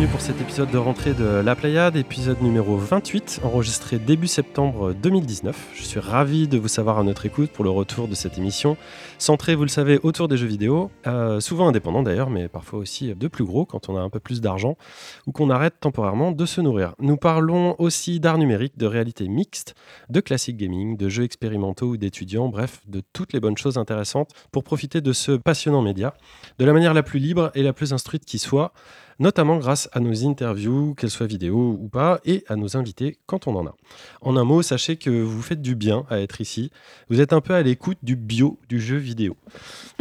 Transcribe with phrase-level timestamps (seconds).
[0.00, 4.94] bienvenue pour cet épisode de rentrée de La Pléiade, épisode numéro 28, enregistré début septembre
[4.94, 5.72] 2019.
[5.74, 8.78] Je suis ravi de vous savoir à notre écoute pour le retour de cette émission,
[9.18, 13.14] centrée, vous le savez, autour des jeux vidéo, euh, souvent indépendants d'ailleurs, mais parfois aussi
[13.14, 14.78] de plus gros quand on a un peu plus d'argent,
[15.26, 16.94] ou qu'on arrête temporairement de se nourrir.
[16.98, 19.74] Nous parlons aussi d'art numérique, de réalité mixte,
[20.08, 24.30] de classique gaming, de jeux expérimentaux ou d'étudiants, bref, de toutes les bonnes choses intéressantes
[24.50, 26.14] pour profiter de ce passionnant média,
[26.58, 28.72] de la manière la plus libre et la plus instruite qui soit
[29.20, 33.46] notamment grâce à nos interviews, qu'elles soient vidéo ou pas, et à nos invités quand
[33.46, 33.76] on en a.
[34.22, 36.72] En un mot, sachez que vous faites du bien à être ici.
[37.08, 39.36] Vous êtes un peu à l'écoute du bio du jeu vidéo.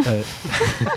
[0.07, 0.21] Euh,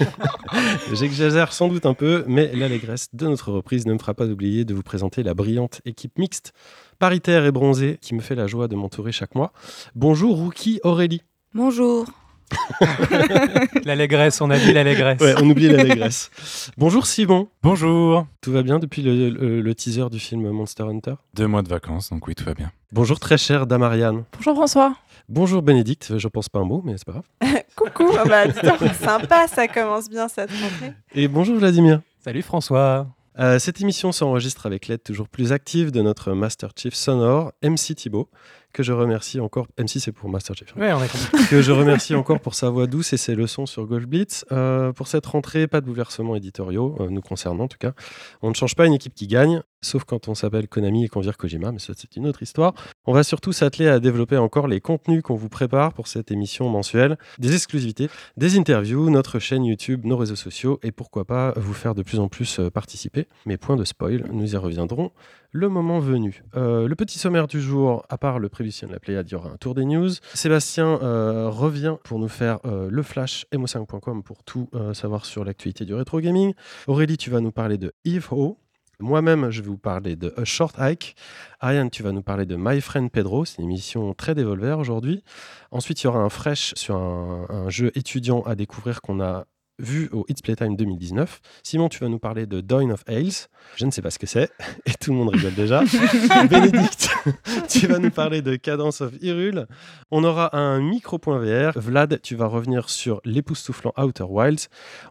[0.93, 4.65] J'exagère sans doute un peu, mais l'allégresse de notre reprise ne me fera pas oublier
[4.65, 6.53] de vous présenter la brillante équipe mixte,
[6.99, 9.53] paritaire et bronzée, qui me fait la joie de m'entourer chaque mois.
[9.97, 11.23] Bonjour Rookie Aurélie.
[11.55, 12.07] Bonjour.
[13.85, 15.21] l'allégresse, on a dit l'allégresse.
[15.21, 16.31] Ouais, on oublie l'allégresse.
[16.77, 17.49] Bonjour Simon.
[17.63, 18.27] Bonjour.
[18.41, 21.15] Tout va bien depuis le, le- le teaser du film Monster Hunter?
[21.35, 22.71] Deux mois de vacances, donc oui, tout va bien.
[22.93, 24.25] Bonjour très cher Damariane.
[24.37, 24.95] Bonjour François.
[25.29, 27.63] Bonjour Bénédicte, je pense pas un mot, mais c'est pas grave.
[27.77, 28.11] Coucou.
[28.19, 30.93] Ah bah, dis donc, sympa, ça commence bien cette rentrée.
[31.15, 32.01] Et bonjour Vladimir.
[32.25, 33.07] Salut François.
[33.39, 37.95] Euh, cette émission s'enregistre avec l'aide toujours plus active de notre Master Chief sonore, MC
[37.95, 38.29] Thibault,
[38.73, 39.67] que je remercie encore.
[39.79, 40.73] MC, c'est pour Master Chief.
[40.77, 40.81] hein.
[40.81, 41.47] Ouais, on compris.
[41.51, 44.45] que je remercie encore pour sa voix douce et ses leçons sur Golf Blitz.
[44.53, 47.93] Euh, pour cette rentrée, pas de bouleversements éditoriaux, euh, nous concernant en tout cas.
[48.41, 51.21] On ne change pas une équipe qui gagne, sauf quand on s'appelle Konami et qu'on
[51.21, 52.75] vire Kojima, mais ça c'est une autre histoire.
[53.05, 56.69] On va surtout s'atteler à développer encore les contenus qu'on vous prépare pour cette émission
[56.69, 61.75] mensuelle, des exclusivités, des interviews, notre chaîne YouTube, nos réseaux sociaux et pourquoi pas vous
[61.75, 63.27] faire de plus en plus euh, participer.
[63.47, 65.11] Mais point de spoil, nous y reviendrons
[65.53, 66.43] le moment venu.
[66.57, 69.35] Euh, le petit sommaire du jour, à part le prévision de la Pléiade, il y
[69.35, 70.11] aura un tour des news.
[70.33, 75.85] Sébastien euh, revient pour nous faire euh, le flash mo5.com pour tout savoir sur l'actualité
[75.85, 76.55] du rétro gaming.
[76.87, 78.59] Aurélie, tu vas nous parler de Eve Ho.
[78.99, 81.17] Moi-même, je vais vous parler de A Short Hike.
[81.61, 83.45] Ariane, tu vas nous parler de My Friend Pedro.
[83.45, 85.23] C'est une émission très dévolver aujourd'hui.
[85.71, 89.45] Ensuite, il y aura un fresh sur un jeu étudiant à découvrir qu'on a
[89.83, 91.41] vu au It's Playtime 2019.
[91.63, 93.49] Simon, tu vas nous parler de Dawn of Ales.
[93.77, 94.51] Je ne sais pas ce que c'est,
[94.87, 95.83] et tout le monde rigole déjà.
[96.51, 97.11] Bénédicte,
[97.69, 99.67] tu vas nous parler de Cadence of Hyrule.
[100.11, 101.43] On aura un micro.vr.
[101.43, 101.73] VR.
[101.79, 104.69] Vlad, tu vas revenir sur l'époustouflant Outer Wilds.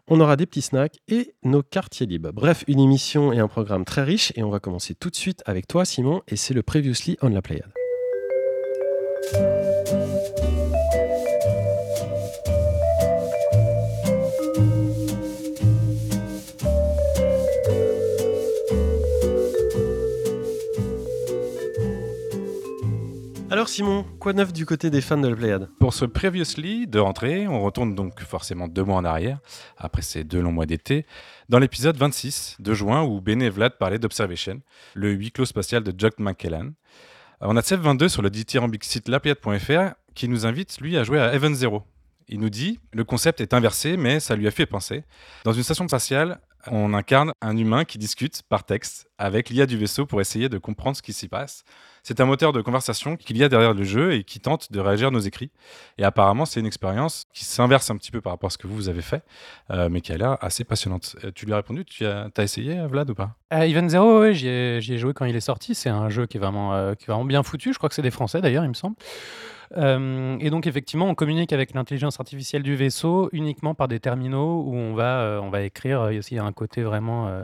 [0.08, 2.32] On aura des petits snacks et nos quartiers libres.
[2.32, 5.42] Bref, une émission et un programme très riche, et on va commencer tout de suite
[5.46, 7.72] avec toi, Simon, et c'est le Previously on la Pléiade.
[23.62, 25.68] Alors Simon, quoi de neuf du côté des fans de la Pléiade?
[25.78, 29.38] Pour ce Previously de rentrée, on retourne donc forcément deux mois en arrière,
[29.78, 31.06] après ces deux longs mois d'été,
[31.48, 34.62] dans l'épisode 26 de juin où Bene et Vlad parlaient d'Observation,
[34.94, 36.70] le huis clos spatial de Jock McKellan.
[37.40, 41.32] On a Seb22 sur le dithyrambique site lapléiade.fr qui nous invite, lui, à jouer à
[41.32, 41.84] Heaven Zero.
[42.26, 45.04] Il nous dit le concept est inversé, mais ça lui a fait penser.
[45.44, 49.76] Dans une station spatiale, on incarne un humain qui discute par texte avec l'IA du
[49.76, 51.62] vaisseau pour essayer de comprendre ce qui s'y passe.
[52.02, 54.80] C'est un moteur de conversation qu'il y a derrière le jeu et qui tente de
[54.80, 55.52] réagir à nos écrits.
[55.98, 58.66] Et apparemment, c'est une expérience qui s'inverse un petit peu par rapport à ce que
[58.66, 59.22] vous, avez fait,
[59.70, 61.14] euh, mais qui a l'air assez passionnante.
[61.22, 61.84] Euh, tu lui as répondu?
[61.84, 63.36] Tu as, essayé, euh, Vlad, ou pas?
[63.52, 65.76] Euh, Even Zero, ouais, j'y ai, joué quand il est sorti.
[65.76, 67.72] C'est un jeu qui est, vraiment, qui est vraiment bien foutu.
[67.72, 68.96] Je crois que c'est des Français d'ailleurs, il me semble.
[69.74, 74.76] Et donc effectivement, on communique avec l'intelligence artificielle du vaisseau uniquement par des terminaux où
[74.76, 76.10] on va, on va écrire.
[76.10, 77.42] Il y a aussi un côté vraiment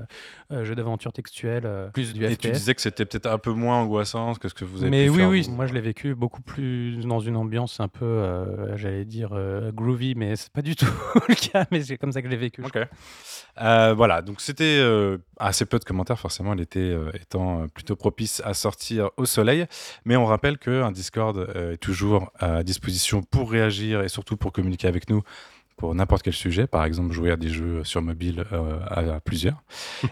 [0.51, 2.39] euh, jeu d'aventure textuel, euh, plus du Et FPS.
[2.39, 5.05] tu disais que c'était peut-être un peu moins angoissant que ce que vous avez Mais
[5.05, 5.53] pu oui, faire, oui, vous.
[5.53, 9.71] moi je l'ai vécu beaucoup plus dans une ambiance un peu, euh, j'allais dire, euh,
[9.73, 10.87] groovy, mais c'est pas du tout
[11.29, 12.63] le cas, mais c'est comme ça que je l'ai vécu.
[12.63, 12.89] je Ok.
[13.61, 18.41] Euh, voilà, donc c'était euh, assez peu de commentaires, forcément, l'été euh, étant plutôt propice
[18.45, 19.67] à sortir au soleil.
[20.05, 24.53] Mais on rappelle qu'un Discord euh, est toujours à disposition pour réagir et surtout pour
[24.53, 25.23] communiquer avec nous
[25.79, 29.21] pour n'importe quel sujet, par exemple jouer à des jeux sur mobile euh, à, à
[29.21, 29.63] plusieurs.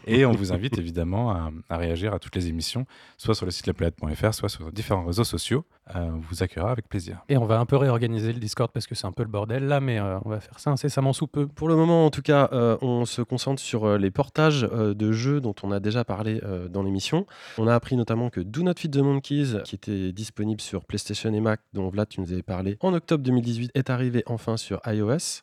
[0.06, 2.86] Et on vous invite évidemment à, à réagir à toutes les émissions,
[3.18, 5.66] soit sur le site laplanète.fr, soit sur différents réseaux sociaux.
[5.94, 7.22] Euh, on vous accueillera avec plaisir.
[7.28, 9.66] Et on va un peu réorganiser le Discord parce que c'est un peu le bordel
[9.66, 11.46] là, mais euh, on va faire ça incessamment sous peu.
[11.46, 15.12] Pour le moment, en tout cas, euh, on se concentre sur les portages euh, de
[15.12, 17.26] jeux dont on a déjà parlé euh, dans l'émission.
[17.58, 21.32] On a appris notamment que Do Not Feed the Monkeys, qui était disponible sur PlayStation
[21.32, 24.80] et Mac, dont Vlad, tu nous avais parlé, en octobre 2018, est arrivé enfin sur
[24.86, 25.42] iOS.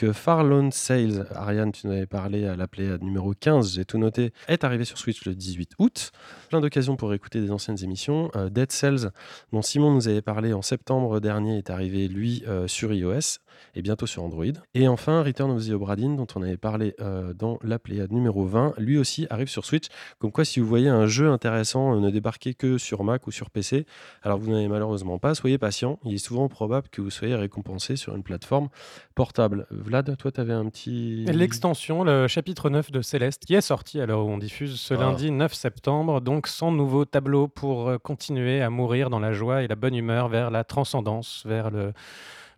[0.00, 3.84] Que Far Lone Sales, Ariane, tu nous avais parlé à la Pléiade numéro 15, j'ai
[3.84, 6.10] tout noté, est arrivé sur Switch le 18 août.
[6.48, 8.30] Plein d'occasions pour écouter des anciennes émissions.
[8.34, 9.10] Euh, Dead Cells,
[9.52, 13.40] dont Simon nous avait parlé en septembre dernier, est arrivé, lui, euh, sur iOS
[13.74, 14.44] et bientôt sur Android.
[14.74, 18.12] Et enfin, Return of the Obra Dinn, dont on avait parlé euh, dans la Pléiade
[18.12, 19.86] numéro 20, lui aussi arrive sur Switch.
[20.18, 23.30] Comme quoi, si vous voyez un jeu intéressant euh, ne débarquer que sur Mac ou
[23.30, 23.86] sur PC,
[24.22, 25.98] alors vous n'avez malheureusement pas, soyez patient.
[26.04, 28.68] Il est souvent probable que vous soyez récompensé sur une plateforme
[29.14, 29.66] portable.
[29.70, 31.24] Vlad, toi, tu avais un petit.
[31.26, 35.00] L'extension, le chapitre 9 de Céleste, qui est sorti alors où on diffuse ce Ah.
[35.00, 39.62] lundi 9 septembre, donc sans nouveau tableau pour euh, continuer à mourir dans la joie
[39.62, 41.92] et la bonne humeur vers la transcendance, vers le,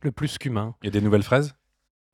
[0.05, 0.75] le plus qu'humain.
[0.85, 1.55] A des nouvelles fraises?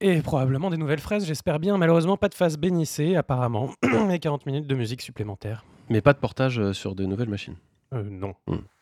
[0.00, 1.76] Et probablement des nouvelles fraises, j'espère bien.
[1.76, 3.70] Malheureusement, pas de phase bénissée, apparemment,
[4.10, 5.64] et 40 minutes de musique supplémentaire.
[5.88, 7.56] Mais pas de portage euh, sur de nouvelles machines.
[7.94, 8.34] Euh, non.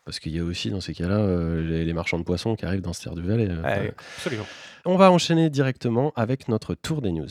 [0.05, 2.65] Parce qu'il y a aussi dans ces cas-là euh, les, les marchands de poissons qui
[2.65, 3.47] arrivent dans ce du Valais.
[3.49, 4.45] euh, Ouais, absolument.
[4.85, 7.27] On va enchaîner directement avec notre tour des news.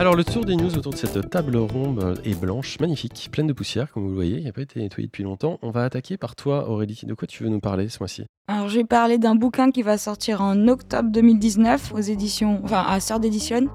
[0.00, 3.52] Alors le tour des news autour de cette table ronde est blanche, magnifique, pleine de
[3.52, 5.58] poussière comme vous le voyez, il n'a pas été nettoyé depuis longtemps.
[5.60, 8.24] On va attaquer par toi Aurélie, de quoi tu veux nous parler ce mois-ci?
[8.48, 12.82] Alors, je vais parler d'un bouquin qui va sortir en octobre 2019 aux éditions, enfin
[12.88, 13.68] à Sœur d'édition,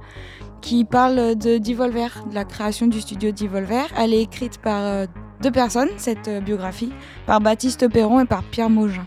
[0.62, 3.86] qui parle de Devolver, de la création du studio Devolver.
[3.96, 5.06] Elle est écrite par euh,
[5.44, 6.92] deux personnes, cette euh, biographie,
[7.28, 9.06] par Baptiste Perron et par Pierre Maugin.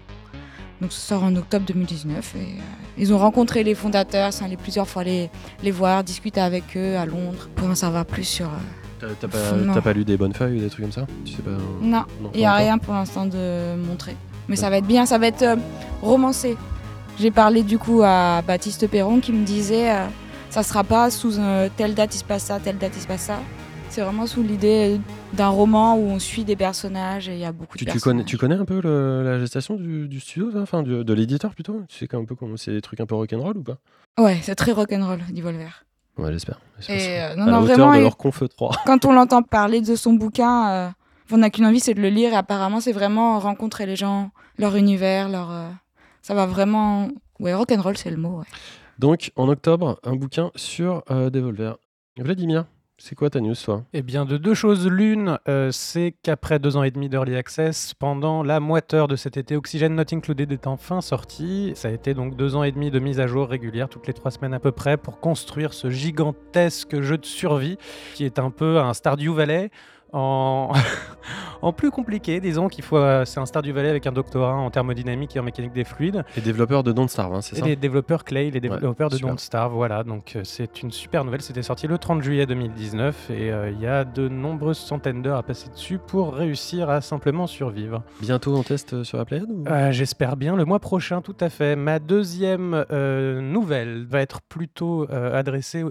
[0.80, 4.56] Donc, ça sort en octobre 2019 et euh, ils ont rencontré les fondateurs, sont allés
[4.56, 5.30] plusieurs fois les,
[5.62, 8.46] les voir, discuter avec eux à Londres pour en savoir plus sur.
[8.46, 11.50] euh, T'as pas, lu des bonnes feuilles ou des trucs comme ça Tu sais pas
[11.80, 12.04] Non,
[12.34, 14.16] Il n'y a rien pour l'instant de montrer.
[14.48, 15.56] Mais ça va être bien, ça va être euh,
[16.02, 16.56] romancé.
[17.20, 20.06] J'ai parlé du coup à Baptiste Perron qui me disait euh,
[20.50, 23.06] ça sera pas sous euh, telle date il se passe ça, telle date il se
[23.06, 23.38] passe ça.
[23.90, 25.00] C'est vraiment sous l'idée
[25.32, 27.98] d'un roman où on suit des personnages et il y a beaucoup Tu, de tu
[28.00, 31.54] connais, tu connais un peu le- la gestation du, du studio, enfin du- de l'éditeur
[31.54, 31.82] plutôt?
[31.88, 33.78] Tu sais un peu comment c'est des trucs un peu rock'n'roll ou pas?
[34.18, 35.84] Ouais, c'est très rock'n'roll, Devolver.
[36.18, 36.60] Ouais, j'espère.
[36.90, 38.76] Euh, non, à non, vraiment, de leur conf 3.
[38.86, 40.88] quand on l'entend parler de son bouquin, euh,
[41.32, 42.32] on n'a qu'une envie, c'est de le lire.
[42.32, 45.50] Et apparemment, c'est vraiment rencontrer les gens, leur univers, leur.
[45.50, 45.68] euh,
[46.22, 47.08] ça va vraiment.
[47.40, 48.40] Ouais, rock'n'roll, c'est le mot.
[48.40, 48.44] Ouais.
[48.98, 51.76] Donc, en octobre, un bouquin sur euh, Devolver.
[52.18, 52.64] Vladimir,
[53.00, 56.76] c'est quoi ta news, toi Eh bien, de deux choses l'une, euh, c'est qu'après deux
[56.76, 60.66] ans et demi d'Early Access, pendant la moiteur de cet été, Oxygen Not Included est
[60.66, 61.72] enfin sorti.
[61.76, 64.14] Ça a été donc deux ans et demi de mise à jour régulière, toutes les
[64.14, 67.78] trois semaines à peu près, pour construire ce gigantesque jeu de survie
[68.14, 69.70] qui est un peu un Stardew Valley
[70.12, 70.72] en,
[71.62, 72.96] en plus compliqué, disons qu'il faut.
[72.96, 76.24] euh, c'est un Stardew Valley avec un doctorat en thermodynamique et en mécanique des fluides.
[76.36, 79.30] Les développeurs de Don't Starve, hein, c'est ça les développeurs Clay, les développeurs de super.
[79.30, 80.04] Don't Starve, voilà.
[80.04, 81.42] Donc euh, c'est une super nouvelle.
[81.42, 85.38] C'était sorti le 30 juillet 2019 et euh, il y a de nombreuses centaines d'heures
[85.38, 88.02] à passer dessus pour réussir à simplement survivre.
[88.20, 89.64] Bientôt en test sur la Pléiade ou...
[89.68, 91.76] Euh, J'espère bien le mois prochain, tout à fait.
[91.76, 95.84] Ma deuxième nouvelle va être plutôt adressée,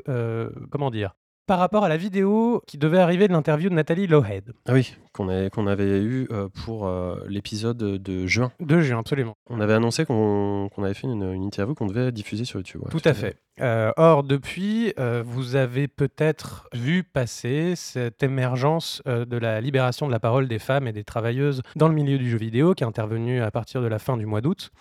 [0.71, 1.13] comment dire,
[1.47, 4.53] par rapport à la vidéo qui devait arriver de l'interview de Nathalie Lowhead.
[4.67, 8.51] Ah oui, qu'on avait, eu euh, pour euh, l'épisode de juin.
[8.59, 9.35] De juin, absolument.
[9.49, 12.81] On avait annoncé qu'on avait fait une, une interview qu'on devait diffuser sur YouTube.
[12.83, 13.37] ouais, Tout à fait.
[13.59, 20.05] Euh, or, depuis, euh, vous avez peut-être vu passer cette émergence euh, de la libération
[20.05, 22.83] de la parole des femmes et des travailleuses dans le milieu du jeu vidéo qui
[22.83, 24.71] est intervenue à partir de la fin du mois d'août.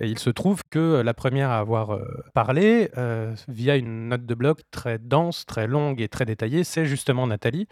[0.00, 1.98] Et il se trouve que la première à avoir
[2.34, 2.90] parlé
[3.48, 7.68] via une note de blog très dense, très longue et très détaillée, c'est justement Nathalie.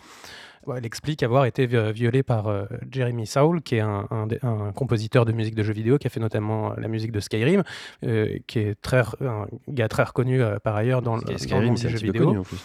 [0.76, 4.38] Elle explique avoir été vi- violée par euh, Jeremy Saul, qui est un, un des-
[4.42, 7.62] un compositeur de musique de jeux vidéo, qui a fait notamment la musique de Skyrim,
[8.04, 11.38] euh, qui est très, un gars très reconnu euh, par ailleurs dans, le- dans le
[11.38, 12.26] Skyrim, monde c'est du un jeu petit peu vidéo.
[12.26, 12.58] connu en plus.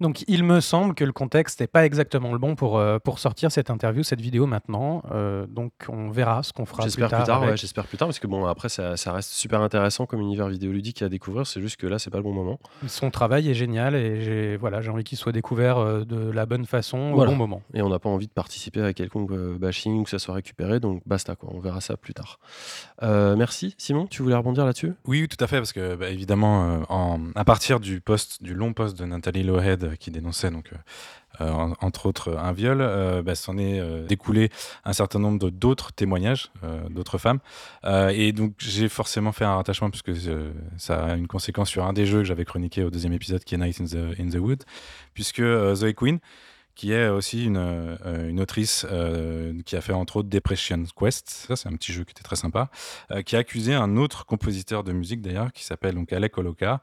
[0.00, 3.18] Donc il me semble que le contexte n'est pas exactement le bon pour, euh, pour
[3.18, 5.02] sortir cette interview, cette vidéo maintenant.
[5.12, 7.20] Euh, donc on verra ce qu'on fera plus J'espère tard.
[7.20, 7.50] plus tard, avec.
[7.50, 10.48] ouais, j'espère plus tard, parce que bon, après, ça, ça reste super intéressant comme univers
[10.48, 12.58] vidéoludique à découvrir, c'est juste que là, c'est pas le bon moment.
[12.86, 16.46] Son travail est génial et j'ai voilà, j'ai envie qu'il soit découvert euh, de la
[16.46, 17.30] bonne façon Voilà.
[17.30, 17.62] au bon moment.
[17.74, 20.34] Et on n'a pas envie de participer à quelconque euh, bashing ou que ça soit
[20.34, 22.38] récupéré, donc basta, quoi, on verra ça plus tard.
[23.02, 24.94] Euh, merci, Simon, tu voulais rebondir là-dessus?
[25.06, 28.42] Oui, oui, tout à fait, parce que bah, évidemment, euh, en- à partir du post,
[28.42, 30.76] du long post de Nathalie Lowhead euh, qui dénonçait donc euh,
[31.42, 34.50] euh, en- entre autres un viol, euh, bah, s'en est euh, découlé
[34.84, 37.38] un certain nombre d'autres témoignages euh, d'autres femmes,
[37.84, 41.84] Euh, et donc j'ai forcément fait un rattachement puisque euh, ça a une conséquence sur
[41.84, 44.28] un des jeux que j'avais chroniqué au deuxième épisode qui est Night in the, in
[44.28, 44.64] the Wood,
[45.14, 46.18] puisque euh, Zoe Quinn
[46.80, 51.54] qui est aussi une, euh, autrice euh, qui a fait entre autres Depression Quest, ça
[51.54, 52.70] c'est un petit jeu qui était très sympa,
[53.10, 56.80] euh, qui a accusé un autre compositeur de musique d'ailleurs, qui s'appelle donc Alec Oloka,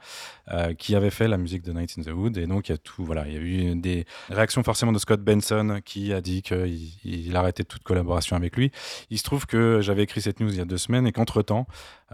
[0.77, 2.77] qui avait fait la musique de Night in the Wood, et donc il y a
[2.77, 6.43] tout, voilà, il y a eu des réactions forcément de Scott Benson qui a dit
[6.43, 8.71] qu'il il arrêtait toute collaboration avec lui.
[9.09, 11.65] Il se trouve que j'avais écrit cette news il y a deux semaines et qu'entre-temps,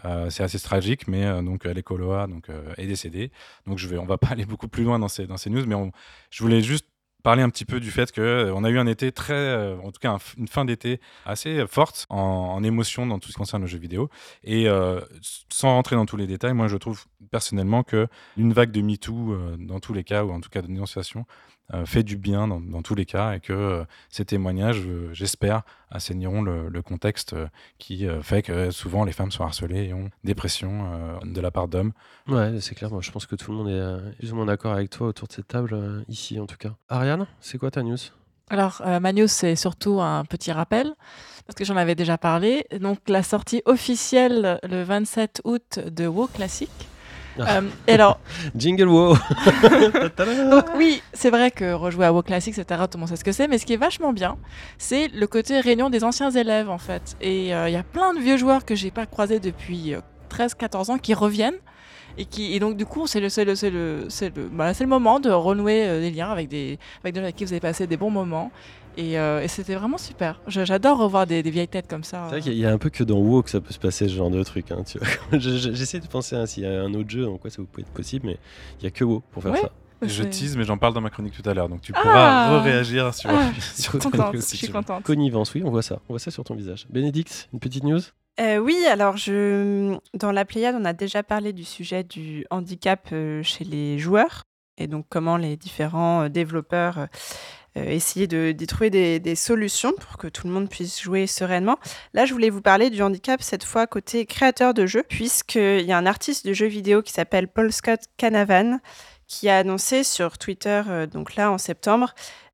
[0.06, 2.48] euh, c'est assez tragique, mais donc Alec Oloka donc,
[2.78, 3.30] est décédé.
[3.68, 5.66] Donc je vais, on va pas aller beaucoup plus loin dans ces, dans ces news,
[5.68, 5.76] mais
[6.32, 6.88] je voulais juste
[7.24, 10.00] parler un petit peu du fait qu'on a eu un été très, euh, en tout
[10.00, 13.68] cas une fin d'été assez forte en, en émotion dans tout ce qui concerne le
[13.68, 14.10] jeu vidéo.
[14.44, 15.00] Et euh,
[15.50, 19.34] sans rentrer dans tous les détails, moi je trouve personnellement que une vague de MeToo,
[19.34, 21.53] euh, dans tous les cas, ou en tout cas de dénonciation, euh,
[21.86, 25.64] fait du bien dans, dans tous les cas et que euh, ces témoignages, euh, j'espère,
[25.90, 27.48] assainiront le, le contexte euh,
[27.80, 31.42] qui euh, fait que souvent les femmes sont harcelées et ont des pressions euh, de
[31.42, 31.94] la part d'hommes.
[32.28, 32.92] Ouais, c'est clair.
[32.92, 35.08] Moi, je pense que tout le monde est euh, plus ou moins d'accord avec toi
[35.08, 36.72] autour de cette table, euh, ici en tout cas.
[36.90, 37.98] Ariane, c'est quoi ta news?
[38.50, 40.94] Alors, euh, ma news, c'est surtout un petit rappel,
[41.48, 42.66] parce que j'en avais déjà parlé.
[42.80, 46.70] Donc, la sortie officielle le 27 août de WoW Classic.
[47.40, 47.58] Ah.
[47.58, 48.20] Euh, et alors,
[48.56, 49.16] Jingle wow
[50.52, 53.24] donc oui, c'est vrai que rejouer à WoW Classic, etc., tout le monde sait ce
[53.24, 54.38] que c'est, mais ce qui est vachement bien,
[54.78, 57.16] c'est le côté réunion des anciens élèves, en fait.
[57.22, 59.96] Et euh, il y a plein de vieux joueurs que j'ai pas croisés depuis
[60.30, 61.60] 13-14 ans qui reviennent.
[62.18, 64.72] Et, qui, et donc, du coup, c'est le, c'est le, c'est le, c'est le, bah,
[64.80, 67.54] le moment de renouer euh, des liens avec des, avec des gens avec qui vous
[67.54, 68.52] avez passé des bons moments.
[68.98, 70.40] Et, euh, et c'était vraiment super.
[70.48, 72.24] Je- J'adore revoir des, des vieilles têtes comme ça.
[72.26, 74.08] C'est vrai qu'il y a un peu que dans WoW que ça peut se passer
[74.08, 74.72] ce genre de truc.
[74.72, 74.84] hein.
[75.32, 77.62] Je- je- J'essaie de penser à s'il y a un autre jeu dans quoi ça
[77.72, 78.38] peut être possible, mais
[78.80, 79.62] il y a que WoW pour faire Ouais.
[79.62, 79.72] ça.
[80.04, 82.02] Je C'est- tease, mais j'en parle dans ma chronique tout à l'heure, donc tu Ah
[82.02, 85.04] pourras réagir sur, Ah, sur contente, news je suis contente.
[85.04, 86.00] Connivence, oui, on voit ça.
[86.10, 86.86] On voit ça sur ton visage.
[86.90, 88.02] Bénédicte, une petite news?
[88.42, 89.96] Euh, oui, alors je...
[90.16, 94.44] dans la Pléiade, on a déjà parlé du sujet du handicap euh, chez les joueurs
[94.78, 97.08] et donc comment les différents euh, développeurs
[97.78, 101.78] euh, essayaient de- trouver des, des solutions pour que tout le monde puisse jouer sereinement.
[102.14, 105.92] Là, je voulais vous parler du handicap cette fois côté créateur de jeux, puisqu'il y
[105.92, 108.80] a un artiste de jeux vidéo qui s'appelle Paul Scott Canavan
[109.28, 112.14] qui a annoncé sur Twitter, euh, donc là en septembre,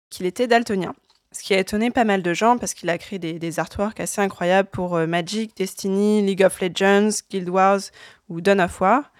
[0.09, 0.93] qu'il était daltonien.
[1.31, 3.99] Ce qui a étonné pas mal de gens parce qu'il a créé des, des artworks
[3.99, 7.81] assez incroyables pour euh, Magic, Destiny, League of Legends, Guild Wars
[8.29, 9.11] ou Dawn of War.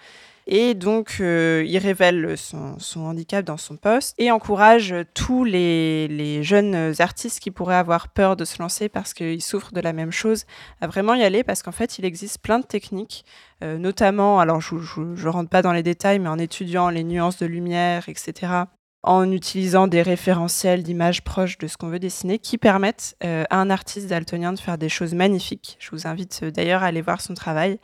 [0.46, 6.94] Et donc, euh, il révèle son, handicap dans son post et encourage tous les, jeunes
[6.98, 10.44] artistes qui pourraient avoir peur de se lancer parce qu'ils souffrent de la même chose
[10.80, 13.24] à vraiment y aller parce qu'en fait, il existe plein de techniques,
[13.62, 17.38] euh, notamment, alors je ne rentre pas dans les détails, mais en étudiant les nuances
[17.38, 18.64] de lumière, etc
[19.02, 23.56] en utilisant des référentiels d'images proches de ce qu'on veut dessiner qui permettent euh, à
[23.56, 25.76] un artiste daltonien de faire des choses magnifiques.
[25.80, 27.78] Je vous invite d'ailleurs à aller voir son travail.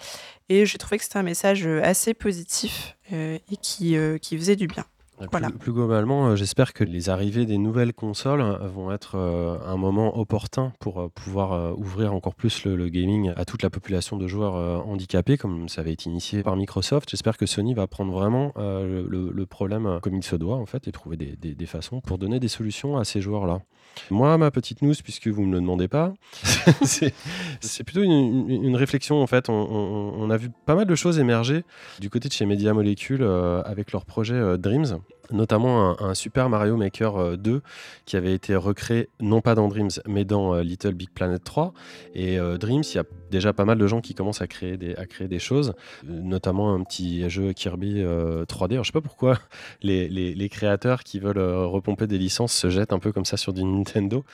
[0.48, 4.36] Et j'ai trouvé que c'était un message euh, assez positif euh, et qui, euh, qui
[4.38, 4.84] faisait du bien.
[5.18, 5.50] Plus- Voilà.
[5.50, 9.76] Plus, globalement, euh, j'espère que les arrivées des nouvelles consoles euh, vont être euh, un
[9.78, 14.26] moment opportun pour pouvoir ouvrir encore plus le, le gaming à toute la population de
[14.28, 17.08] joueurs handicapés, comme ça avait été initié par Microsoft.
[17.10, 20.92] J'espère que Sony va prendre vraiment le, problème comme il se doit, en fait, et
[20.92, 23.62] trouver des, des- des façons pour donner des solutions à ces joueurs-là.
[24.10, 26.14] Moi, ma petite news, puisque vous ne me le demandez pas,
[26.82, 29.48] c'est plutôt une, réflexion, en fait.
[29.48, 31.64] On, a vu pas mal de choses émerger
[32.00, 35.00] du côté de chez Media Molecule euh, avec leur projet euh, Dreams
[35.30, 37.62] notamment un, Super Mario Maker euh, 2
[38.04, 41.72] qui avait été recréé non pas dans Dreams mais dans euh, Little Big Planet 3
[42.14, 44.76] et euh, Dreams il y a déjà pas mal de gens qui commencent à créer
[44.76, 45.74] des, choses
[46.08, 49.38] euh, notamment un petit jeu Kirby euh, 3D alors je sais pas pourquoi
[49.82, 53.36] les, les- créateurs qui veulent euh, repomper des licences se jettent un peu comme ça
[53.36, 54.24] sur du Nintendo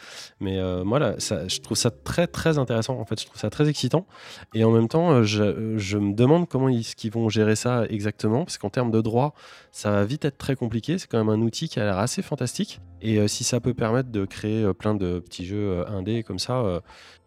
[0.40, 0.84] mais euh,
[1.18, 4.06] je trouve ça très très intéressant en fait je trouve ça très excitant
[4.54, 8.58] et en même temps euh, je, me demande comment ils, vont gérer ça exactement parce
[8.58, 9.34] qu'en termes de droit
[9.72, 10.98] ça va vite être très compliqué.
[10.98, 12.80] C'est quand même un outil qui a l'air assez fantastique.
[13.00, 16.22] Et euh, si ça peut permettre de créer euh, plein de petits jeux euh, indés
[16.22, 16.80] comme ça, euh,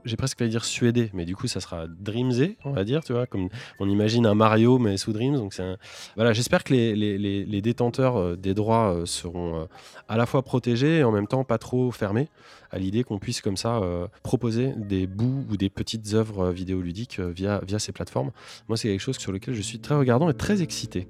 [0.06, 3.12] j'ai presque à dire suédé, mais du coup ça sera Dreamsé, on va dire, tu
[3.14, 5.36] vois, comme on imagine un Mario mais sous Dreams.
[5.36, 5.78] Donc c'est un-
[6.16, 9.66] voilà, j'espère que les, les- les- les détenteurs euh, des droits euh, seront euh,
[10.08, 12.28] à la fois protégés et en même temps pas trop fermés
[12.76, 16.52] à l'idée qu'on puisse comme ça euh, proposer des bouts ou des petites œuvres euh,
[16.52, 18.32] vidéoludiques euh, via, ces plateformes.
[18.68, 21.08] Moi c'est quelque chose sur lequel je suis très regardant et très excité.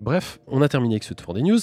[0.00, 1.60] Bref, on a terminé avec ce tour des news.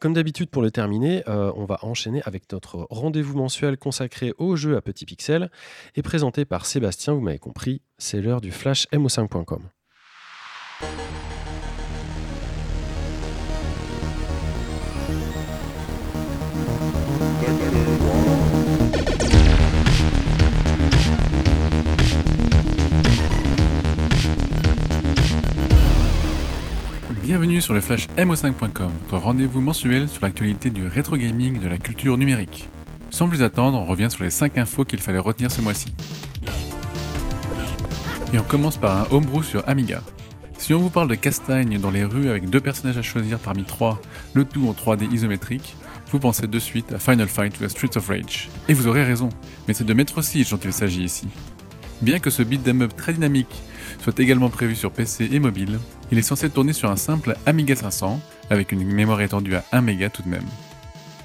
[0.00, 4.76] Comme d'habitude, pour le terminer, on va enchaîner avec notre rendez-vous mensuel consacré aux jeux
[4.76, 5.50] à petits pixels
[5.96, 9.68] et présenté par Sébastien, vous m'avez compris, c'est l'heure du flash mo5.com.
[27.40, 31.78] Bienvenue sur le flash mo5.com, votre rendez-vous mensuel sur l'actualité du rétro gaming de la
[31.78, 32.68] culture numérique.
[33.08, 35.94] Sans plus attendre, on revient sur les 5 infos qu'il fallait retenir ce mois-ci.
[38.34, 40.02] Et on commence par un homebrew sur Amiga.
[40.58, 43.64] Si on vous parle de castagne dans les rues avec deux personnages à choisir parmi
[43.64, 43.98] trois,
[44.34, 45.76] le tout en 3D isométrique,
[46.12, 48.50] vous pensez de suite à Final Fight ou à Streets of Rage.
[48.68, 49.30] Et vous aurez raison,
[49.66, 51.26] mais c'est de Metro Siege dont il s'agit ici.
[52.02, 53.62] Bien que ce beat'em up très dynamique
[54.02, 55.78] soit également prévu sur PC et mobile,
[56.12, 59.80] il est censé tourner sur un simple Amiga 500, avec une mémoire étendue à 1
[59.80, 60.46] méga tout de même.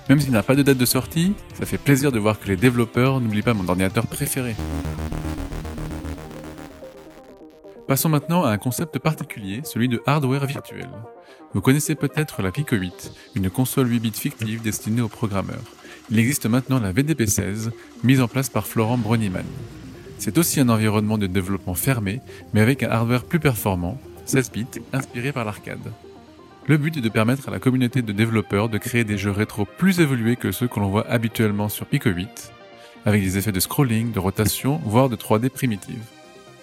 [0.10, 2.56] Même s'il n'a pas de date de sortie, ça fait plaisir de voir que les
[2.56, 4.56] développeurs n'oublient pas mon ordinateur préféré.
[7.88, 10.90] Passons maintenant à un concept particulier, celui de hardware virtuel.
[11.54, 15.64] Vous connaissez peut-être la Pico 8, une console 8 bits fictive destinée aux programmeurs.
[16.12, 17.72] Il existe maintenant la VDP16,
[18.04, 19.46] mise en place par Florent Broniman.
[20.20, 22.22] C'est aussi un environnement de développement fermé,
[22.54, 25.92] mais avec un hardware plus performant, 16 bits, inspiré par l'arcade.
[26.68, 29.66] Le but est de permettre à la communauté de développeurs de créer des jeux rétro
[29.66, 32.52] plus évolués que ceux que l'on voit habituellement sur Pico 8,
[33.06, 36.02] avec des effets de scrolling, de rotation, voire de 3D primitive.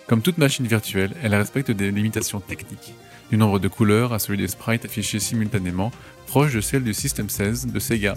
[0.08, 2.94] Comme toute machine virtuelle, elle respecte des limitations techniques,
[3.30, 5.92] du nombre de couleurs à celui des sprites affichés simultanément,
[6.26, 8.16] proche de celle du System 16 de Sega,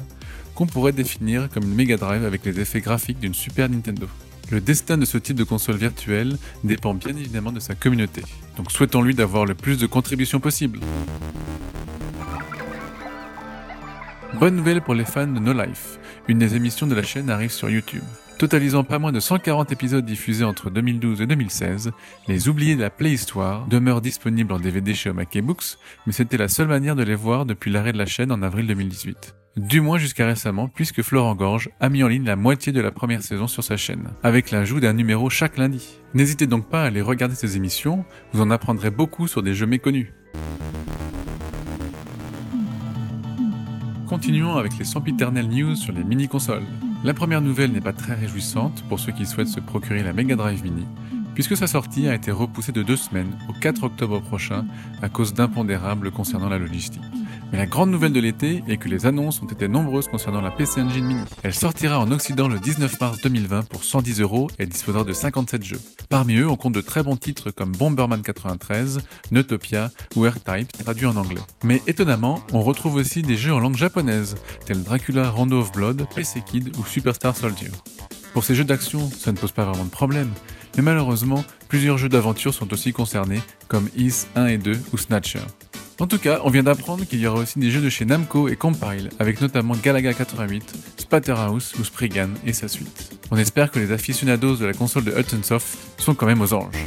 [0.55, 4.07] qu'on pourrait définir comme une Mega Drive avec les effets graphiques d'une Super Nintendo.
[4.51, 8.21] Le destin de ce type de console virtuelle dépend bien évidemment de sa communauté,
[8.57, 10.79] donc souhaitons-lui d'avoir le plus de contributions possible.
[14.39, 15.97] Bonne nouvelle pour les fans de No Life,
[16.27, 18.03] une des émissions de la chaîne arrive sur YouTube.
[18.37, 21.91] Totalisant pas moins de 140 épisodes diffusés entre 2012 et 2016,
[22.27, 26.49] Les Oubliés de la Playhistoire demeurent disponibles en DVD chez Omake Books, mais c'était la
[26.49, 29.97] seule manière de les voir depuis l'arrêt de la chaîne en avril 2018 du moins
[29.97, 33.47] jusqu'à récemment, puisque Florent Gorge a mis en ligne la moitié de la première saison
[33.47, 35.99] sur sa chaîne, avec l'ajout d'un numéro chaque lundi.
[36.13, 39.65] N'hésitez donc pas à aller regarder ces émissions, vous en apprendrez beaucoup sur des jeux
[39.65, 40.11] méconnus.
[44.07, 46.65] Continuons avec les sempiternelles news sur les mini-consoles.
[47.03, 50.35] La première nouvelle n'est pas très réjouissante pour ceux qui souhaitent se procurer la Mega
[50.35, 50.85] Drive Mini,
[51.33, 54.65] puisque sa sortie a été repoussée de deux semaines au 4 octobre prochain
[55.01, 57.01] à cause d'impondérables concernant la logistique.
[57.55, 60.81] La grande nouvelle de l'été est que les annonces ont été nombreuses concernant la PC
[60.81, 61.21] Engine Mini.
[61.41, 65.63] Elle sortira en Occident le 19 mars 2020 pour 110 euros et disposera de 57
[65.63, 65.79] jeux.
[66.09, 68.99] Parmi eux, on compte de très bons titres comme Bomberman 93,
[69.31, 71.41] Neutopia ou R-Type traduits en anglais.
[71.63, 76.05] Mais étonnamment, on retrouve aussi des jeux en langue japonaise, tels Dracula Rondo of Blood,
[76.13, 77.71] PC Kid ou Superstar Soldier.
[78.33, 80.31] Pour ces jeux d'action, ça ne pose pas vraiment de problème,
[80.75, 83.39] mais malheureusement, plusieurs jeux d'aventure sont aussi concernés,
[83.69, 85.39] comme Is 1 et 2 ou Snatcher.
[85.97, 88.49] En tout cas, on vient d'apprendre qu'il y aura aussi des jeux de chez Namco
[88.49, 93.17] et Compile, avec notamment Galaga 88, Splatterhouse ou Spriggan et sa suite.
[93.31, 96.53] On espère que les aficionados de la console de Hudson Soft sont quand même aux
[96.53, 96.83] anges.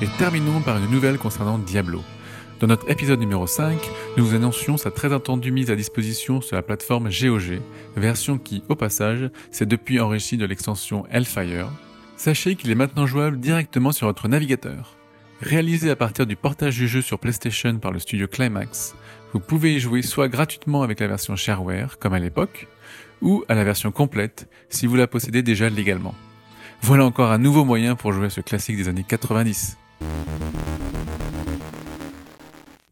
[0.00, 2.02] Et terminons par une nouvelle concernant Diablo.
[2.60, 3.76] Dans notre épisode numéro 5,
[4.16, 7.60] nous vous annoncions sa très attendue mise à disposition sur la plateforme GOG,
[7.96, 11.68] version qui, au passage, s'est depuis enrichie de l'extension Hellfire.
[12.16, 14.96] Sachez qu'il est maintenant jouable directement sur votre navigateur.
[15.42, 18.94] Réalisé à partir du portage du jeu sur PlayStation par le studio Climax,
[19.34, 22.68] vous pouvez y jouer soit gratuitement avec la version shareware, comme à l'époque,
[23.20, 26.14] ou à la version complète si vous la possédez déjà légalement.
[26.80, 29.76] Voilà encore un nouveau moyen pour jouer à ce classique des années 90.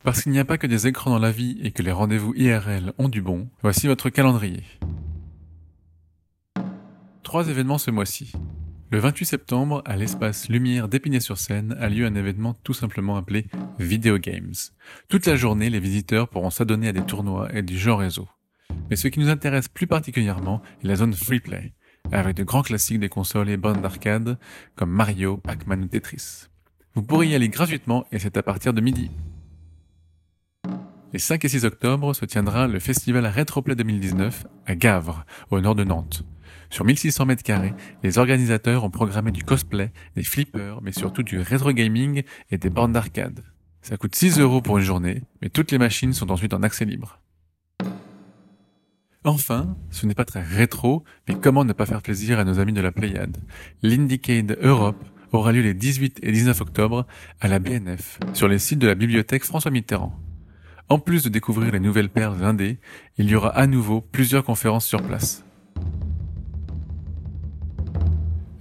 [0.03, 2.35] Parce qu'il n'y a pas que des écrans dans la vie et que les rendez-vous
[2.35, 4.65] IRL ont du bon, voici votre calendrier.
[7.23, 8.33] Trois événements ce mois-ci.
[8.95, 13.47] Le 28 septembre, à l'espace Lumière d'Épinay-sur-Seine, a lieu un événement tout simplement appelé
[13.81, 14.55] Video Games.
[15.09, 18.29] Toute la journée, les visiteurs pourront s'adonner à des tournois et du jeux réseau.
[18.89, 21.73] Mais ce qui nous intéresse plus particulièrement est la zone free play,
[22.13, 24.39] avec de grands classiques des consoles et bandes d'arcade
[24.77, 26.45] comme Mario, Pac-Man ou Tetris.
[26.95, 29.11] Vous pourrez y aller gratuitement et c'est à partir de midi.
[31.13, 35.75] Les 5 et 6 octobre se tiendra le festival Retroplay 2019 à Gavre, au nord
[35.75, 36.25] de Nantes.
[36.75, 41.39] Sur 1600 mètres carrés, les organisateurs ont programmé du cosplay, des flippers, mais surtout du
[41.39, 43.45] rétro gaming et des bornes d'arcade.
[43.81, 46.85] Ça coûte 6 euros pour une journée, mais toutes les machines sont ensuite en accès
[46.85, 47.21] libre.
[49.23, 52.73] Enfin, ce n'est pas très rétro, mais comment ne pas faire plaisir à nos amis
[52.73, 53.37] de la Pléiade?
[53.83, 57.07] L'Indiecade Europe aura lieu les 18 et 19 octobre
[57.41, 60.19] à la BNF, sur les sites de la bibliothèque François Mitterrand.
[60.89, 62.81] En plus de découvrir les nouvelles perles indées,
[63.17, 65.45] il y aura à nouveau plusieurs conférences sur place.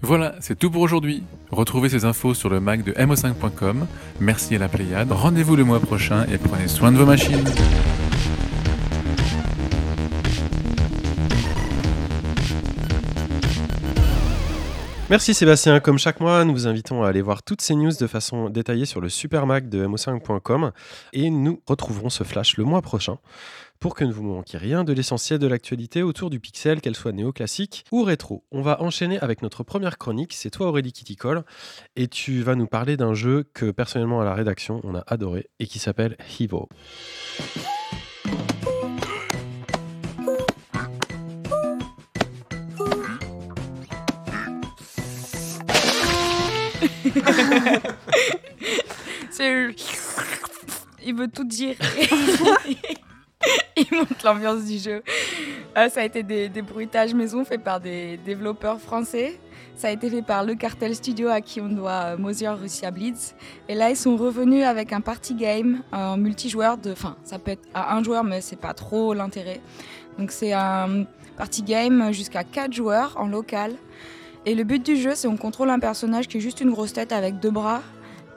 [0.05, 1.23] Voilà, c'est tout pour aujourd'hui.
[1.49, 3.87] Retrouvez ces infos sur le Mac de mo5.com.
[4.19, 5.09] Merci à la Pléiade.
[5.13, 7.45] Rendez-vous le mois prochain et prenez soin de vos machines.
[15.09, 15.79] Merci Sébastien.
[15.79, 18.85] Comme chaque mois, nous vous invitons à aller voir toutes ces news de façon détaillée
[18.85, 20.71] sur le supermac de mo5.com
[21.13, 23.19] et nous retrouverons ce flash le mois prochain
[23.83, 27.11] pour que ne vous manquiez rien de l'essentiel de l'actualité autour du pixel, qu'elle soit
[27.11, 28.45] néoclassique ou rétro.
[28.53, 31.43] On va enchaîner avec notre première chronique, c'est toi Aurélie Kitticole,
[31.97, 35.49] et tu vas nous parler d'un jeu que personnellement à la rédaction on a adoré
[35.59, 36.69] et qui s'appelle Hivo.
[49.31, 49.75] C'est-
[51.05, 51.75] Il veut tout dire.
[53.77, 55.03] Il montre l'ambiance du jeu.
[55.77, 59.39] Euh, ça a été des, bruitages maison faits par des développeurs français.
[59.75, 63.35] Ça a été fait par Le Cartel Studio à qui on doit euh, Russia Blitz.
[63.67, 66.77] Et là, ils sont revenus avec un party game euh, en multijoueur.
[66.91, 69.61] Enfin, ça peut être à un joueur, mais c'est pas trop l'intérêt.
[70.19, 71.05] Donc, c'est un
[71.37, 73.73] party game jusqu'à 4 joueurs en local.
[74.45, 76.93] Et le but du jeu, c'est on contrôle un personnage qui est juste une grosse
[76.93, 77.81] tête avec deux bras.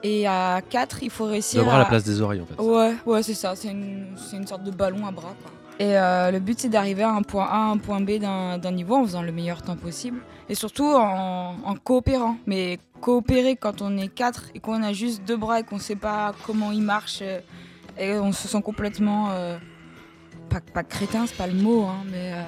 [0.03, 2.61] Et à 4, il faut réussir Le bras à la place des oreilles en fait.
[2.63, 3.55] Ouais, ouais, c'est ça.
[3.57, 5.35] C'est une, une sorte de ballon à bras.
[5.43, 5.51] Quoi.
[5.79, 8.95] Et euh, le but, c'est d'arriver à un point A, un point B d'un niveau
[8.97, 10.21] en faisant le meilleur temps possible.
[10.49, 12.37] Et surtout en, en coopérant.
[12.47, 15.97] Mais coopérer quand on est quatre et qu'on a juste deux bras et qu'on sait
[15.97, 17.41] pas comment ils marchent euh,
[17.99, 19.29] et on se sent complètement.
[19.33, 19.57] euh,
[20.51, 22.33] pas, pas crétin, c'est pas le mot, hein, mais.
[22.35, 22.43] euh,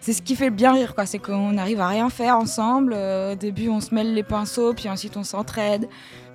[0.00, 1.06] c'est ce qui fait bien rire, quoi.
[1.06, 2.92] C'est qu'on arrive à rien faire ensemble.
[2.92, 5.88] Au début, on se mêle les pinceaux, puis ensuite on s'entraide.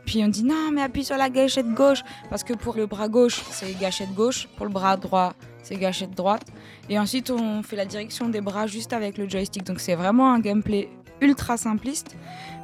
[0.09, 2.01] Puis on dit non, mais appuie sur la gâchette gauche.
[2.31, 4.47] Parce que pour le bras gauche, c'est gâchette gauche.
[4.57, 6.41] Pour le bras droit, c'est gâchette droite.
[6.89, 9.63] Et ensuite, on fait la direction des bras juste avec le joystick.
[9.65, 10.89] Donc c'est vraiment un gameplay
[11.21, 12.15] ultra simpliste,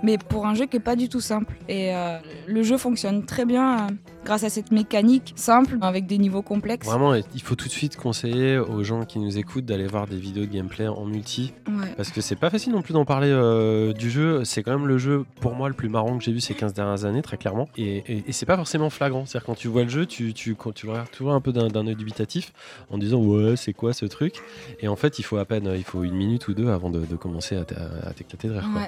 [0.05, 1.53] mais pour un jeu qui est pas du tout simple.
[1.67, 3.89] Et euh, le jeu fonctionne très bien euh,
[4.23, 6.85] grâce à cette mécanique simple avec des niveaux complexes.
[6.87, 10.15] Vraiment, il faut tout de suite conseiller aux gens qui nous écoutent d'aller voir des
[10.17, 11.53] vidéos de gameplay en multi.
[11.67, 11.93] Ouais.
[11.97, 14.43] Parce que c'est pas facile non plus d'en parler euh, du jeu.
[14.45, 16.73] C'est quand même le jeu, pour moi, le plus marrant que j'ai vu ces 15
[16.73, 17.67] dernières années, très clairement.
[17.75, 19.25] Et, et- et c'est pas forcément flagrant.
[19.25, 21.51] C'est-à-dire, quand tu vois le jeu, tu, tu, quand tu le regardes toujours un peu
[21.51, 22.53] d'un œil dubitatif
[22.91, 24.35] en disant Ouais, c'est quoi ce truc?
[24.79, 26.99] Et en fait, il faut à peine il faut une minute ou deux avant de,
[27.05, 27.61] de commencer à
[28.07, 28.69] à t'éclater de rire.
[28.71, 28.81] quoi.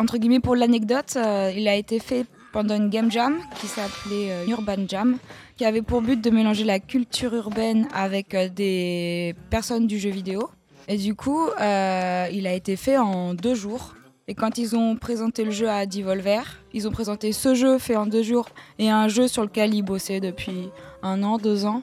[0.00, 4.32] Entre guillemets, pour l'anecdote, euh, il a été fait pendant une game jam qui s'appelait
[4.32, 5.18] euh, Urban Jam,
[5.58, 10.08] qui avait pour but de mélanger la culture urbaine avec euh, des personnes du jeu
[10.08, 10.48] vidéo.
[10.88, 13.94] Et du coup, il a été fait en deux jours.
[14.26, 17.96] Et quand ils ont présenté le jeu à Devolver, ils ont présenté ce jeu fait
[17.96, 20.70] en deux jours et un jeu sur lequel ils bossaient depuis
[21.02, 21.82] un an, deux ans.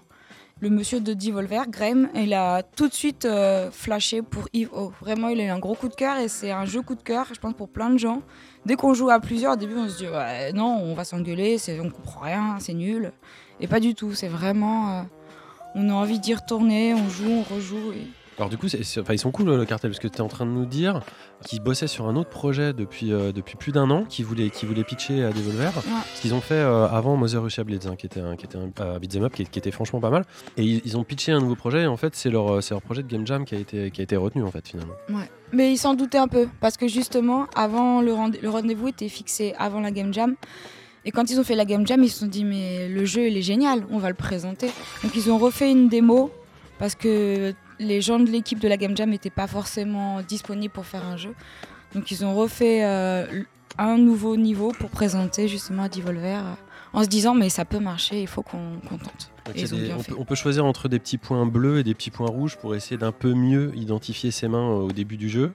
[0.59, 4.91] Le monsieur de Devolver, Graham, il a tout de suite euh, flashé pour Eve O.
[5.01, 7.03] Vraiment, il a eu un gros coup de cœur et c'est un jeu coup de
[7.03, 8.23] cœur, je pense, pour plein de gens.
[8.65, 11.57] Dès qu'on joue à plusieurs, au début, on se dit ouais, non, on va s'engueuler,
[11.79, 13.11] on comprend rien, c'est nul.
[13.59, 14.97] Et pas du tout, c'est vraiment.
[14.97, 15.03] euh,
[15.75, 17.93] on a envie d'y retourner, on joue, on rejoue.
[18.37, 20.45] Alors du coup, enfin, ils sont cool le cartel parce que tu es en train
[20.45, 21.01] de nous dire
[21.43, 24.67] qu'ils bossaient sur un autre projet depuis, euh, depuis plus d'un an, qu'ils voulaient, qu'ils
[24.69, 25.71] voulaient pitcher à Devolver.
[26.13, 28.57] Ce qu'ils ont fait euh, avant Mother Russia Blitz, hein, qui était un, qui était
[28.57, 30.23] un euh, beat'em up, qui, qui était franchement pas mal.
[30.55, 31.81] Et ils, ils ont pitché un nouveau projet.
[31.81, 34.03] Et en fait, c'est leur, leur projet de Game Jam qui a été, qui a
[34.03, 34.93] été retenu en fait finalement.
[35.09, 35.29] Ouais.
[35.51, 39.09] Mais ils s'en doutaient un peu, parce que justement, avant le, rendez- le rendez-vous était
[39.09, 40.35] fixé avant la Game Jam.
[41.05, 43.27] Et quand ils ont fait la Game Jam, ils se sont dit, mais le jeu,
[43.29, 44.67] il est génial, on va le présenter.
[45.03, 46.29] Donc ils ont refait une démo,
[46.77, 50.85] parce que les gens de l'équipe de la Game Jam n'étaient pas forcément disponibles pour
[50.85, 51.33] faire un jeu.
[51.93, 53.43] Donc ils ont refait euh,
[53.77, 56.53] un nouveau niveau pour présenter justement à Devolver, euh,
[56.93, 59.31] en se disant, mais ça peut marcher, il faut qu'on tente.
[59.47, 62.11] Donc, des- on, peut, on peut choisir entre des petits points bleus et des petits
[62.11, 65.51] points rouges pour essayer d'un peu mieux identifier ses mains euh, au début du jeu.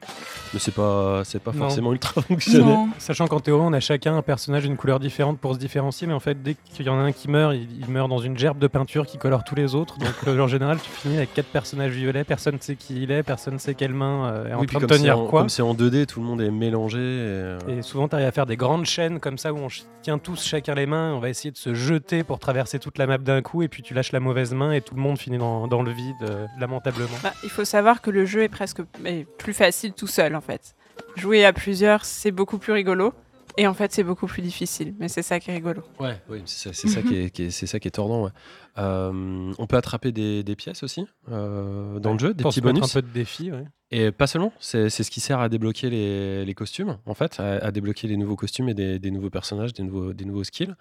[0.52, 1.59] Mais c'est pas, c'est pas Non.
[1.59, 2.64] forcément ultra fonctionnel.
[2.66, 2.88] Non.
[2.98, 6.12] Sachant qu'en théorie, on a chacun un personnage d'une couleur différente pour se différencier, mais
[6.14, 8.37] en fait, dès qu'il y en a un qui meurt, il, il meurt dans une
[8.38, 9.98] gerbe de peinture qui colore tous les autres.
[9.98, 13.11] Donc, euh, en général, tu finis avec quatre personnages violets, personne ne sait qui il
[13.11, 15.18] est, personne ne sait quelle main euh, est en Oui, train de comme c'est tenir
[15.18, 15.40] en- quoi.
[15.40, 16.98] Comme c'est en 2D, tout le monde est mélangé.
[16.98, 19.68] et, euh, Et souvent, tu arrives à faire des grandes chaînes comme ça où on
[20.02, 23.07] tient tous chacun les mains, on va essayer de se jeter pour traverser toute la
[23.07, 25.38] map d'un coup, et puis tu lâches la mauvaise main et tout le monde finit
[25.38, 27.16] dans, dans le vide, euh, lamentablement.
[27.23, 30.40] Bah, il faut savoir que le jeu est presque est plus facile tout seul en
[30.40, 30.75] fait.
[31.16, 33.12] Jouer à plusieurs, c'est beaucoup plus rigolo.
[33.59, 34.95] Et en fait, c'est beaucoup plus difficile.
[34.99, 35.83] Mais c'est ça qui est rigolo.
[36.01, 38.25] Ouais, oui, c'est ça, qui est, qui est- c'est ça qui est tordant.
[38.25, 38.31] ouais.
[38.79, 42.85] Euh, on peut attraper des, des pièces aussi euh, dans le jeu, des petits bonus.
[42.85, 43.64] un peu de défi, ouais.
[43.90, 47.38] Et pas seulement, c'est c'est ce qui sert à débloquer les, les costumes, en fait,
[47.40, 50.45] à, à débloquer les nouveaux costumes et des, des nouveaux personnages, des nouveaux, des nouveaux
[50.45, 50.75] skills.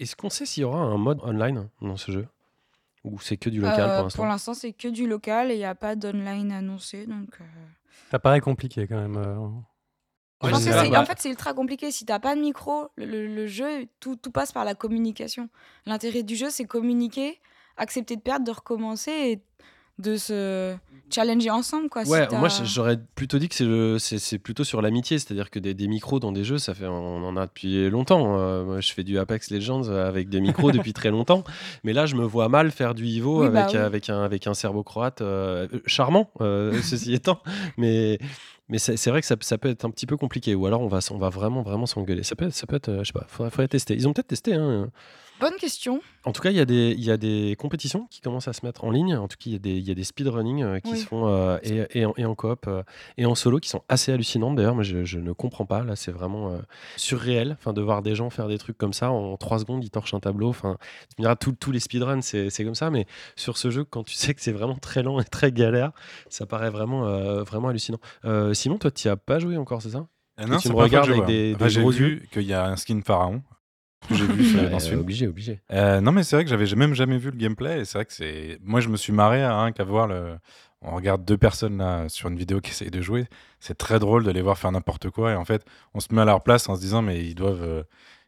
[0.00, 2.26] Est-ce qu'on sait s'il y aura un mode online dans ce jeu?
[3.06, 5.54] Ou c'est que du local Euh, pour l'instant pour l'instant, c'est que du local et
[5.54, 7.06] il n'y a pas d'online annoncé.
[7.06, 7.44] Donc, euh,
[8.10, 9.16] Ça paraît compliqué quand même.
[9.16, 9.48] euh.
[10.42, 10.96] Je pense que.
[10.96, 11.90] En fait, c'est ultra compliqué.
[11.90, 15.48] Si t'as pas de micro, le, le- le jeu, tout, tout passe par la communication.
[15.86, 17.40] L'intérêt du jeu, c'est communiquer,
[17.78, 19.42] accepter de perdre, de recommencer et
[19.98, 20.76] de se
[21.10, 21.88] challenger ensemble.
[21.88, 25.50] Quoi, Ouais, moi j'aurais plutôt dit que c'est le- c'est c'est plutôt sur l'amitié, c'est-à-dire
[25.50, 28.38] que des, des micros dans des jeux, ça fait on en a depuis longtemps.
[28.38, 31.44] Euh, moi, je fais du Apex Legends avec des micros depuis très longtemps,
[31.84, 33.78] mais là je me vois mal faire du Ivo Oui, bah avec oui.
[33.80, 37.40] avec un avec un serbo-croate euh, charmant, euh, ceci étant,
[37.76, 38.18] mais
[38.68, 40.80] mais c'est c'est vrai que ça, ça peut être un petit peu compliqué, ou alors
[40.80, 42.22] on va on va vraiment vraiment s'engueuler.
[42.24, 43.94] Ça peut être, ça peut être, euh, je sais pas, faudrait, faudrait tester.
[43.94, 44.54] Ils ont peut-être testé.
[44.54, 44.90] Hein.
[45.38, 46.00] Bonne question.
[46.24, 48.54] En tout cas, il y, a des, il y a des compétitions qui commencent à
[48.54, 49.14] se mettre en ligne.
[49.16, 50.98] En tout cas, il y a des, il y a des speedrunning euh, qui Oui.
[50.98, 52.82] se font euh, et, et en, et en coop euh,
[53.18, 54.56] et en solo qui sont assez hallucinantes.
[54.56, 55.84] D'ailleurs, moi, je, je ne comprends pas.
[55.84, 56.58] Là, c'est vraiment euh,
[56.96, 59.10] surréel enfin, de voir des gens faire des trucs comme ça.
[59.10, 60.48] En 3 secondes, ils torchent un tableau.
[60.48, 60.78] Enfin,
[61.10, 62.90] tu me diras, tous- tous les speedruns, c'est c'est comme ça.
[62.90, 63.04] Mais
[63.36, 65.92] sur ce jeu, quand tu sais que c'est vraiment très lent et très galère,
[66.30, 67.98] ça paraît vraiment, euh, vraiment hallucinant.
[68.24, 70.06] Euh, Simon, toi, tu n'y as pas joué encore, c'est ça?
[70.38, 72.42] Ah tu non, me c'est pas regardes avec des- Enfin, des J'ai gros vu qu'il
[72.42, 73.42] y a un skin pharaon.
[74.08, 75.00] Que J'ai vu sur- Ouais, dans ce film.
[75.00, 75.60] Obligé, obligé.
[75.72, 77.80] Euh, non, mais c'est vrai que j'avais même jamais vu le gameplay.
[77.80, 78.58] Et c'est vrai que c'est.
[78.62, 80.36] Moi, je me suis marré à qu'à voir le.
[80.82, 83.26] On regarde deux personnes là sur une vidéo qui essayent de jouer.
[83.60, 85.32] C'est très drôle de les voir faire n'importe quoi.
[85.32, 87.62] Et en fait, on se met à leur place en se disant, mais ils doivent,
[87.62, 87.82] euh,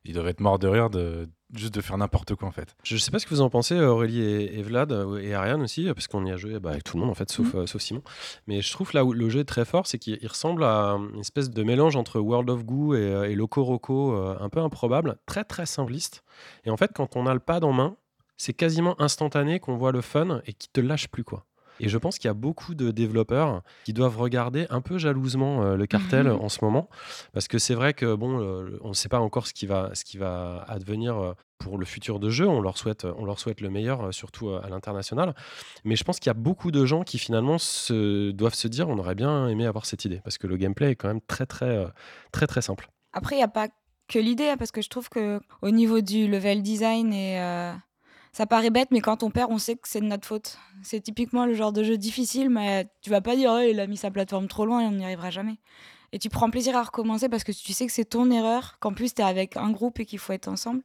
[0.05, 2.77] ils doivent être morts de rire de juste de faire n'importe quoi en fait.
[2.83, 5.63] Je sais pas ce que vous en pensez, Aurélie et, et Vlad, euh, et Ariane
[5.63, 7.55] aussi, euh, parce qu'on y a joué bah, avec tout le monde en fait, sauf,
[7.55, 8.03] euh, sauf Simon.
[8.47, 10.99] Mais je trouve là où le jeu est très fort, c'est qu'il il ressemble à
[11.15, 14.61] une espèce de mélange entre World of Goo et, et Loco Roco, euh, un peu
[14.61, 16.23] improbable, très très simpliste.
[16.65, 17.97] Et en fait, quand on a le pad en main,
[18.37, 21.48] c'est quasiment instantané qu'on voit le fun et qui te lâche plus quoi.
[21.81, 25.63] Et je pense qu'il y a beaucoup de développeurs qui doivent regarder un peu jalousement
[25.63, 26.41] euh, le cartel Mhm.
[26.41, 26.89] en ce moment,
[27.33, 29.91] parce que c'est vrai que bon, euh, on ne sait pas encore ce qui va,
[29.95, 32.47] ce qui va advenir euh, pour le futur de jeu.
[32.49, 35.35] On leur souhaite, on leur souhaite le meilleur, surtout à l'international.
[35.85, 38.89] Mais je pense qu'il y a beaucoup de gens qui finalement se, doivent se dire,
[38.89, 41.47] on aurait bien aimé avoir cette idée, parce que le gameplay est quand même très
[41.47, 41.87] très
[42.33, 42.89] très très simple.
[43.13, 43.69] Après, il n'y a pas
[44.09, 47.73] que l'idée, hein, parce que je trouve que au niveau du level design, et, euh,
[48.39, 50.59] ça paraît bête, mais quand on perd, on sait que c'est de notre faute.
[50.85, 53.89] C'est typiquement le genre de jeu difficile, mais tu vas pas dire oh, il a
[53.89, 55.57] mis sa plateforme trop loin et on n'y arrivera jamais.
[56.13, 58.93] Et tu prends plaisir à recommencer parce que tu sais que c'est ton erreur, qu'en
[58.93, 60.83] plus tu es avec un groupe et qu'il faut être ensemble.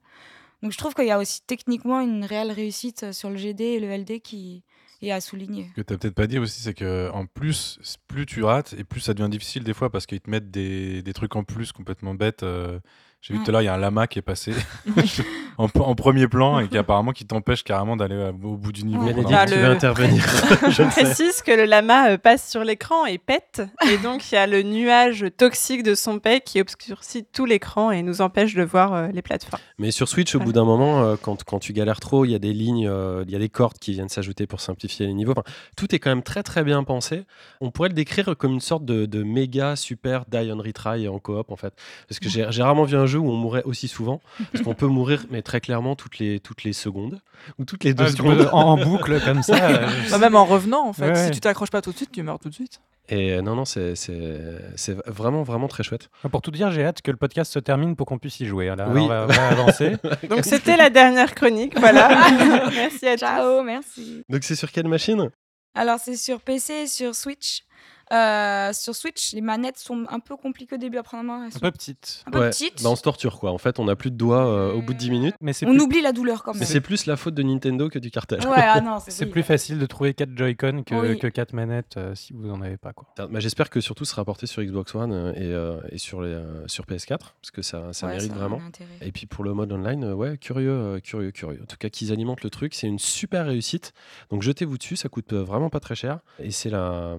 [0.64, 3.80] Donc je trouve qu'il y a aussi techniquement une réelle réussite sur le GD et
[3.80, 4.64] le LD qui
[5.04, 5.70] est à souligner.
[5.76, 8.84] Ce que tu peut-être pas dit aussi, c'est que en plus, plus tu rates et
[8.84, 11.72] plus ça devient difficile des fois parce qu'ils te mettent des, des trucs en plus
[11.72, 12.42] complètement bêtes.
[12.42, 12.80] euh,
[13.22, 14.54] J'ai vu tout à l'heure, il y a un lama qui est passé
[15.58, 18.84] en, en premier plan et qui apparemment qui t'empêche carrément d'aller euh, au bout du
[18.84, 19.02] niveau.
[19.04, 19.14] Ouais.
[19.14, 20.24] Bénédicte, pendant- Ah, tu le- veux intervenir
[20.70, 23.62] Je précise que le lama euh, passe sur l'écran et pète.
[23.92, 27.92] Et donc, il y a le nuage toxique de son pet qui obscurcit tout l'écran
[27.92, 29.62] et nous empêche de voir euh, les plateformes.
[29.78, 32.36] Mais sur Switch, au bout d'un moment, euh, quand, quand tu galères trop, il y
[32.36, 35.14] a des lignes, euh, il y a des cordes qui viennent s'ajouter pour simplifier les
[35.14, 35.34] niveaux.
[35.34, 35.44] Enfin,
[35.78, 37.26] tout est quand même très très bien pensé.
[37.62, 41.20] On pourrait le décrire comme une sorte de, de méga super die and retry en
[41.20, 41.74] coop en fait.
[42.08, 44.22] Parce que j'ai j'ai rarement vu un jeu où on mourait aussi souvent.
[44.52, 47.22] Parce qu'on peut mourir, mais très clairement toutes les, toutes les secondes
[47.60, 48.50] ou toutes les deux Ah, secondes.
[48.52, 49.56] en, en boucle comme ça.
[49.70, 51.08] euh, Bah, même en revenant, en fait.
[51.12, 52.80] Ouais, Si tu t'accroches pas tout de suite, tu meurs tout de suite.
[53.10, 54.40] Et euh, non, non, c'est c'est-
[54.78, 56.10] c'est vraiment vraiment très chouette.
[56.32, 58.68] Pour tout dire, j'ai hâte que le podcast se termine pour qu'on puisse y jouer.
[58.76, 59.02] Là, Oui.
[59.02, 59.98] on, va, on va avancer.
[60.30, 61.78] Donc, c'était la dernière chronique.
[61.78, 62.08] Voilà.
[62.74, 63.20] Merci à tous.
[63.20, 64.24] Ciao, merci.
[64.30, 65.30] Donc c'est sur quelle machine?
[65.76, 67.64] Alors, c'est sur PC et sur Switch.
[68.12, 71.42] Euh, sur Switch, les manettes sont un peu compliquées au début à prendre en main.
[71.44, 72.24] Elles Un sont peu petite.
[72.28, 72.84] un peu Ouais, petites.
[72.84, 73.52] bah, on se torture quoi.
[73.52, 75.36] En fait, on n'a plus de doigts euh, au bout de 10 minutes.
[75.42, 76.68] Mais c'est On plus, oublie la douleur quand Mais même.
[76.68, 78.40] c'est plus la faute de Nintendo que du cartel.
[78.42, 79.32] Ouais, ah non, c'est oui.
[79.32, 81.18] plus facile de trouver 4 Joy-Con que, Oui.
[81.20, 82.94] que 4 manettes euh, si vous en avez pas.
[82.94, 83.08] Quoi.
[83.18, 86.30] Bah, J'espère que surtout ce sera porté sur Xbox One et, euh, et sur, les,
[86.34, 88.60] euh, sur PS4 parce que ça, ça Ouais, mérite a vraiment.
[89.02, 91.60] Et puis pour le mode online, ouais, curieux, euh, curieux, curieux.
[91.64, 93.94] En tout cas, qu'ils alimentent le truc, c'est une super réussite.
[94.30, 97.18] Donc jetez-vous dessus, ça coûte vraiment pas très cher et c'est la,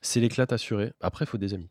[0.00, 0.92] c'est l'éclat assuré.
[1.00, 1.68] Après, il faut des amis.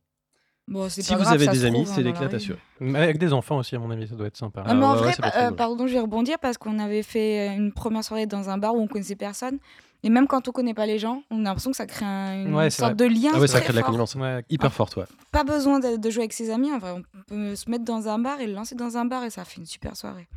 [0.68, 2.36] Bon, c'est Si pas vous grave, avez des amis, c'est hein, dans l'éclat la rue.
[2.36, 2.60] assuré.
[2.80, 4.64] Mais Avec des enfants aussi, à mon avis, ça doit être sympa.
[4.68, 7.02] Non, mais en ouais, vrai, ouais, pa- euh, pardon, je vais rebondir parce qu'on avait
[7.02, 9.58] fait euh, une première soirée dans un bar où on connaissait personne.
[10.04, 12.46] Et même quand on connaît pas les gens, on a l'impression que ça crée un-
[12.46, 13.32] une Ouais, sorte de lien.
[13.34, 13.88] Ah ouais, ça crée de la fort.
[13.88, 14.14] connivence.
[14.16, 14.46] Ouais.
[14.50, 15.06] Hyper forte, ouais.
[15.32, 16.72] Pas besoin de, de jouer avec ses amis.
[16.72, 19.24] En vrai, on peut se mettre dans un bar et le lancer dans un bar
[19.24, 20.28] et ça fait une super soirée.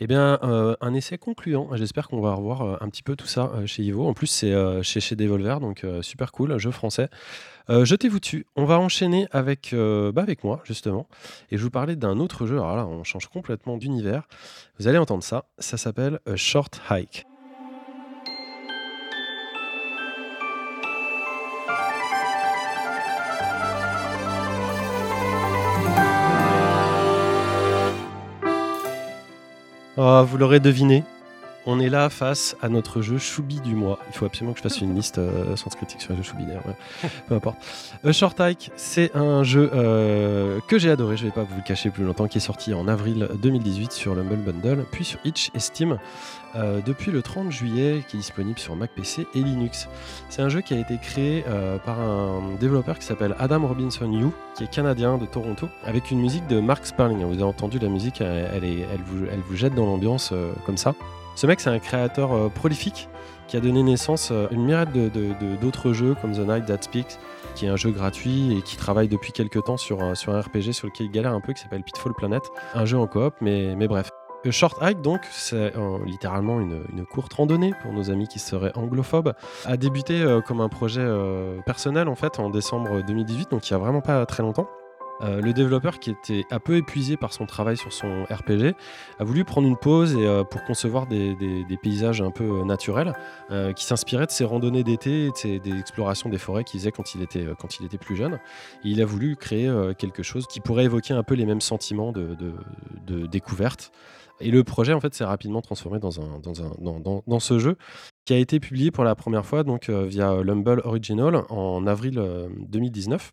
[0.00, 1.68] Eh bien, euh, un essai concluant.
[1.74, 4.06] J'espère qu'on va revoir euh, un petit peu tout ça euh, chez Ivo.
[4.06, 4.52] En plus, c'est
[4.82, 7.08] chez, chez Devolver, donc super cool, jeu français.
[7.68, 8.46] Jetez-vous dessus.
[8.56, 11.06] On va enchaîner avec, bah, avec moi, justement.
[11.50, 12.56] Et je vous parlais d'un autre jeu.
[12.56, 14.28] Alors là, on change complètement d'univers.
[14.78, 15.46] Vous allez entendre ça.
[15.58, 17.24] Ça s'appelle Short Hike.
[29.96, 31.04] Ah, vous l'aurez deviné.
[31.66, 33.98] On est là face à notre jeu Choubi du mois.
[34.08, 36.44] Il faut absolument que je fasse une liste euh, sans critique sur le jeu Choubi
[36.44, 36.62] d'ailleurs.
[37.28, 37.56] Peu importe.
[38.04, 41.62] A Short Hike, c'est un jeu euh, que j'ai adoré, je vais pas vous le
[41.62, 45.50] cacher plus longtemps, qui est sorti en avril 2018 sur Humble Bundle, puis sur Itch
[45.54, 45.98] et Steam
[46.54, 49.88] euh, depuis le 30 juillet, qui est disponible sur Mac PC et Linux.
[50.28, 51.44] C'est un jeu qui a été créé
[51.86, 56.20] par un développeur qui s'appelle Adam Robinson Yu, qui est canadien de Toronto, avec une
[56.20, 57.24] musique de Mark Sparling.
[57.24, 59.00] Vous avez entendu la musique, elle
[59.46, 60.34] vous jette dans l'ambiance
[60.66, 60.94] comme ça.
[61.34, 63.08] Ce mec, c'est un créateur euh, prolifique
[63.48, 64.90] qui a donné naissance à une myriade
[65.60, 67.18] d'autres jeux comme The Night That Speaks,
[67.54, 70.40] qui est un jeu gratuit et qui travaille depuis quelques temps sur un, sur un
[70.40, 72.42] RPG sur lequel il galère un peu, qui s'appelle Pitfall Planet.
[72.74, 74.08] Un jeu en coop, mais, mais bref.
[74.50, 78.72] Short Hike, donc, c'est euh, littéralement une, une, courte randonnée pour nos amis qui seraient
[78.76, 81.06] anglophobes, a débuté euh, comme un projet
[81.66, 84.68] personnel en fait en décembre 2018, donc il y a vraiment pas très longtemps.
[85.20, 88.74] Euh, le développeur, qui était un peu épuisé par son travail sur son RPG,
[89.18, 91.36] a voulu prendre une pause et, euh, pour concevoir des,
[91.82, 93.14] paysages un peu euh, naturels
[93.76, 97.22] qui s'inspiraient de ses randonnées d'été et des explorations des forêts qu'il faisait quand il
[97.22, 98.40] était, plus jeune.
[98.82, 102.36] il a voulu créer quelque chose qui pourrait évoquer un peu les mêmes sentiments de,
[103.26, 103.92] découverte.
[104.40, 107.76] Et le projet, en fait, s'est rapidement transformé dans, ce jeu
[108.24, 112.20] qui a été publié pour la première fois donc, via Lumble Original en avril
[112.68, 113.32] 2019.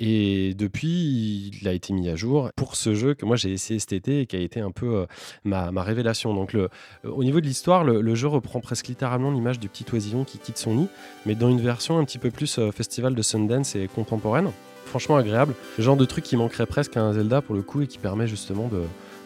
[0.00, 3.78] Et depuis, il a été mis à jour pour ce jeu que moi j'ai essayé
[3.78, 5.06] cet été et qui a été un peu euh,
[5.44, 6.34] ma, révélation.
[6.34, 6.68] Donc, euh,
[7.04, 10.58] au niveau de l'histoire, le, jeu reprend presque littéralement l'image du petit oisillon qui quitte
[10.58, 10.88] son nid,
[11.26, 14.50] mais dans une version un petit peu plus euh, festival de Sundance et contemporaine.
[14.86, 15.54] Franchement agréable.
[15.78, 17.98] Le genre de truc qui manquerait presque à un Zelda pour le coup et qui
[17.98, 18.82] permet justement de,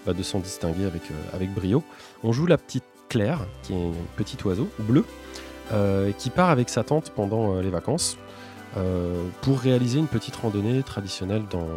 [0.06, 1.02] bah, s'en distinguer avec,
[1.32, 1.82] avec brio.
[2.22, 5.04] On joue la petite Claire, qui est un petit oiseau bleu,
[6.18, 8.18] qui part avec sa tante pendant les vacances
[8.76, 11.68] euh, pour réaliser une petite randonnée traditionnelle dans,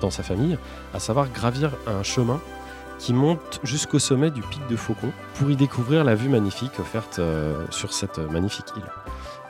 [0.00, 0.56] dans, sa famille,
[0.94, 2.40] à savoir gravir un chemin
[2.98, 7.18] qui monte jusqu'au sommet du pic de Faucon pour y découvrir la vue magnifique offerte
[7.18, 8.86] euh, sur cette magnifique île.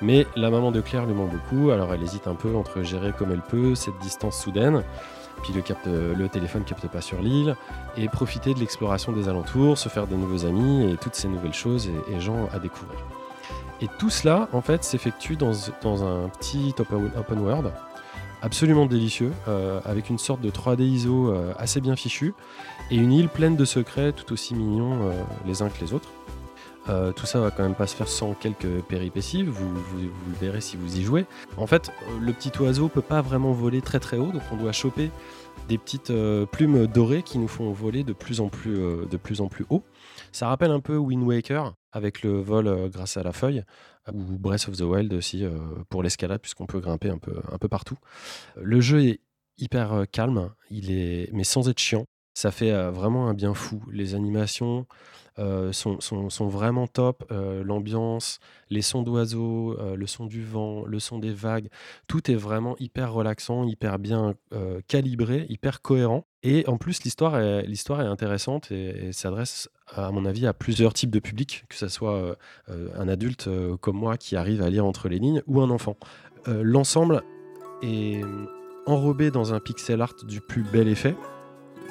[0.01, 3.13] Mais la maman de Claire lui manque beaucoup, alors elle hésite un peu entre gérer
[3.13, 4.83] comme elle peut cette distance soudaine,
[5.43, 7.57] puis le, capte, le téléphone capte pas sur l'île,
[7.97, 11.55] et profiter de l'exploration des alentours, se faire de nouveaux amis et toutes ces nouvelles
[11.55, 12.99] choses et gens à découvrir.
[13.83, 15.53] Et tout cela, en fait, s'effectue dans,
[16.05, 17.73] un petit open world
[18.41, 22.35] absolument délicieux, euh, avec une sorte de 3D ISO euh, assez bien fichu,
[22.91, 25.13] et une île pleine de secrets tout aussi mignons euh,
[25.47, 26.09] les uns que les autres.
[27.17, 30.61] tout ça va quand même pas se faire sans quelques péripéties, vous, vous, le verrez
[30.61, 31.27] si vous y jouez.
[31.57, 34.73] En fait, le petit oiseau peut pas vraiment voler très très haut, donc on doit
[34.73, 35.11] choper
[35.69, 36.13] des petites
[36.51, 39.83] plumes dorées qui nous font voler de plus, en plus haut.
[40.33, 43.63] Ça rappelle un peu Wind Waker avec le vol euh, grâce à la feuille
[44.13, 47.59] ou Breath of the Wild aussi euh, pour l'escalade puisqu'on peut grimper un peu, un
[47.59, 47.97] peu partout.
[48.57, 49.21] Le jeu est
[49.59, 52.07] hyper euh, calme, il est mais sans être chiant.
[52.35, 53.83] Ça fait vraiment un bien fou.
[53.93, 54.87] Les animations,
[55.39, 57.25] euh, sont, sont, vraiment top.
[57.33, 61.69] Euh, l'ambiance, les sons d'oiseaux, euh, le son du vent, le son des vagues,
[62.07, 64.35] tout est vraiment hyper relaxant, hyper bien
[64.89, 66.27] calibré, hyper cohérent.
[66.43, 71.11] Et en plus, l'histoire est, est intéressante et, s'adresse, à mon avis, à plusieurs types
[71.11, 72.37] de publics, que ce soit
[72.69, 73.49] un adulte
[73.81, 75.97] comme moi qui arrive à lire entre les lignes ou un enfant.
[76.47, 77.23] l'ensemble
[77.83, 78.23] est
[78.87, 81.15] enrobé dans un pixel art du plus bel effet,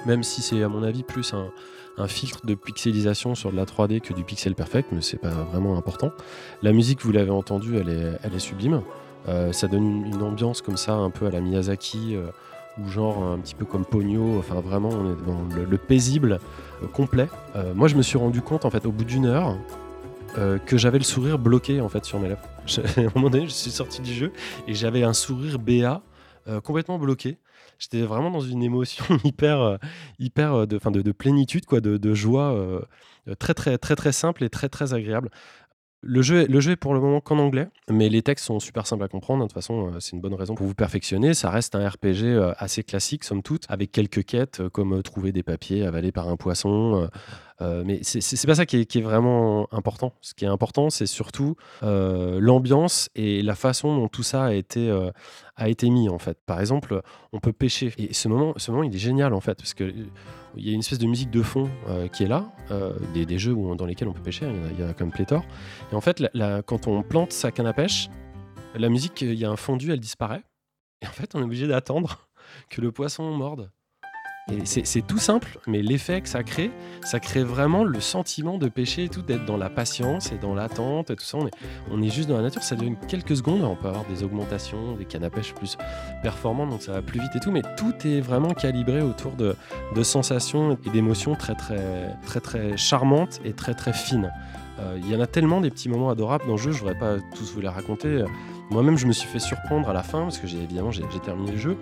[0.06, 1.52] même si c'est, à mon avis, plus un,
[2.08, 5.78] filtre de pixelisation sur de la 3D que du pixel perfect, mais c'est pas vraiment
[5.78, 6.12] important.
[6.64, 8.82] La musique, vous l'avez entendu, elle est, sublime.
[9.28, 12.32] Euh, ça donne une, ambiance comme ça, un peu à la Miyazaki, euh,
[12.80, 14.38] ou genre un petit peu comme Pogno.
[14.40, 16.40] Enfin, vraiment, on est dans le, paisible
[16.84, 17.28] euh, complet.
[17.76, 19.58] moi, je me suis rendu compte, en fait, au bout d'une heure,
[20.66, 22.48] que j'avais le sourire bloqué en fait sur mes lèvres.
[22.98, 24.32] à un moment donné, je suis sorti du jeu
[24.68, 26.02] et j'avais un sourire BA
[26.64, 27.38] complètement bloqué
[27.82, 29.78] j'étais vraiment dans une émotion hyper, euh,
[30.20, 32.82] hyper euh, de, de, de plénitude, quoi, de, de joie euh,
[33.40, 35.30] très, très, très, très simple et très, très agréable.
[36.04, 39.08] Le jeu, est pour le moment qu'en anglais, mais les textes sont super simples à
[39.08, 39.44] comprendre.
[39.44, 41.34] De toute façon, c'est une bonne raison pour vous perfectionner.
[41.34, 45.86] Ça reste un RPG assez classique, somme toute, avec quelques quêtes comme trouver des papiers
[45.86, 47.08] avalés par un poisson,
[47.62, 50.14] euh, mais c'est pas ça qui est, vraiment important.
[50.22, 54.54] Ce qui est important, c'est surtout euh, l'ambiance et la façon dont tout ça a
[54.54, 55.12] été, euh,
[55.58, 56.38] a été mis, en fait.
[56.46, 57.02] Par exemple,
[57.34, 57.94] on peut pêcher.
[57.98, 59.94] Et ce moment, ce moment il est génial, en fait, parce que
[60.58, 61.70] il y a une espèce de musique de fond
[62.12, 62.52] qui est là,
[63.14, 65.44] des, jeux dans lesquels on peut pêcher, il y, en a, comme pléthore.
[65.92, 66.24] Et en fait,
[66.66, 68.10] quand on plante sa canne à pêche,
[68.76, 70.44] la musique, il y a un fondu, elle disparaît.
[71.02, 72.28] Et en fait, on est obligé d'attendre
[72.70, 73.72] que le poisson morde
[74.66, 76.72] C'est tout simple, mais l'effet que ça crée,
[77.04, 80.54] ça crée vraiment le sentiment de pêcher et tout, d'être dans la patience et dans
[80.54, 81.38] l'attente et tout ça.
[81.92, 84.95] On est, juste dans la nature, ça dure quelques secondes, on peut avoir des augmentations,
[84.95, 85.78] des cannes à pêche plus
[86.22, 89.56] performantes, donc ça va plus vite et tout, mais tout est vraiment calibré autour de,
[89.95, 94.32] de sensations et d'émotions très très très très charmantes et très très fines.
[94.80, 96.97] Euh, il y en a tellement des petits moments adorables dans le jeu, je voudrais
[96.97, 98.24] pas tous vous les raconter.
[98.70, 101.52] Moi-même, je me suis fait surprendre à la fin, parce que j'ai évidemment j'ai terminé
[101.52, 101.78] le jeu,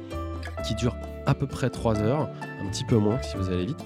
[0.65, 0.95] qui dure
[1.29, 2.29] à peu près 3 heures,
[2.61, 3.85] un petit peu moins si vous allez vite.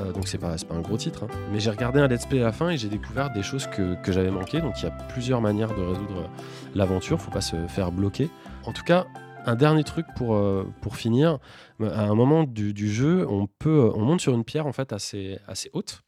[0.00, 1.24] Euh, donc c'est pas, pas un gros titre.
[1.24, 1.28] Hein.
[1.52, 4.00] Mais j'ai regardé un let's play à la fin et j'ai découvert des choses que,
[4.02, 4.60] que j'avais manquées.
[4.60, 6.30] Donc il y a plusieurs manières de résoudre
[6.74, 8.30] l'aventure, faut pas se faire bloquer.
[8.64, 9.06] En tout cas,
[9.46, 11.38] un dernier truc pour, euh, pour finir,
[11.80, 15.38] à un moment du, jeu, on, peut, on monte sur une pierre en fait assez,
[15.46, 16.02] assez haute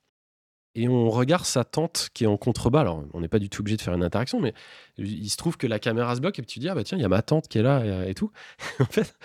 [0.77, 2.83] et on regarde sa tante qui est en contrebas.
[2.83, 4.53] Alors, on n'est pas du tout obligé de faire une interaction, mais
[4.99, 7.01] il se trouve que la caméra se bloque et tu dis, ah bah tiens, il
[7.01, 8.31] y a ma tante qui est là et, tout.
[8.81, 9.17] en fait,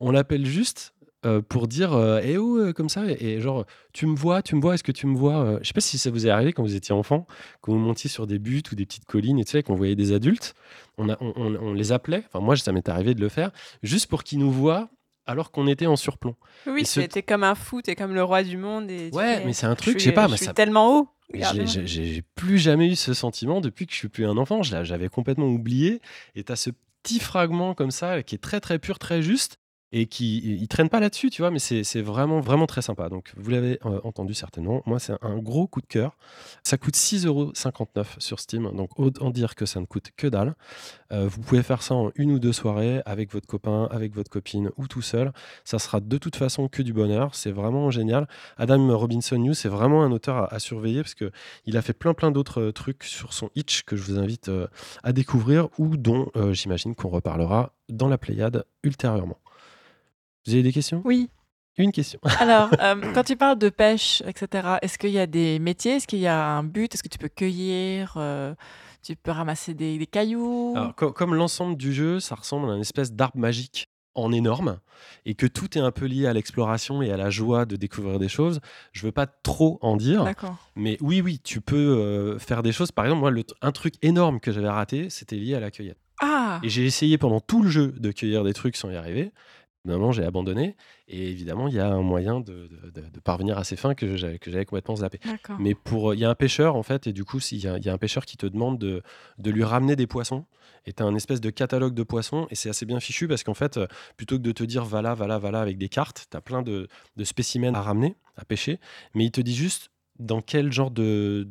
[0.00, 0.94] on l'appelle juste
[1.24, 4.54] euh, pour dire, euh, eh oh, euh, comme ça, et, genre, tu me vois, tu
[4.54, 6.52] me vois, est-ce que tu me vois Je sais pas si ça vous est arrivé
[6.52, 7.26] quand vous étiez enfant,
[7.62, 9.96] quand vous montiez sur des buttes ou des petites collines, et tu sais, qu'on voyait
[9.96, 10.54] des adultes,
[10.98, 13.50] on, a, on, les appelait, enfin moi, ça m'est arrivé de le faire,
[13.82, 14.90] juste pour qu'ils nous voient
[15.24, 16.36] alors qu'on était en surplomb.
[16.66, 18.90] Oui, c'était comme un fou, t'es comme le roi du monde.
[18.90, 20.28] Et ouais, mais c'est un truc, je sais pas.
[20.28, 21.08] Je suis tellement haut.
[21.32, 24.62] J'ai plus jamais eu ce sentiment depuis que je suis plus un enfant.
[24.62, 26.00] J'avais complètement oublié.
[26.36, 26.70] Et t'as ce
[27.02, 29.58] petit fragment comme ça qui est très très pur, très juste
[29.92, 33.08] et qui il traîne pas là-dessus, tu vois, mais c'est vraiment vraiment très sympa.
[33.08, 34.82] Donc vous l'avez euh, entendu certainement.
[34.86, 36.16] Moi, c'est un gros coup de cœur.
[36.64, 40.54] Ça coûte 6,59€ sur Steam, donc autant dire que ça ne coûte que dalle.
[41.12, 44.30] Euh, vous pouvez faire ça en une ou deux soirées avec votre copain, avec votre
[44.30, 45.32] copine ou tout seul.
[45.64, 47.34] Ça sera de toute façon que du bonheur.
[47.34, 48.26] C'est vraiment génial.
[48.56, 51.30] Adam Robinson News, c'est vraiment un auteur à, surveiller parce que
[51.64, 54.50] il a fait plein plein d'autres euh, trucs sur son Itch que je vous invite
[55.02, 59.38] à découvrir ou dont j'imagine qu'on reparlera dans la Pléiade ultérieurement.
[60.46, 61.02] Vous avez des questions?
[61.04, 61.28] Oui.
[61.78, 62.18] Une question.
[62.40, 65.96] Alors, euh, quand tu parles de pêche, etc., est-ce qu'il y a des métiers?
[65.96, 66.94] Est-ce qu'il y a un but?
[66.94, 68.54] Est-ce que tu peux cueillir euh,
[69.02, 70.72] Tu peux ramasser des, cailloux?
[70.74, 74.80] Alors, Comme l'ensemble du jeu, ça ressemble à une espèce d'arbre magique en énorme
[75.26, 78.18] et que tout est un peu lié à l'exploration et à la joie de découvrir
[78.18, 78.60] des choses.
[78.92, 80.24] Je veux pas trop en dire,
[80.74, 82.90] mais oui, oui, tu peux euh, faire des choses.
[82.92, 85.98] Par exemple, moi, le, un truc énorme que j'avais raté, c'était lié à la cueillette.
[86.20, 89.32] Ah Et j'ai essayé pendant tout le jeu de cueillir des trucs sans y arriver
[89.92, 90.76] moment, j'ai abandonné.
[91.08, 92.68] Et évidemment, il y a un moyen de,
[93.24, 95.20] parvenir à ces fins que j'avais complètement zappé.
[95.58, 97.92] Mais pour, il y a un pêcheur en fait, et du coup, il y, a,
[97.92, 99.02] un pêcheur qui te demande de,
[99.50, 100.44] lui ramener des poissons.
[100.86, 103.42] Et tu as un espèce de catalogue de poissons, et c'est assez bien fichu parce
[103.42, 103.80] qu'en fait,
[104.16, 106.36] plutôt que de te dire va là, va là, va là avec des cartes, tu
[106.36, 106.88] as plein de,
[107.24, 108.78] spécimens à ramener, à pêcher,
[109.14, 111.46] mais il te dit juste dans quel genre de,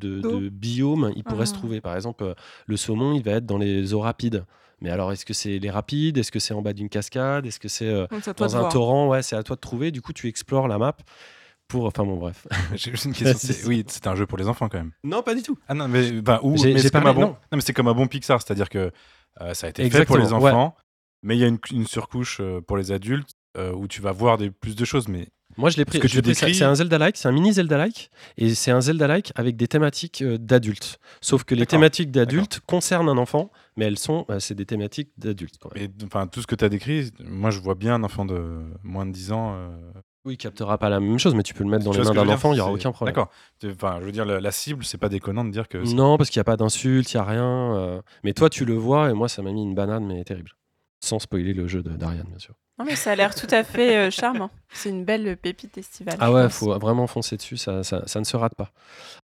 [0.51, 1.57] biome il pourrait se ah.
[1.57, 1.81] trouver.
[1.81, 2.33] Par exemple,
[2.65, 4.45] le saumon, il va être dans les eaux rapides.
[4.81, 6.17] Mais alors, est-ce que c'est les rapides?
[6.17, 7.45] Est-ce que c'est en bas d'une cascade?
[7.45, 8.07] Est-ce que c'est euh,
[8.37, 9.07] dans un torrent?
[9.07, 9.91] Ouais, c'est à toi de trouver.
[9.91, 10.97] Du coup, tu explores la map
[11.67, 11.85] pour.
[11.85, 12.47] Enfin bon, bref.
[12.75, 13.55] J'ai juste une question.
[13.67, 14.91] oui, c'est un jeu pour les enfants quand même.
[15.03, 15.57] Non, pas du tout.
[15.67, 17.21] Ah non, mais, bah, c'est comme, un bon...
[17.21, 17.37] non.
[17.53, 18.91] mais comme un bon Pixar, c'est-à-dire que
[19.41, 20.75] euh, ça a été fait pour les enfants,
[21.23, 23.31] mais il y a une, surcouche euh, pour les adultes
[23.73, 25.07] où tu vas voir des, plus de choses.
[25.07, 26.01] Mais moi, je l'ai pris.
[26.03, 30.37] C'est un Zelda-like, c'est un mini Zelda-like, et c'est un Zelda-like avec des thématiques euh,
[30.37, 30.99] d'adultes.
[31.21, 35.11] Sauf que les thématiques d'adultes concernent un enfant, mais elles sont, euh, c'est des thématiques
[35.17, 35.59] d'adultes.
[35.75, 38.61] Et enfin, tout ce que tu as décrit, moi, je vois bien un enfant de
[38.83, 39.55] moins de 10 ans.
[39.55, 39.69] Euh...
[40.23, 42.11] Oui, il captera pas la même chose, mais tu peux le mettre dans les mains
[42.11, 43.13] d'un enfant, il n'y aura aucun problème.
[43.13, 43.31] D'accord.
[43.65, 45.77] Enfin, je veux dire, la, cible, c'est pas déconnant de dire que.
[45.77, 47.75] Non, parce qu'il n'y a pas d'insulte, il n'y a rien.
[47.75, 50.51] Euh, mais toi, tu le vois, et moi, ça m'a mis une banane, mais terrible.
[51.01, 52.55] Sans spoiler le jeu d'Ariane, bien sûr.
[52.77, 54.49] Non, mais ça a l'air tout à fait euh, charmant.
[54.73, 56.17] C'est une belle pépite estivale.
[56.19, 58.71] Ah ouais, il faut vraiment foncer dessus, ça, ça, ne se rate pas.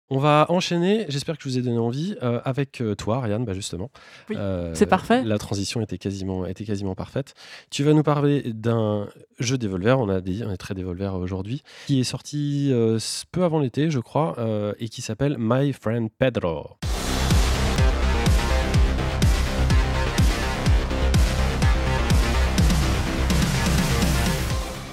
[0.08, 3.44] On va enchaîner, j'espère que je vous ai donné envie, euh, avec euh, toi, Ariane,
[3.44, 3.90] bah justement.
[4.28, 4.36] Oui,
[4.74, 5.24] c'est parfait.
[5.24, 7.34] La transition était quasiment, était quasiment parfaite.
[7.70, 9.08] Tu vas nous parler d'un
[9.40, 12.72] jeu Devolver, on a dit, on est très Devolver aujourd'hui, qui est sorti
[13.32, 14.36] peu avant l'été, je crois,
[14.78, 16.76] et qui s'appelle My Friend Pedro.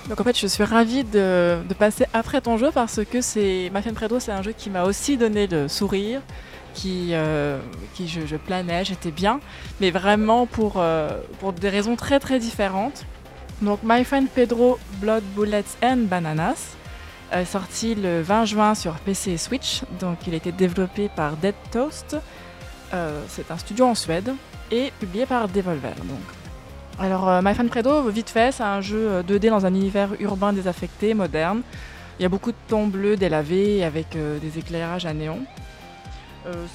[0.10, 3.82] Donc en fait, je suis ravie de, passer après ton jeu parce que c'est Ma
[3.82, 6.22] Predo, c'est un jeu qui m'a aussi donné le sourire,
[6.74, 7.60] qui, euh,
[7.94, 9.40] qui je, planais, j'étais bien,
[9.82, 13.06] mais vraiment pour, euh, pour des raisons très très différentes.
[13.62, 16.76] Donc My Friend Pedro Blood Bullets and Bananas
[17.32, 19.82] est sorti le 20 juin sur PC et Switch.
[20.00, 22.16] Donc il a été développé par Dead Toast.
[22.94, 24.34] Euh, c'est un studio en Suède
[24.72, 25.96] et publié par Devolver.
[27.00, 30.10] Alors, euh, My Friend Fredo, vite fait, c'est un jeu 2D euh, dans un univers
[30.20, 31.62] urbain désaffecté, moderne.
[32.20, 35.40] Il y a beaucoup de tons bleus délavés avec euh, des éclairages à néon.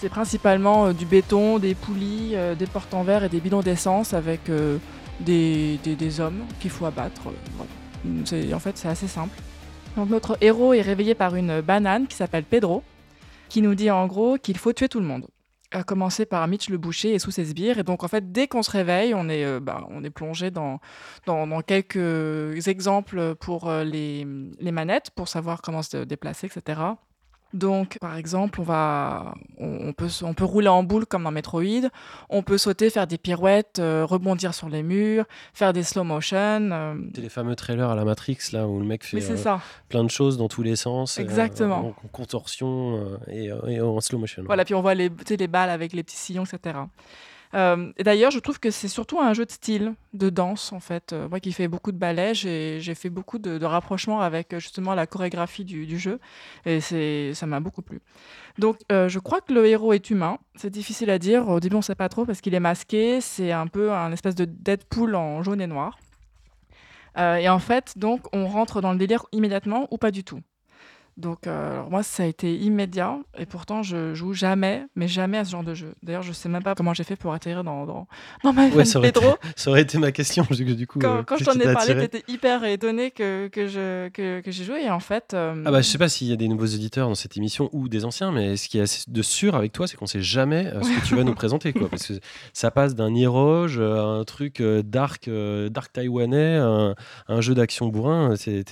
[0.00, 4.42] c'est principalement du béton, des poulies, des portes en verre et des bidons d'essence avec
[5.18, 7.22] des, hommes qu'il faut abattre.
[8.04, 9.34] En fait, c'est assez simple.
[9.96, 12.82] Notre héros est réveillé par une banane qui s'appelle Pedro,
[13.48, 15.26] qui nous dit en gros qu'il faut tuer tout le monde.
[15.72, 17.78] À commencer par Mitch le boucher et sous ses sbires.
[17.78, 20.50] Et donc en fait, dès qu'on se réveille, on est, euh, bah, on est plongé
[20.50, 20.80] dans,
[21.26, 24.26] dans, dans quelques exemples pour euh, les,
[24.58, 26.80] les manettes, pour savoir comment se déplacer, etc.
[27.54, 31.30] Donc, par exemple, on, va, on, on peut, on peut rouler en boule comme dans
[31.30, 31.88] Metroid,
[32.30, 36.36] on peut sauter, faire des pirouettes, euh, rebondir sur les murs, faire des slow motion.
[36.72, 39.60] euh, C'est les fameux trailers à la Matrix, là, où le mec fait euh, ça.
[39.90, 41.18] plein de choses dans tous les sens.
[41.18, 41.78] euh, Exactement.
[41.78, 44.42] en, en contorsion et, et en slow motion.
[44.46, 46.78] Voilà, puis on voit les, les balles avec les petits sillons, etc.
[47.54, 51.12] Euh, d'ailleurs, je trouve que c'est surtout un jeu de style, de danse, en fait.
[51.12, 54.94] Euh, moi qui fais beaucoup de ballet, j'ai fait beaucoup de, rapprochements avec euh, justement
[54.94, 56.18] la chorégraphie du, jeu.
[56.64, 58.00] Et ça m'a beaucoup plu.
[58.58, 60.38] Donc, je crois que le héros est humain.
[60.54, 61.48] C'est difficile à dire.
[61.48, 63.20] Au début, on ne sait pas trop parce qu'il est masqué.
[63.20, 65.98] C'est un peu un espèce de Deadpool en jaune et noir.
[67.18, 70.40] Et en fait, donc, on rentre dans le délire immédiatement ou pas du tout.
[71.18, 75.38] Donc, euh, alors moi, ça a été immédiat, et pourtant, je joue jamais, mais jamais
[75.38, 75.92] à ce genre de jeu.
[76.02, 78.06] D'ailleurs, je sais même pas comment j'ai fait pour atterrir dans, dans,
[78.44, 79.36] dans ma Ouais, ça aurait, été, Pedro.
[79.56, 80.46] ça aurait été ma question.
[80.50, 83.48] Du coup, du coup, Quand, euh, quand je t'en ai parlé, t'étais hyper étonné que,
[83.48, 85.34] que, je, que, que j'ai joué, et en fait...
[85.34, 87.68] euh, Ah bah je sais pas s'il y a des nouveaux éditeurs dans cette émission
[87.72, 90.72] ou des anciens, mais ce qui est de sûr avec toi, c'est qu'on sait jamais
[90.82, 91.88] ce que tu vas nous présenter, quoi.
[91.90, 92.14] Parce que
[92.54, 95.28] ça passe d'un Niroge à un truc dark,
[95.70, 96.94] dark taïwanais, un,
[97.28, 98.34] un jeu d'action bourrin.
[98.36, 98.64] C'est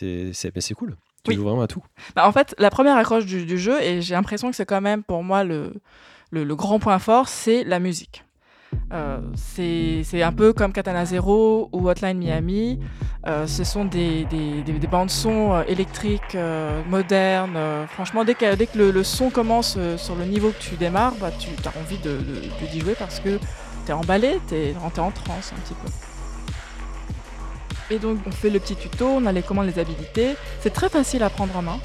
[0.75, 0.97] cool.
[1.25, 1.37] Tu Oui.
[1.37, 1.83] joues vraiment à tout.
[2.17, 4.81] Bah, en fait, la première accroche du, du jeu, et j'ai l'impression que c'est quand
[4.81, 5.75] même pour moi le,
[6.31, 8.25] le, le grand point fort, c'est la musique.
[8.93, 12.79] Euh, c'est un peu comme Katana Zero ou Hotline Miami.
[13.27, 17.59] Euh, ce sont des, des, des, des bandes son euh, électriques euh, modernes.
[17.89, 21.15] Franchement, dès que, dès que le, le son commence sur le niveau que tu démarres,
[21.21, 23.39] bah, tu as envie de, de, de- d'y jouer parce que
[23.85, 25.89] tu es emballé, tu es, en transe un petit peu.
[27.91, 30.37] Et donc, on fait le petit tuto, on a les commandes, les habilités.
[30.61, 31.81] C'est très facile à prendre en main.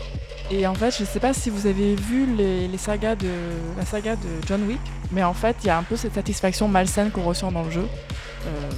[0.52, 3.30] Et en fait, je sais pas si vous avez vu les, sagas de,
[3.78, 4.80] la saga de John Wick,
[5.12, 7.72] mais en fait, il y a un peu cette satisfaction malsaine qu'on ressent dans le
[7.72, 7.88] jeu,
[8.46, 8.70] euh,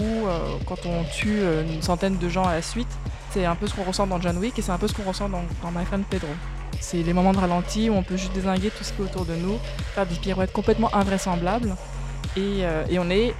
[0.00, 2.88] où euh, quand on tue euh, une centaine de gens à la suite,
[3.30, 5.02] c'est un peu ce qu'on ressent dans John Wick et c'est un peu ce qu'on
[5.02, 6.28] ressent dans, My Friend Pedro.
[6.80, 9.26] C'est les moments de ralenti où on peut juste désinguer tout ce qui est autour
[9.26, 9.58] de nous,
[9.94, 11.76] faire des pirouettes complètement invraisemblables,
[12.36, 12.64] et
[12.98, 13.34] on est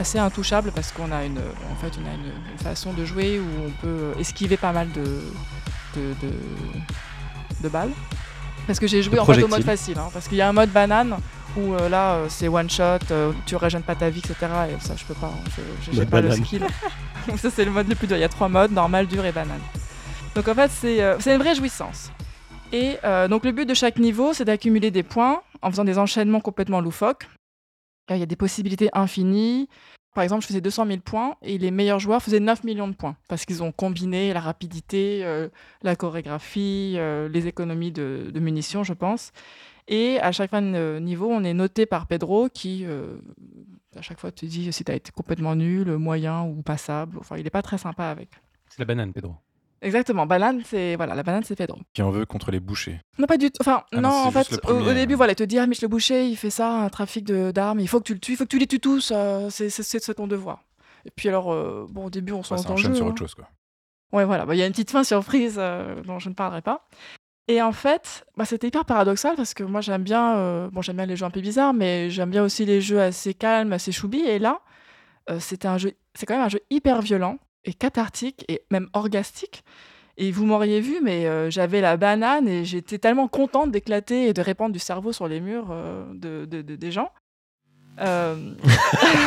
[0.00, 3.38] assez intouchable parce qu'on a une, en fait, on a une, une façon de jouer
[3.38, 5.04] où on peut esquiver pas mal de,
[5.96, 6.32] de, de,
[7.62, 7.92] de balles.
[8.66, 10.52] Parce que j'ai joué en fait au mode facile, hein, parce qu'il y a un
[10.52, 11.16] mode banane
[11.56, 14.36] où euh, là euh, c'est one shot, euh, tu régènes pas ta vie, etc.
[14.70, 16.44] Et ça je peux pas, hein, j'ai pas le banane.
[16.44, 16.66] skill.
[17.28, 18.16] Donc ça c'est le mode le plus dur.
[18.16, 19.60] Il y a trois modes, normal, dur et banane.
[20.34, 22.10] Donc en fait c'est euh, une vraie jouissance.
[22.72, 22.98] Et
[23.28, 26.80] donc le but de chaque niveau c'est d'accumuler des points en faisant des enchaînements complètement
[26.80, 27.26] loufoques.
[28.10, 29.68] Euh, Il y a des possibilités infinies.
[30.14, 32.94] Par exemple, je faisais 200 000 points et les meilleurs joueurs faisaient 9 millions de
[32.94, 35.48] points parce qu'ils ont combiné la rapidité, euh,
[35.82, 39.30] la chorégraphie, euh, les économies de, munitions, je pense.
[39.86, 42.84] Et à chaque fin de niveau, on est noté par Pedro qui,
[43.96, 47.18] à chaque fois, te dit si tu as été complètement nul, moyen ou passable.
[47.18, 48.30] Enfin, il n'est pas très sympa avec.
[48.68, 49.34] C'est la banane, Pedro.
[49.82, 51.78] Exactement, banane, c'est voilà, la banane, c'est Pedro.
[51.94, 53.00] Qui en veut contre les bouchers.
[53.18, 53.58] Non, pas du tout.
[53.60, 55.16] Enfin, Ah non, en fait, au- début, euh.
[55.16, 57.80] voilà, il te dit, ah, Mich le boucher, il fait ça, un trafic de- d'armes,
[57.80, 60.14] il faut que tu le tues, il faut que tu les tues tous, euh, c'est
[60.14, 60.64] ton devoir.
[61.06, 62.94] Et puis alors, euh, bon, au début, on se Ouais, enchaîne jeu.
[62.96, 63.08] sur hein.
[63.08, 63.48] autre chose, quoi.
[64.12, 66.60] Ouais, voilà, bah, il y a une petite fin surprise euh, dont je ne parlerai
[66.60, 66.86] pas.
[67.48, 71.06] Et en fait, bah, c'était hyper paradoxal parce que moi, j'aime bien, bon, j'aime bien
[71.06, 74.20] les jeux un peu bizarres, mais j'aime bien aussi les jeux assez calmes, assez choubi.
[74.20, 74.60] Et là,
[75.38, 79.62] c'était un jeu, c'est quand même un jeu hyper violent et cathartique et même orgastique.
[80.16, 84.32] Et vous m'auriez vu, mais euh, j'avais la banane et j'étais tellement contente d'éclater et
[84.34, 87.10] de répandre du cerveau sur les murs euh, de, de- de- des gens.
[88.00, 88.34] Euh,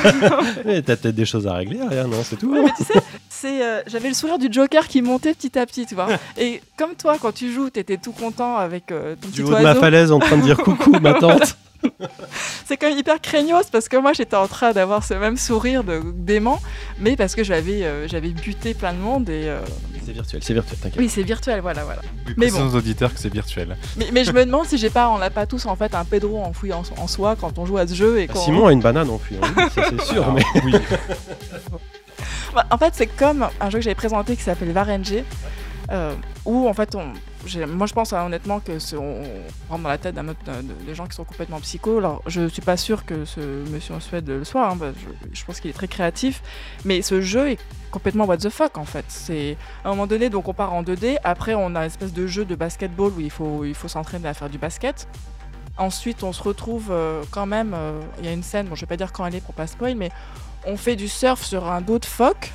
[0.85, 2.51] T'as peut-être des choses à régler, rien, non C'est tout.
[2.51, 2.99] Ouais, mais tu sais,
[3.29, 6.07] c'est, euh, j'avais le sourire du Joker qui montait petit à petit, tu vois.
[6.37, 9.55] Et comme toi, quand tu joues, t'étais tout content avec euh, ton Du petit haut
[9.57, 11.57] de ma falaise en train de dire coucou, ma tante.
[12.65, 15.83] C'est quand même hyper craignos parce que moi, j'étais en train d'avoir ce même sourire
[15.83, 16.61] de dément,
[16.99, 19.59] mais parce que j'avais, euh, j'avais buté plein de monde et euh,
[20.05, 20.99] C'est virtuel, c'est virtuel, t'inquiète.
[20.99, 22.01] oui, c'est virtuel, voilà, voilà.
[22.25, 22.67] Mais Mais bon.
[22.67, 23.77] aux auditeurs que c'est virtuel.
[23.97, 26.03] Mais, mais je me demande si j'ai pas, on l'a pas tous en fait un
[26.05, 28.71] Pedro enfoui en, en soi quand on joue à ce jeu et Ah, Simon a
[28.73, 30.31] une banane en fui, hein, ça c'est sûr.
[30.33, 30.43] Mais...
[30.65, 30.73] oui.
[32.53, 35.13] Bah, en fait, c'est comme un jeu que j'avais présenté qui s'appelle Varenge,
[35.91, 36.13] euh,
[36.45, 37.13] où en fait, on,
[37.67, 39.21] moi je pense euh, honnêtement que c'est- on,
[39.69, 40.39] rentre dans la tête d'un autre-
[40.85, 41.97] des gens qui sont complètement psychos.
[41.97, 43.39] Alors, je suis pas sûr que ce
[43.69, 44.77] monsieur en Suède le soit, hein,
[45.31, 46.41] je, pense qu'il est très créatif,
[46.85, 47.59] mais ce jeu est
[47.91, 49.05] complètement what the fuck en fait.
[49.09, 52.13] C'est à un moment donné, donc on part en 2D, après on a une espèce
[52.13, 55.07] de jeu de basketball où il faut, il faut s'entraîner à faire du basket.
[55.77, 57.73] Ensuite, on se retrouve euh, quand même.
[57.73, 59.55] euh, Il y a une scène, bon, je vais pas dire quand elle est pour
[59.55, 60.11] pas spoil, mais
[60.65, 62.51] on fait du surf sur un dos de phoque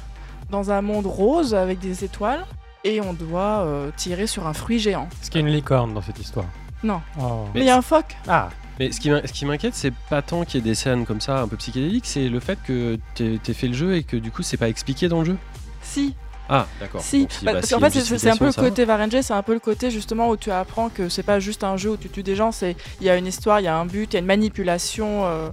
[0.50, 2.46] dans un monde rose avec des étoiles.
[2.84, 5.08] Et on doit euh, tirer sur un fruit géant.
[5.22, 6.46] Est-ce qu'il y a une licorne dans cette histoire?
[6.82, 7.00] Non.
[7.20, 7.46] Oh.
[7.54, 8.16] Mais il y a un phoque.
[8.28, 10.74] Ah, Mais ce qui m'in- ce qui m'inquiète, c'est pas tant qu'il y ait des
[10.76, 14.04] scènes comme ça un peu psychédéliques, c'est le fait que t'aies fait le jeu et
[14.04, 15.36] que du coup c'est pas expliqué dans le jeu.
[15.82, 16.14] Si,
[16.48, 17.00] Ah, d'accord.
[17.00, 17.24] si.
[17.26, 19.54] Bah, bah, parce qu'en a fait, c'est un peu le côté Varenge, c'est un peu
[19.54, 22.22] le côté justement où tu apprends que c'est pas juste un jeu où tu tues
[22.22, 24.16] des gens, c'est il y a une histoire, il y a un but, il y
[24.16, 25.48] a une manipulation euh,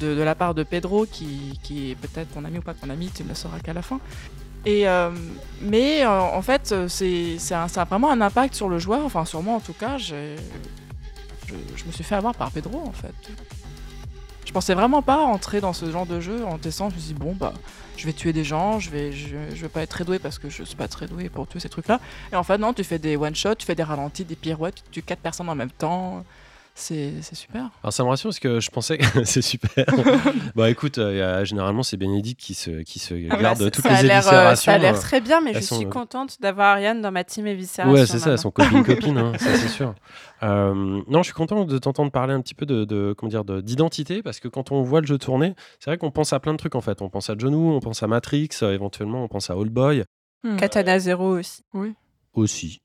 [0.00, 2.90] de, de la part de Pedro qui, qui est peut-être ton ami ou pas ton
[2.90, 4.00] ami, tu ne le sauras qu'à la fin.
[4.66, 5.10] Euh,
[5.60, 9.42] mais euh, en fait, c'est ça a vraiment un impact sur le joueur, enfin sur
[9.42, 9.98] moi en tout cas.
[9.98, 10.34] Je,
[11.86, 13.14] me suis fait avoir par Pedro en fait.
[14.44, 16.88] Je pensais vraiment pas entrer dans ce genre de jeu en testant.
[16.90, 17.52] Je me suis dit, bon, bah,
[17.96, 20.62] je vais tuer des gens, je vais, vais pas être très doué parce que je
[20.62, 21.98] suis pas très doué pour tuer ces trucs-là.
[22.32, 25.00] Et en fait, non, tu fais des one-shots, tu fais des ralentis, des pirouettes, tu
[25.00, 26.24] tues quatre personnes en même temps.
[26.76, 27.70] C'est super.
[27.84, 29.86] Alors ça me rassure parce que je pensais que c'est super.
[30.56, 33.84] bah écoute, euh, généralement c'est Bénédicte qui se, qui se Ah bah, garde ça- toutes
[33.84, 34.72] ça a les l'air, euh, éviscérations.
[34.72, 37.22] Ça a l'air très bien, mais je sont, suis euh, contente d'avoir Ariane dans ma
[37.22, 37.92] team Evisceration.
[37.94, 39.94] Ouais, c'est ça, elles sont copines-copines, hein, ça c'est sûr.
[40.42, 40.74] Euh,
[41.06, 43.60] non, je suis content de t'entendre parler un petit peu de, de- comment dire, de-
[43.60, 46.52] d'identité, parce que quand on voit le jeu tourner, c'est vrai qu'on pense à plein
[46.52, 47.00] de trucs en fait.
[47.02, 49.72] On pense à John Woo, on pense à Matrix, euh, éventuellement on pense à Old
[49.72, 50.04] Boy
[50.46, 50.56] Hmm.
[50.56, 51.62] Katana Zero aussi.
[52.34, 52.82] Aussi.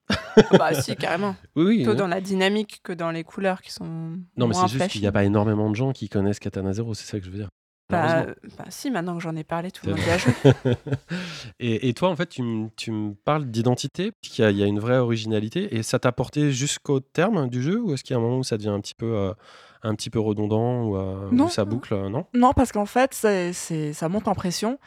[0.57, 1.35] bah si, carrément.
[1.55, 1.75] Oui, oui.
[1.77, 5.01] Plutôt dans la dynamique que dans les couleurs qui sont Non, mais c'est juste qu'il
[5.01, 7.37] n'y a pas énormément de gens qui connaissent Katana Zero, c'est ça que je veux
[7.37, 7.49] dire.
[7.91, 10.31] Bah, euh, bah, si, maintenant que j'en ai parlé, tout le monde y a joué.
[11.59, 12.91] et, et toi, en fait, tu, me- tu
[13.25, 16.51] parles d'identité, qu'il y, a- il y a une vraie originalité, et ça t'a porté
[16.51, 18.79] jusqu'au terme du jeu, ou est-ce qu'il y a un moment où ça devient un
[18.79, 19.33] petit peu, euh,
[19.81, 21.45] un petit peu redondant, ou, euh, Non.
[21.45, 22.25] ou ça boucle, non?
[22.35, 24.77] Non, parce qu'en fait, c'est, c'est- ça monte en pression.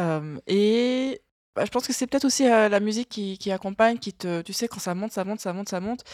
[0.00, 1.20] Euh, et
[1.58, 4.52] bah, je pense que c'est peut-être aussi euh, la musique qui, accompagne, qui te, tu
[4.52, 6.04] sais, quand ça monte, ça monte, ça monte, ça monte.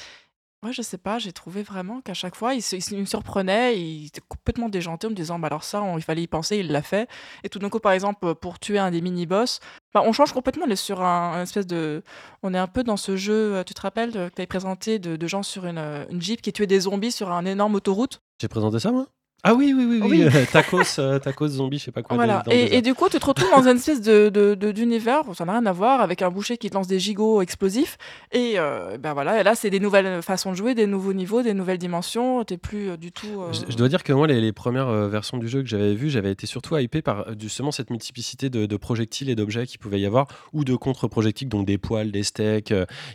[0.62, 4.07] Ouais, je sais pas, j'ai trouvé vraiment qu'à chaque fois, il, il me surprenait, il
[4.07, 6.80] était complètement déjanté en me disant, bah alors ça, il fallait y penser, il l'a
[6.80, 7.11] fait.
[7.42, 9.61] Et tout d'un coup, par exemple, pour tuer un des mini-boss,
[9.92, 12.03] bah, on change complètement, on est sur un, espèce de...
[12.42, 14.47] On est un peu dans ce jeu, euh, tu te rappelles, euh, que tu avais
[14.47, 18.22] présenté de, gens sur une, une Jeep qui tuaient des zombies sur un énorme autoroute?
[18.40, 19.07] J'ai présenté ça, moi
[19.47, 20.09] Ah oui, oui, oui, oui.
[20.11, 20.22] Oui.
[20.24, 22.16] euh, tacos, euh, tacos, zombie, je sais pas quoi.
[22.16, 22.42] Voilà.
[22.47, 25.45] dans Et, du coup, tu te retrouves dans une espèce de, de- de- d'univers, ça
[25.45, 27.99] n'a rien à voir, avec un boucher qui te lance des gigots explosifs.
[28.32, 31.42] Et euh, ben voilà, et là, c'est des nouvelles façons de jouer, des nouveaux niveaux,
[31.42, 32.42] des nouvelles dimensions.
[32.45, 33.42] T'es plus euh, du tout.
[33.53, 36.09] Je, je dois dire que moi, les, les premières versions du jeu que j'avais vues,
[36.09, 40.01] j'avais été surtout hypé par justement cette multiplicité de, de projectiles et d'objets qu'il pouvait
[40.01, 42.70] y avoir, ou de contre-projectiles, donc des poils, des steaks.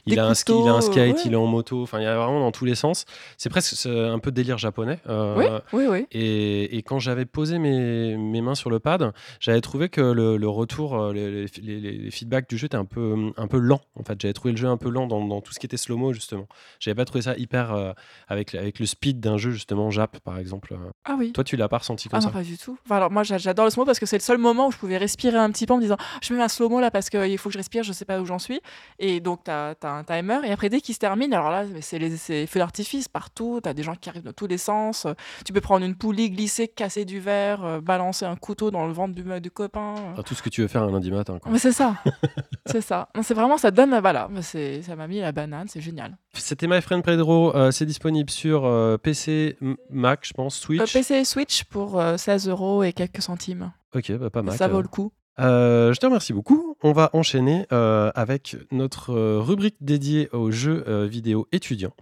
[0.06, 1.22] il, Des a un ski, il a un skate, ouais.
[1.26, 1.82] il est en moto.
[1.82, 3.06] Enfin, il y a vraiment dans tous les sens.
[3.38, 5.00] C'est presque un peu délire japonais.
[5.08, 6.06] Oui, oui, oui.
[6.12, 10.38] Et, et quand j'avais posé mes, mes mains sur le pad, j'avais trouvé que le,
[10.38, 13.58] le retour, euh, les, les- les- les feedbacks du jeu étaient un peu, un peu
[13.58, 13.82] lent.
[13.96, 15.78] En fait, j'avais trouvé le jeu un peu lent dans, dans tout ce qui était
[15.78, 16.48] slow-mo, justement.
[16.80, 17.92] J'avais pas trouvé ça hyper euh,
[18.28, 20.76] avec, avec le speed d'un jeu, justement, Jap, par exemple.
[21.06, 21.32] Ah oui.
[21.32, 22.78] Toi, tu l'as pas ressenti Ah comme non, ça pas du tout.
[22.86, 24.78] Enfin, alors, moi, j'a- j'adore le slow parce que c'est le seul moment où je
[24.78, 27.38] pouvais respirer un petit peu en me disant Je mets un slow-mo là parce qu'il
[27.38, 28.60] faut que je respire, je sais pas où j'en suis.
[29.00, 30.40] Et donc, tu as, un timer.
[30.46, 33.60] Et après, dès qu'il se termine, alors là, c'est les c'est feux d'artifice partout.
[33.64, 35.08] Tu as des gens qui arrivent dans tous les sens.
[35.46, 38.94] Tu peux prendre une poulie, glisser, casser du verre, euh, balancer un couteau dans le
[38.94, 39.94] ventre du, du copain.
[40.14, 41.38] Enfin, Tout ce que tu veux faire un lundi matin.
[41.38, 41.52] quoi.
[41.52, 41.94] Mais c'est ça.
[42.66, 43.10] c'est ça.
[43.16, 46.18] Non, C'est vraiment, ça donne, voilà, mais c'est- ça m'a mis la banane, c'est génial.
[46.34, 47.56] C'était My Friend Pedro.
[47.56, 50.82] euh, c'est disponible sur euh, PC, M- Mac, je pense, Switch.
[50.82, 53.72] Euh, PC et Switch pour euh, 16 euros et quelques centimes.
[53.94, 54.58] Ok, bah, pas mal.
[54.58, 55.12] ça vaut le coup.
[55.40, 56.76] Euh, je te remercie beaucoup.
[56.84, 61.94] On va enchaîner euh, avec notre euh, rubrique dédiée aux jeux euh, vidéo étudiants.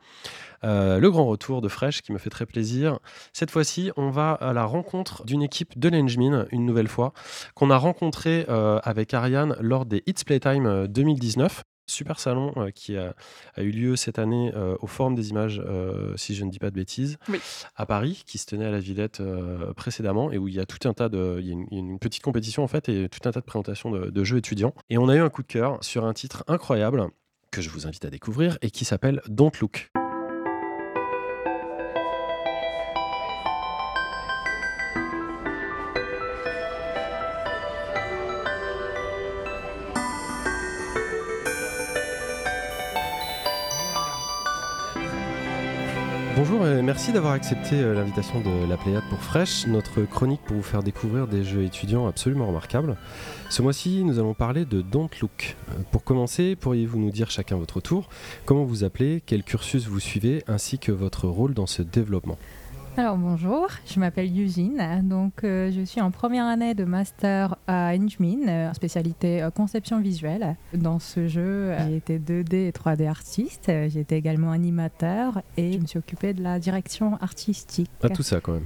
[0.63, 2.99] Euh, le grand retour de Fresh qui me fait très plaisir.
[3.33, 7.13] Cette fois-ci, on va à la rencontre d'une équipe de l'Engmin, une nouvelle fois,
[7.55, 11.63] qu'on a rencontré euh, avec Ariane lors des It's Playtime euh, 2019.
[11.89, 13.13] Super salon euh, qui a,
[13.55, 16.59] a eu lieu cette année euh, au Forum des images, euh, si je ne dis
[16.59, 17.39] pas de bêtises, Oui.
[17.77, 20.65] à Paris, qui se tenait à la Villette euh, précédemment, et où il y a
[20.65, 22.67] tout un tas de, il y a une, il y a une petite compétition en
[22.67, 24.73] fait, et tout un tas de présentations de, de jeux étudiants.
[24.89, 27.05] Et on a eu un coup de cœur sur un titre incroyable
[27.53, 29.89] que je vous invite à découvrir et qui s'appelle Don't Look.
[46.37, 50.55] Bonjour et merci d'avoir accepté euh, l'invitation de la Pléiade pour Fresh, notre chronique pour
[50.55, 52.95] vous faire découvrir des jeux étudiants absolument remarquables.
[53.49, 55.55] Ce mois-ci, nous allons parler de Don't Look.
[55.71, 58.07] Euh, Pour commencer, pourriez-vous nous dire chacun votre tour
[58.45, 62.37] comment vous appelez, quel cursus vous suivez, ainsi que votre rôle dans ce développement?
[62.97, 67.93] Alors bonjour, je m'appelle Eugene, donc euh, je suis en première année de master à
[67.93, 70.55] Engmin, euh, spécialité euh, conception visuelle.
[70.73, 75.85] Dans ce jeu, j'ai été 2D et 3D artiste, été également animateur et je me
[75.85, 77.91] suis occupée de la direction artistique.
[78.01, 78.65] Ah, tout ça quand même.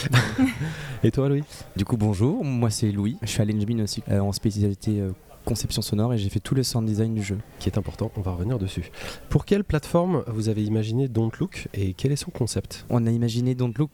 [1.02, 1.44] et toi, Louis?
[1.76, 3.16] Du coup, bonjour, moi c'est Louis.
[3.22, 5.12] Je suis à l'Engmin aussi euh, en spécialité euh,
[5.44, 7.38] conception sonore et j'ai fait tout le sound design du jeu.
[7.58, 8.90] Qui est important, on va revenir dessus.
[9.28, 12.86] Pour quelle plateforme vous avez imaginé Don't Look et quel est son concept?
[12.90, 13.90] On a imaginé Don't Look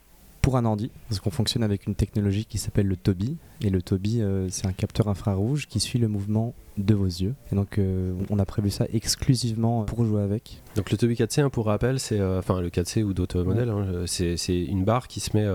[0.48, 3.36] pour un ordi, parce qu'on fonctionne avec une technologie qui s'appelle le Toby.
[3.60, 7.34] Et le Toby, euh, c'est un capteur infrarouge qui suit le mouvement de vos yeux.
[7.52, 10.62] Et donc, euh, on a prévu ça exclusivement pour jouer avec.
[10.74, 13.68] Donc, le Toby 4C, hein, pour rappel, c'est euh, enfin le 4C ou d'autres modèles,
[13.68, 15.46] hein, c'est une barre qui se met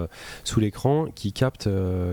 [0.43, 1.67] sous l'écran, qui capte,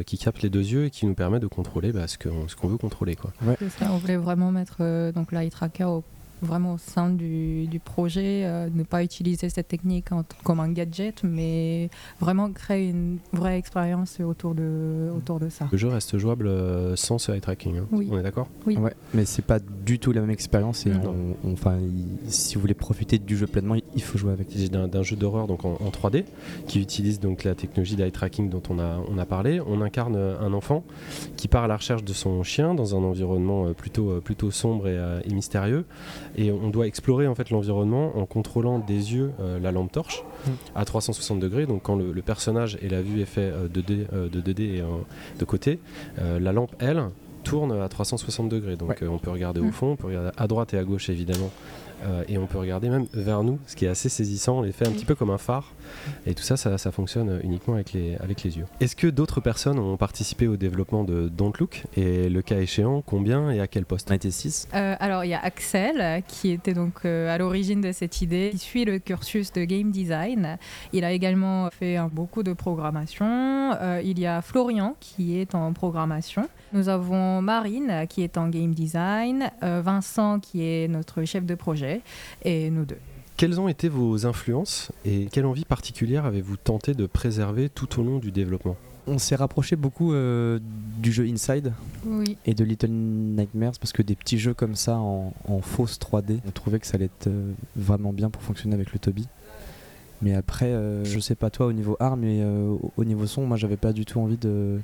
[0.06, 2.78] qui capte les deux yeux et qui nous permet de contrôler bah, ce qu'on veut
[2.78, 3.14] contrôler.
[3.14, 3.34] Quoi.
[3.82, 6.02] on voulait vraiment mettre donc l'eye tracker au
[6.42, 10.06] vraiment au sein du, du projet, euh, ne pas utiliser cette technique
[10.44, 15.68] comme un gadget, mais vraiment créer une vraie expérience autour de, autour de ça.
[15.70, 17.86] Le jeu reste jouable euh, sans ce eye tracking, hein.
[17.92, 18.48] on est d'accord?
[18.66, 18.76] Oui.
[18.76, 20.92] Ouais, mais c'est pas du tout la même expérience et
[21.44, 21.78] enfin,
[22.26, 24.48] si vous voulez profiter du jeu pleinement, il faut jouer avec.
[24.50, 26.24] C'est d'un jeu d'horreur donc en, 3D
[26.66, 29.60] qui utilise donc la technologie d'eye tracking dont on a, on a parlé.
[29.60, 30.84] On incarne un enfant
[31.36, 34.88] qui part à la recherche de son chien dans un environnement euh, plutôt, plutôt sombre
[34.88, 35.84] et, et mystérieux
[36.36, 40.22] et on doit explorer en fait l'environnement en contrôlant des yeux euh, la lampe torche
[40.46, 40.50] mm.
[40.74, 41.66] à 360 degrés.
[41.66, 44.60] Donc quand le, personnage et la vue est fait euh, de 2D, euh, de 2D
[44.60, 44.82] et
[45.38, 45.80] de côté,
[46.18, 47.02] la lampe elle
[47.44, 48.76] tourne à 360 degrés.
[48.76, 49.72] Donc on peut regarder au mm.
[49.72, 51.50] fond, on peut regarder à droite et à gauche évidemment
[52.04, 54.58] euh, et on peut regarder même vers nous, ce qui est assez saisissant.
[54.58, 55.72] On les fait un petit peu comme un phare.
[56.26, 58.66] Et tout ça, ça, fonctionne uniquement avec les, avec les yeux.
[58.80, 63.02] Est-ce que d'autres personnes ont participé au développement de Don't Look Et le cas échéant,
[63.02, 64.68] combien et à quel poste On a été 6.
[64.74, 68.50] Euh, alors, il y a Axel, qui était donc euh, à l'origine de cette idée.
[68.52, 70.58] Il suit le cursus de game design.
[70.92, 73.76] Il a également fait beaucoup de programmation.
[74.02, 76.48] il y a Florian, qui est en programmation.
[76.72, 79.50] Nous avons Marine, qui est en game design.
[79.62, 82.00] Vincent, qui est notre chef de projet
[82.42, 82.98] et nous deux.
[83.40, 88.04] Quelles ont été vos influences et quelle envie particulière avez-vous tenté de préserver tout au
[88.04, 88.76] long du développement?
[89.06, 90.58] On s'est rapproché beaucoup euh,
[90.98, 91.72] du jeu Inside
[92.44, 95.32] et de Little Nightmares parce que des petits jeux comme ça en,
[95.62, 98.98] fausse 3D, on trouvait que ça allait être euh, vraiment bien pour fonctionner avec le
[98.98, 99.26] Toby.
[100.20, 103.56] Mais après, euh, je sais pas toi au niveau art, mais au niveau son, moi
[103.56, 104.80] j'avais pas du tout envie de,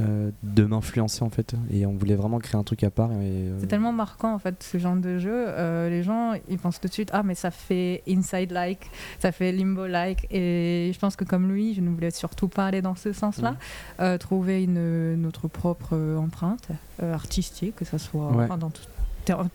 [0.00, 1.54] euh, de m'influencer en fait.
[1.70, 4.62] Et on voulait vraiment créer un truc à part euh, c'est tellement marquant en fait
[4.62, 5.32] ce genre de jeu.
[5.32, 8.90] Euh, les gens ils pensent tout de suite ah mais ça fait inside like
[9.20, 12.66] ça fait limbo like et je pense que comme lui je ne voulais surtout pas
[12.66, 13.56] aller dans ce sens là
[13.98, 14.18] mm.
[14.18, 16.68] trouver une, notre propre empreinte
[17.00, 18.82] artistique que ça soit dans tout,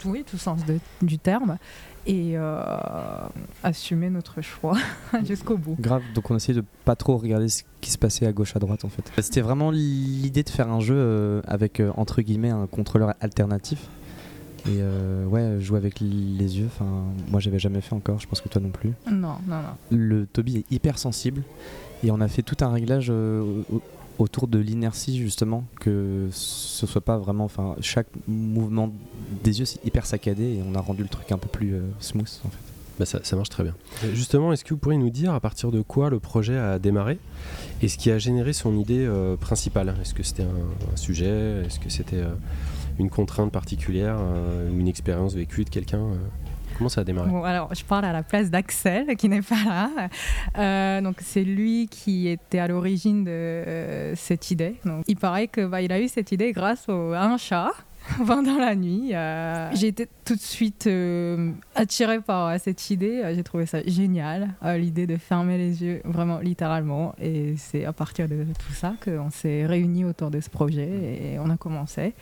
[0.06, 0.62] oui, tout sens
[1.02, 1.58] du terme
[2.06, 2.64] et euh,
[3.64, 4.78] assumer notre choix
[5.24, 5.76] jusqu'au bout.
[5.80, 8.60] Grave, donc on essayait de pas trop regarder ce qui se passait à gauche à
[8.60, 9.12] droite en fait.
[9.22, 13.88] C'était vraiment l'idée de faire un jeu euh, avec euh, entre guillemets un contrôleur alternatif.
[14.68, 14.80] Et
[15.26, 16.86] ouais, jouer avec les yeux, enfin
[17.32, 18.92] moi j'avais jamais fait encore, je pense que toi non plus.
[19.08, 19.76] Non, non, non.
[19.90, 21.42] Le Toby est hyper sensible
[22.04, 23.12] et on a fait tout un réglage
[24.22, 28.92] autour de l'inertie justement que ce soit pas vraiment enfin chaque mouvement
[29.44, 31.82] des yeux c'est hyper saccadé et on a rendu le truc un peu plus euh,
[32.00, 32.58] smooth en fait.
[33.00, 33.74] Bah ça, ça, marche très bien.
[34.14, 37.18] Justement, est-ce que vous pourriez nous dire à partir de quoi le projet a démarré
[37.82, 39.96] et ce qui a généré son idée euh, principale?
[40.02, 41.64] Est-ce que c'était un, sujet?
[41.66, 42.34] Est-ce que c'était euh,
[43.00, 44.20] une contrainte particulière
[44.70, 46.04] ou une expérience vécue de quelqu'un
[46.78, 47.30] Comment ça a démarré?
[47.46, 49.90] Alors, je parle à la place d'Axel, qui n'est pas là.
[50.58, 54.76] Euh, donc, c'est lui qui était à l'origine de euh, cette idée.
[55.08, 57.72] Il paraît que bah, il a eu cette idée grâce à un chat
[58.26, 59.14] pendant la nuit.
[59.14, 60.90] Euh, j'ai été tout de suite
[61.76, 63.22] attirée par cette idée.
[63.36, 67.14] J'ai trouvé ça génial, l'idée de fermer les yeux, vraiment littéralement.
[67.22, 70.90] Et c'est à partir de tout ça qu'on s'est réunis autour de ce projet
[71.34, 72.14] et on a commencé.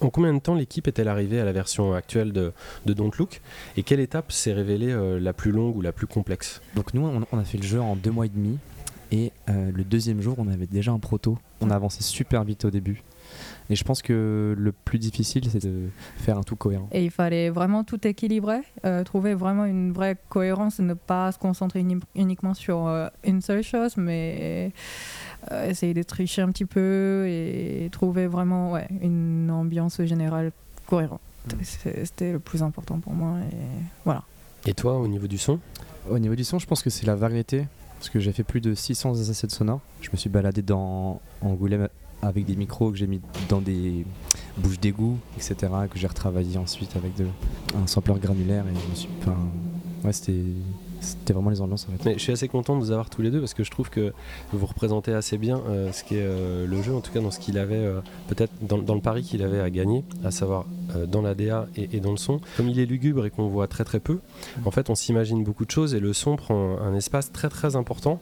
[0.00, 2.52] En combien de temps l'équipe est-elle arrivée à la version actuelle de,
[2.86, 3.40] Don't Look
[3.76, 6.60] Et quelle étape s'est révélée euh, la plus longue ou la plus complexe?
[6.74, 8.58] Donc nous, on, a fait le jeu en deux mois et demi.
[9.10, 11.36] Et euh, le deuxième jour, on avait déjà un proto.
[11.60, 13.02] On a avancé super vite au début.
[13.68, 16.88] Et je pense que le plus difficile, c'est de faire un tout cohérent.
[16.92, 21.38] Et il fallait vraiment tout équilibrer, euh, trouver vraiment une vraie cohérence, ne pas se
[21.38, 21.84] concentrer
[22.14, 24.72] uniquement sur une seule chose, mais
[25.66, 30.52] essayer de tricher un petit peu et trouver vraiment ouais, une ambiance générale
[30.86, 31.20] cohérente.
[31.46, 31.50] Mm.
[32.04, 33.38] C'était le plus important pour moi.
[33.50, 33.56] Et
[34.04, 34.22] voilà.
[34.66, 35.58] Et toi, au niveau du son?
[36.08, 37.66] Au niveau du son, je pense que c'est la variété.
[37.98, 39.80] Parce que j'ai fait plus de 600 assets sonores.
[40.00, 41.88] Je me suis baladé dans Angoulême
[42.20, 44.04] avec des micros que j'ai mis dans des
[44.56, 45.54] bouches d'égout, etc.
[45.90, 47.26] Que j'ai retravaillé ensuite avec de,
[47.76, 48.64] un sampler granulaire.
[48.66, 49.08] Et je me suis.
[49.20, 49.36] Enfin,
[50.04, 50.42] ouais, c'était
[51.02, 52.04] c'était vraiment les ambiances en fait.
[52.04, 53.90] Mais je suis assez content de vous avoir tous les deux parce que je trouve
[53.90, 54.12] que
[54.52, 57.40] vous représentez assez bien euh, ce qu'est euh, le jeu, en tout cas dans ce
[57.40, 60.66] qu'il avait, euh, peut-être dans, le pari qu'il avait à gagner, à savoir
[61.08, 62.40] dans la DA et, dans le son.
[62.56, 64.18] Comme il est lugubre et qu'on voit très très peu,
[64.64, 67.76] en fait on s'imagine beaucoup de choses et le son prend un espace très très
[67.76, 68.20] important.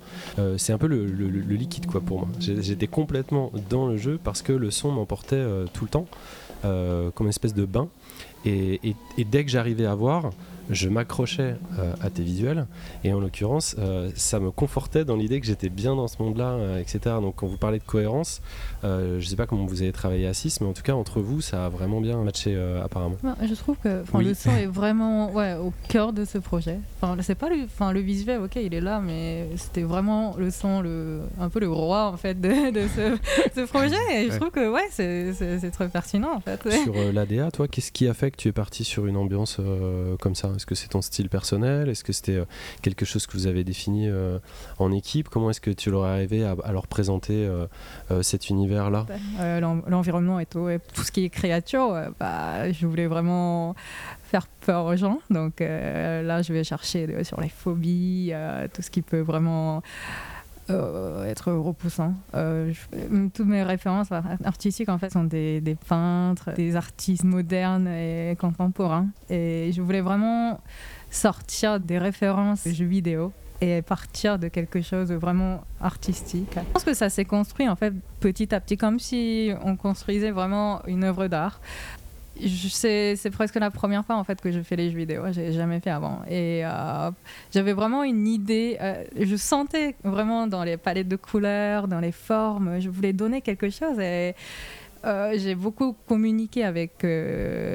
[0.57, 2.29] c'est un peu le, liquide quoi pour moi.
[2.39, 6.07] J'étais complètement dans le jeu parce que le son m'emportait tout le temps
[6.63, 7.89] comme une espèce de bain.
[8.45, 10.31] et dès que j'arrivais à voir,
[10.71, 12.67] je m'accrochais euh, à tes visuels
[13.05, 16.51] et en l'occurrence euh, ça me confortait dans l'idée que j'étais bien dans ce monde-là,
[16.51, 17.17] euh, etc.
[17.21, 18.41] Donc quand vous parlez de cohérence,
[18.83, 21.41] je sais pas comment vous avez travaillé à 6, mais en tout cas entre vous
[21.41, 23.17] ça a vraiment bien matché apparemment.
[23.43, 26.79] je trouve que le son est vraiment ouais, au cœur de ce projet.
[27.01, 30.51] Enfin, c'est pas le, enfin, le visuel, ok il est là, mais c'était vraiment le
[30.51, 32.51] son, le, un peu le roi en fait de,
[33.55, 36.61] ce, projet et je trouve que ouais c'est très pertinent en fait.
[36.85, 39.61] Sur l'ADA, toi, qu'est-ce qui a fait que tu es parti sur une ambiance
[40.21, 40.53] comme ça?
[40.61, 41.89] Est-ce que c'est ton style personnel?
[41.89, 42.45] Est-ce que c'était euh,
[42.83, 44.39] quelque chose que vous avez défini euh,
[44.79, 45.31] en équipe?
[45.31, 47.67] Comment est-ce que tu leur arrivé à, leur présenter euh,
[48.23, 49.07] cet univers-là?
[49.61, 53.75] L'environnement et tout, tout ce qui est créature, bah, je voulais vraiment
[54.23, 55.21] faire peur aux gens.
[55.31, 58.35] Donc là, je vais chercher sur les phobies,
[58.75, 59.83] tout ce qui peut vraiment
[61.27, 62.15] être repoussant.
[62.33, 64.09] toutes mes références
[64.45, 69.09] artistiques en fait sont des, peintres, des artistes modernes et contemporains.
[69.29, 70.61] Et je voulais vraiment
[71.11, 76.55] sortir des références jeux vidéo et partir de quelque chose de vraiment artistique.
[76.55, 80.31] Je pense que ça s'est construit en fait petit à petit, comme si on construisait
[80.31, 81.61] vraiment une œuvre d'art
[82.49, 85.25] c'est presque la première fois en fait que je fais les jeux vidéo.
[85.33, 86.21] J'ai jamais fait avant.
[86.29, 87.11] Et euh,
[87.53, 88.77] j'avais vraiment une idée.
[88.81, 92.81] Euh, je sentais vraiment dans les palettes de couleurs, dans les formes.
[92.81, 93.99] Je voulais donner quelque chose.
[93.99, 94.35] Et
[95.05, 97.05] euh, j'ai beaucoup communiqué avec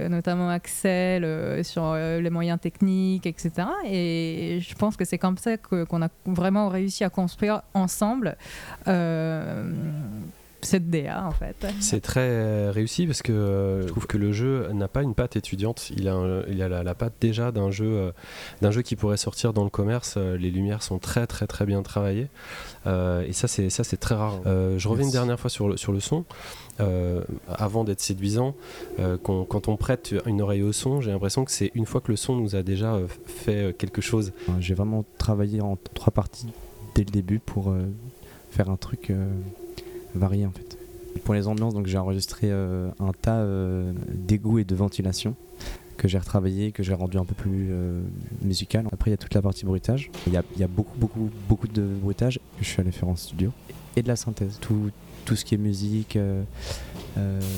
[0.09, 3.68] notamment Axel sur les moyens techniques, etc.
[3.86, 8.38] Et je pense que c'est comme ça qu'on a vraiment réussi à construire ensemble
[10.66, 11.66] cette DA en fait.
[11.80, 15.13] C'est très euh, réussi parce que euh, je trouve que le jeu n'a pas une
[15.13, 15.91] patte étudiante.
[15.95, 18.11] Il a, il a la, patte déjà d'un jeu, euh,
[18.61, 20.18] d'un jeu qui pourrait sortir dans le commerce.
[20.18, 22.28] les lumières sont très très très bien travaillées
[22.86, 24.41] et ça c'est ça c'est très rare.
[24.45, 26.26] je reviens une dernière fois sur le, sur le son.
[27.47, 28.55] avant d'être séduisant,
[29.24, 32.18] quand on prête une oreille au son, j'ai l'impression que c'est une fois que le
[32.18, 34.34] son nous a déjà fait quelque chose.
[34.59, 36.49] J'ai vraiment travaillé en trois parties
[36.95, 37.74] dès le début pour
[38.51, 39.11] faire un truc
[40.16, 40.78] varié en fait.
[41.24, 45.36] Pour les ambiances, donc j'ai enregistré euh, un tas euh, d'égouts et de ventilation
[45.97, 48.01] que j'ai retravaillé, que j'ai rendu un peu plus euh,
[48.41, 48.86] musical.
[48.91, 50.11] Après, il y a toute la partie bruitage.
[50.28, 53.51] Il y a, beaucoup, beaucoup, beaucoup de bruitage que je suis allé faire en studio.
[53.95, 54.57] Et de la synthèse.
[54.59, 54.91] Tout,
[55.24, 56.20] tout ce qui est musique,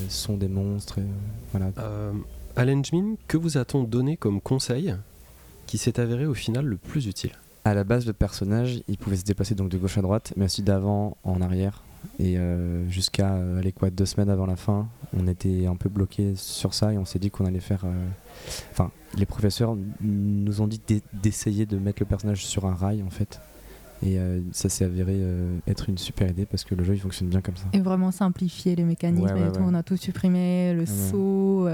[0.07, 0.99] son des monstres.
[1.51, 1.71] voilà.
[2.55, 4.95] Alan Jmin, que vous a-t-on donné comme conseil
[5.65, 7.31] qui s'est avéré au final le plus utile?
[7.65, 10.45] À la base, le personnage, il pouvait se déplacer donc de gauche à droite, mais
[10.45, 11.81] aussi d'avant en arrière.
[12.19, 16.73] Et euh, jusqu'à euh, deux semaines avant la fin, on était un peu bloqué sur
[16.73, 17.81] ça et on s'est dit qu'on allait faire.
[17.85, 18.07] Euh,
[18.71, 20.81] enfin, les professeurs nous ont dit
[21.13, 23.39] d'essayer de mettre le personnage sur un rail en fait.
[24.05, 24.17] Et
[24.51, 25.19] ça s'est avéré
[25.67, 27.65] être une super idée parce que le jeu il fonctionne bien comme ça.
[27.73, 31.67] Et vraiment simplifier les mécanismes On a tout supprimé, le saut,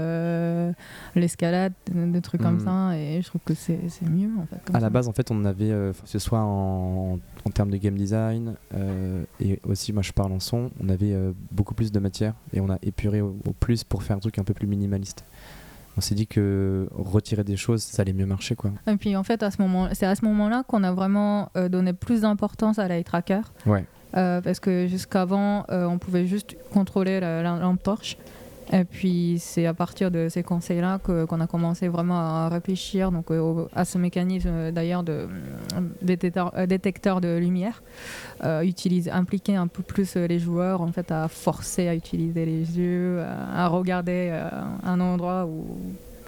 [1.14, 2.64] l'escalade, des trucs comme mm.
[2.64, 2.98] ça.
[2.98, 4.74] Et je trouve que c'est mieux en fait.
[4.74, 7.96] à la base, en fait, on avait, que ce soit en en termes de game
[7.96, 11.98] design euh, et aussi moi je parle en son, on avait euh, beaucoup plus de
[11.98, 15.24] matière et on a épuré au, plus pour faire un truc un peu plus minimaliste.
[15.96, 18.70] On s'est dit que retirer des choses, ça allait mieux marcher quoi.
[18.86, 21.68] Et puis en fait à ce moment, c'est à ce moment-là qu'on a vraiment euh,
[21.68, 23.42] donné plus d'importance à l'eye tracker.
[23.66, 23.84] Ouais.
[24.12, 28.16] parce que jusqu'avant, on pouvait juste contrôler la lampe torche.
[28.74, 33.30] Et puis c'est à partir de ces conseils-là qu'on a commencé vraiment à réfléchir donc,
[33.30, 35.28] euh, à ce mécanisme euh, d'ailleurs de
[35.76, 37.84] euh, détecteur, de lumière,
[38.42, 43.68] impliquer un peu plus les joueurs en fait à forcer à utiliser les yeux, à
[43.68, 44.36] regarder
[44.82, 45.64] un endroit où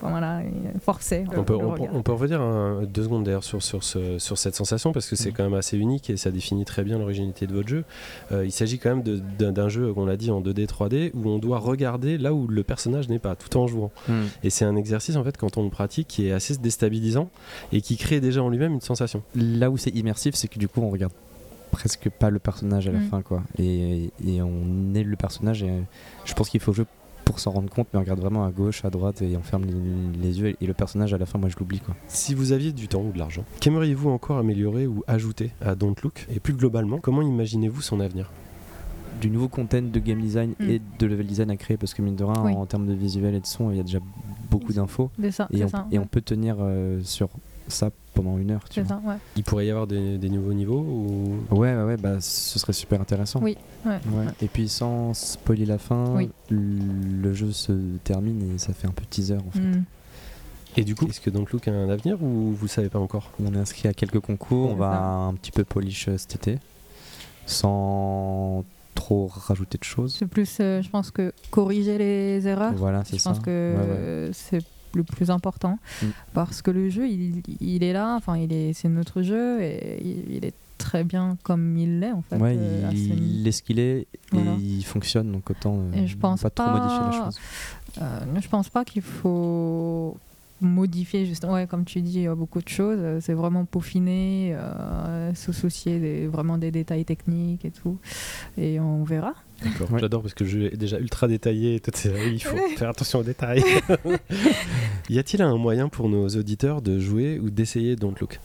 [0.01, 0.41] voilà,
[0.81, 1.25] forcé.
[1.37, 2.41] On peut, on, peut, revenir
[2.87, 5.35] deux secondes d'ailleurs sur, sur, sur cette sensation parce que c'est mm.
[5.35, 7.85] quand même assez unique et ça définit très bien l'originalité de votre jeu.
[8.33, 11.39] Euh, il s'agit quand même d'un jeu, on l'a dit, en 2D, 3D où on
[11.39, 13.91] doit regarder là où le personnage n'est pas tout en jouant.
[14.09, 14.13] Mm.
[14.43, 17.31] Et c'est un exercice en fait quand on le pratique qui est assez déstabilisant
[17.73, 19.23] et qui crée déjà en lui-même une sensation.
[19.35, 21.13] Là où c'est immersif, c'est que du coup on regarde
[21.71, 23.09] presque pas le personnage à la mm.
[23.09, 25.83] fin quoi et, et, on est le personnage et
[26.25, 26.87] je pense qu'il faut jouer
[27.27, 29.65] pour s'en rendre compte, mais on regarde vraiment à gauche, à droite et on ferme
[30.19, 30.55] les, yeux.
[30.61, 31.81] Et le personnage, à la fin, moi, je l'oublie.
[31.81, 31.95] quoi.
[32.07, 35.97] Si vous aviez du temps ou de l'argent, qu'aimeriez-vous encore améliorer ou ajouter à Don't
[36.03, 36.27] Look?
[36.35, 38.31] Et plus globalement, comment imaginez-vous son avenir?
[39.21, 40.71] Du nouveau content de game design mm.
[40.71, 43.35] et de level design à créer parce que mine de rien en termes de visuel
[43.35, 43.99] et de son il y a déjà
[44.51, 47.31] beaucoup d'infos et, on, et on peut tenir euh, sur
[47.69, 48.65] ça pendant une heure.
[48.71, 49.01] Tu vois.
[49.05, 49.17] ouais.
[49.37, 51.39] Il pourrait y avoir des, des nouveaux niveaux ou...
[51.55, 53.41] Ouais, ouais, ouais, bah, ce serait super intéressant.
[53.43, 53.93] Oui, ouais.
[54.13, 54.25] Ouais.
[54.43, 56.31] Et puis sans spoiler la fin, Oui.
[56.51, 57.73] le jeu se
[58.05, 59.61] termine et ça fait un peu teaser en fait.
[59.61, 59.85] Mm.
[60.79, 63.31] Et du coup, est-ce que Don't Look a un avenir ou vous savez pas encore?
[63.43, 65.03] On est inscrit à quelques concours, on va ça.
[65.05, 66.59] un petit peu polish euh, cet été,
[67.47, 68.65] sans
[68.95, 70.17] trop rajouter de choses.
[70.19, 72.73] C'est plus, euh, je pense que corriger les erreurs.
[72.75, 73.31] Voilà, c'est Je ça.
[73.31, 74.31] pense que Ouais, ouais.
[74.33, 74.65] c'est
[74.95, 76.07] le plus important Mm.
[76.35, 78.15] parce que le jeu, il, il est là.
[78.17, 82.13] Enfin, il est, c'est notre jeu et il, il est très bien comme il l'est
[82.13, 82.37] en fait.
[82.37, 84.53] Ouais, euh, il, est ce qu'il est Voilà.
[84.53, 87.39] et il fonctionne, donc autant euh, Et je pense pas trop modifier la chose.
[88.03, 90.17] Euh, je pense pas qu'il faut
[90.61, 95.35] modifier juste ouais comme tu dis euh, beaucoup de choses Euh, c'est vraiment peaufiner euh,
[95.35, 97.99] se soucier des, vraiment des détails techniques et tout
[98.57, 99.91] et on verra D'accord.
[99.91, 100.01] Ouais.
[100.01, 101.81] J'adore parce que le jeu est déjà ultra détaillé.
[102.33, 103.65] il faut faire attention aux détails.
[105.09, 108.39] y a-t-il un moyen pour nos auditeurs de jouer ou d'essayer Don't Look?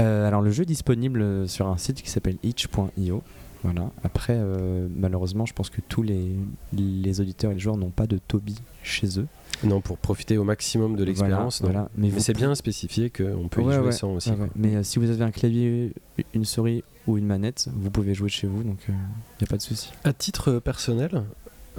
[0.00, 3.22] Euh, alors le jeu est disponible sur un site qui s'appelle itch.io.
[3.64, 3.90] Voilà.
[4.04, 6.36] Après, euh, malheureusement, je pense que tous les,
[6.72, 9.26] les auditeurs et les joueurs n'ont pas de Toby chez eux.
[9.64, 11.60] Non, pour profiter au maximum de l'expérience.
[11.60, 11.88] Voilà, non.
[11.96, 12.12] voilà.
[12.12, 14.30] Mais, c'est bien spécifié qu'on peut y jouer ouais, sans aussi.
[14.30, 14.44] ouais, quoi.
[14.44, 14.50] ouais.
[14.56, 15.92] Mais euh, si vous avez un clavier,
[16.34, 19.56] une souris ou une manette, vous pouvez jouer chez vous, donc il n'y a pas
[19.56, 19.90] de souci.
[20.04, 21.24] À titre personnel,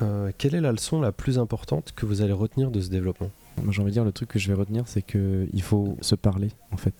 [0.01, 3.32] euh, quelle est la leçon la plus importante que vous allez retenir de ce développement?
[3.69, 6.49] J'ai envie de dire, le truc que je vais retenir, c'est qu'il faut se parler,
[6.71, 6.93] en fait.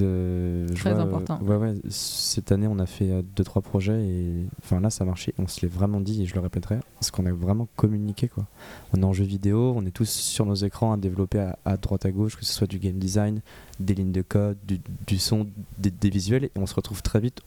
[0.00, 1.38] Euh, Très vois, euh, important.
[1.42, 5.04] ouais, ouais, cette année, on a fait euh, deux trois projets et enfin là, ça
[5.04, 5.32] a marché.
[5.38, 8.46] On se l'est vraiment dit et je le répéterai parce qu'on a vraiment communiqué quoi.
[8.92, 11.76] On est en jeu vidéo, on est tous sur nos écrans à développer à, à
[11.76, 13.40] droite à gauche, que ce soit du game design,
[13.80, 15.46] des lignes de code, du, du son,
[15.78, 17.40] des, des visuels et on se retrouve très vite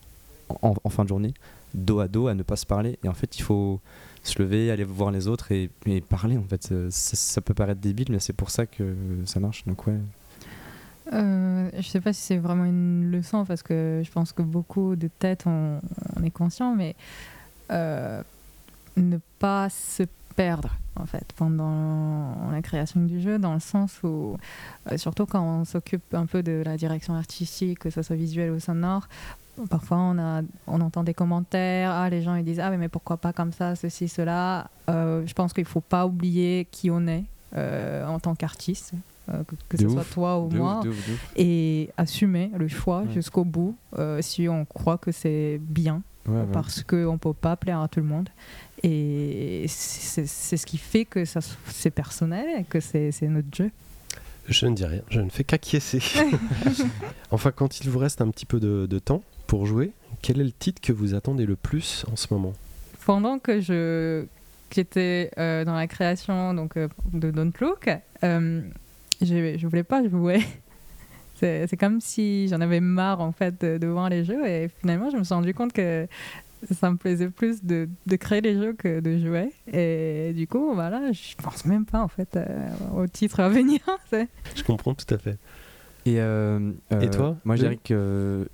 [0.61, 1.33] en, en fin de journée,
[1.75, 2.97] dos à dos, à ne pas se parler.
[3.03, 3.79] Et en fait, il faut
[4.23, 6.63] se lever, aller voir les autres et, et parler en fait.
[6.63, 9.65] Ça, ça- ça peut paraître débile, mais c'est pour ça que ça marche.
[9.67, 9.97] Donc ouais.
[11.13, 14.95] Euh, je sais pas si c'est vraiment une leçon parce que je pense que beaucoup
[14.95, 15.79] de têtes on,
[16.23, 16.95] est conscient mais
[17.71, 18.21] euh,
[18.95, 20.03] ne pas se
[20.35, 24.37] perdre en fait pendant la création du jeu dans le sens où
[24.91, 28.51] euh, surtout quand on s'occupe un peu de la direction artistique que ce soit visuel
[28.51, 29.07] ou sonore
[29.67, 33.17] parfois on a on entend des commentaires ah les gens ils disent ah mais pourquoi
[33.17, 34.69] pas comme ça ceci cela.
[34.87, 38.93] Je pense qu'il faut pas oublier qui on est en tant qu'artiste
[39.47, 41.31] que, que ce soit toi ou De ouf, moi de ouf, de ouf.
[41.35, 43.13] et assumer le choix Ouais.
[43.13, 46.45] jusqu'au bout euh, si on croit que c'est bien Ouais, ouais.
[46.51, 48.29] parce qu'on ne peut pas plaire à tout le monde
[48.83, 53.71] et c'est c'est ce qui fait que c'est personnel et que c'est c'est notre jeu
[54.47, 56.01] Je ne dis rien, je ne fais qu'acquiescer.
[57.31, 60.43] enfin, quand il vous reste un petit peu de, de temps pour jouer, quel est
[60.43, 62.53] le titre que vous attendez le plus en ce moment?
[63.05, 64.25] Pendant que je
[64.71, 67.89] j'étais euh, dans la création donc euh, de Don't Look
[68.23, 68.61] euh,
[69.21, 70.39] je je voulais pas jouer
[71.35, 74.69] c'est c'est comme si j'en avais marre en fait de, de voir les jeux et
[74.81, 76.07] finalement je me suis rendu compte que
[76.71, 80.73] ça me plaisait plus de, de créer les jeux que de jouer et du coup
[80.73, 83.79] voilà je pense même pas en fait euh, au titre à venir
[84.11, 85.37] Je comprends tout à fait.
[86.05, 88.47] Et, euh, Et euh, toi, Moi, je dirais que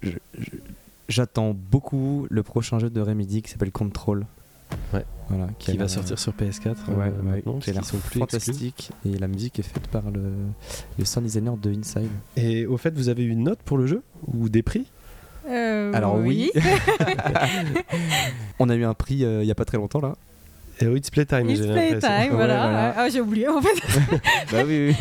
[1.08, 4.26] j'attends beaucoup le prochain jeu de Remedy qui s'appelle Control.
[4.94, 5.06] Ouais.
[5.30, 7.82] Voilà, Qui, a va l'air- sortir sur PS4 Ouais, euh, ouais, maintenant, qui a l'air
[7.82, 8.20] exclus.
[8.20, 10.22] fantastique et la musique est faite par le,
[11.00, 12.10] le sound designer de Inside.
[12.38, 14.86] Et au fait, vous avez eu une note pour le jeu Ou des prix?
[15.50, 16.52] Euh, Alors oui,
[18.60, 20.16] on a eu un prix euh, il y a pas très longtemps là.
[20.82, 22.00] Et oui, It's Playtime, It's j'ai l'impression.
[22.00, 22.62] Playtime, Ouais, voilà.
[22.64, 22.94] voilà.
[22.98, 24.00] Ah, j'ai oublié en fait.
[24.52, 24.96] bah oui, oui.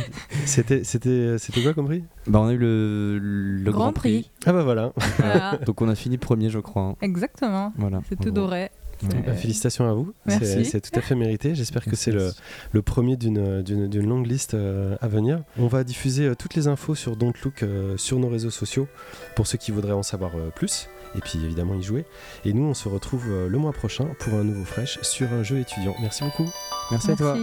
[0.46, 2.04] C'était, c'était, c'était quoi comme prix?
[2.28, 4.30] Bah on a eu le, le Grand grand, prix.
[4.46, 4.92] Ah bah voilà.
[5.18, 5.58] Voilà.
[5.66, 6.82] Donc on a fini premier je crois.
[6.82, 6.96] hein.
[7.02, 7.72] Exactement.
[7.76, 8.00] Voilà.
[8.08, 8.30] C'est tout gros.
[8.32, 8.70] doré.
[9.26, 10.12] Bah, félicitations à vous.
[10.28, 11.54] C'est, tout à fait mérité.
[11.54, 12.32] J'espère que c'est le,
[12.72, 15.42] le premier d'une, longue liste euh, à venir.
[15.58, 18.88] On va diffuser euh, toutes les infos sur Don't Look euh, sur nos réseaux sociaux
[19.36, 22.04] pour ceux qui voudraient en savoir euh, plus et puis évidemment y jouer.
[22.44, 25.42] Et nous, on se retrouve euh, le mois prochain pour un nouveau Fresh sur un
[25.42, 25.94] jeu étudiant.
[26.00, 26.50] Merci beaucoup.
[26.90, 27.36] Merci à toi.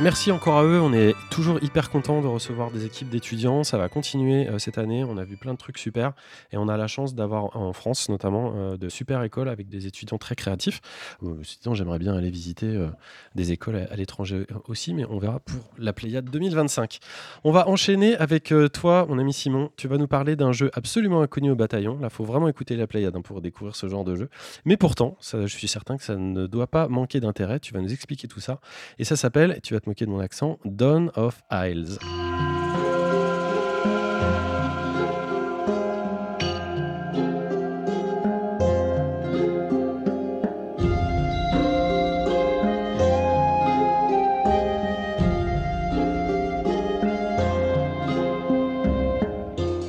[0.00, 0.30] Merci.
[0.30, 3.88] Encore à eux, on est toujours hyper content de recevoir des équipes d'étudiants, ça va
[3.88, 6.12] continuer euh, cette année, on a vu plein de trucs super
[6.52, 9.86] et on a la chance d'avoir en France notamment euh, de super écoles avec des
[9.86, 10.80] étudiants très créatifs.
[11.24, 11.42] Euh,
[11.72, 12.88] j'aimerais bien aller visiter
[13.34, 16.98] des écoles à, l'étranger aussi, mais on verra pour la Pléiade 2025.
[17.44, 21.22] On va enchaîner avec toi, mon ami Simon, tu vas nous parler d'un jeu absolument
[21.22, 24.14] inconnu au bataillon, là faut vraiment écouter la Pléiade hein, pour découvrir ce genre de
[24.14, 24.28] jeu,
[24.64, 27.92] mais pourtant je suis certain que ça ne doit pas manquer d'intérêt, tu vas nous
[27.92, 28.60] expliquer tout ça.
[28.98, 31.98] Et ça s'appelle, tu vas te moquer de mon accent, Dawn of Isles.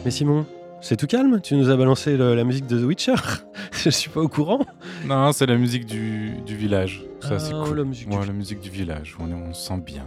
[0.06, 0.46] Mais Simon,
[0.82, 1.42] c'est tout calme?
[1.42, 3.16] Tu nous as balancé la musique de The Witcher?
[3.72, 4.66] Je suis pas au courant.
[5.06, 7.04] Non, c'est la musique du, village.
[7.22, 7.78] Ça, c'est ah, cool.
[7.78, 9.16] La musique, la musique du village.
[9.20, 10.06] On, on se sent bien.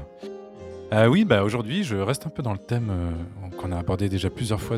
[0.93, 3.11] Euh, oui, bah aujourd'hui, je reste un peu dans le thème euh,
[3.57, 4.77] qu'on a abordé déjà plusieurs fois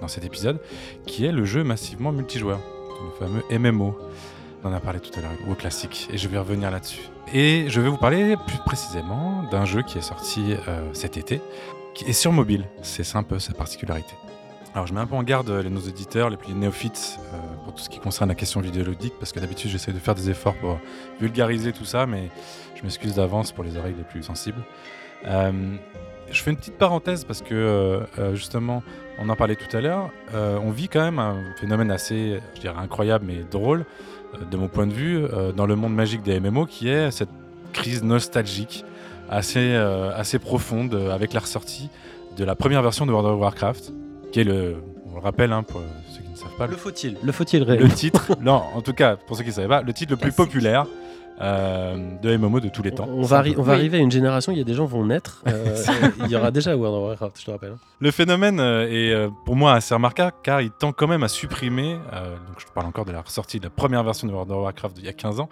[0.00, 0.58] dans cet épisode,
[1.06, 2.58] qui est le jeu massivement multijoueur,
[3.04, 3.96] le fameux MMO.
[4.64, 7.02] On en a parlé tout à l'heure, au classique, et je vais revenir là-dessus.
[7.32, 11.40] Et je vais vous parler plus précisément d'un jeu qui est sorti euh, cet été,
[11.94, 12.64] qui est sur mobile.
[12.82, 14.14] C'est un peu sa particularité.
[14.74, 17.20] Alors je mets un peu en garde nos auditeurs, les plus néophytes,
[17.62, 20.30] pour tout ce qui concerne la question vidéoludique, parce que d'habitude j'essaie de faire des
[20.30, 20.78] efforts pour
[21.20, 22.28] vulgariser tout ça, mais
[22.74, 24.62] je m'excuse d'avance pour les oreilles les plus sensibles.
[25.26, 25.76] Euh,
[26.30, 28.82] je fais une petite parenthèse parce que euh, euh, justement,
[29.18, 32.74] on en parlait tout à l'heure, on vit quand même un phénomène assez, je dirais,
[32.76, 33.84] incroyable mais drôle,
[34.50, 35.22] de mon point de vue,
[35.56, 37.28] dans le monde magique des MMO, qui est cette
[37.72, 38.84] crise nostalgique
[39.30, 41.90] assez, assez profonde avec la ressortie
[42.36, 43.92] de la première version de World of Warcraft,
[44.34, 44.82] qui est le,
[45.12, 45.80] on le rappelle hein, pour
[46.10, 49.14] ceux qui ne savent pas, le faut-il, le faut-il Le titre, non, en tout cas
[49.14, 50.86] pour ceux qui ne savaient pas, le titre le plus populaire
[51.40, 53.08] euh, de MMO de tous les temps.
[53.08, 55.44] On, va, on va arriver à une génération, il y a des gens vont naître.
[55.46, 55.76] Euh,
[56.24, 57.76] il y aura déjà World of Warcraft, je te rappelle.
[58.00, 61.94] Le phénomène euh, est pour moi assez remarquable car il tend quand même à supprimer,
[61.94, 64.98] donc je parle encore de la sortie de la première version de World of Warcraft
[64.98, 65.48] il y a 15 ans,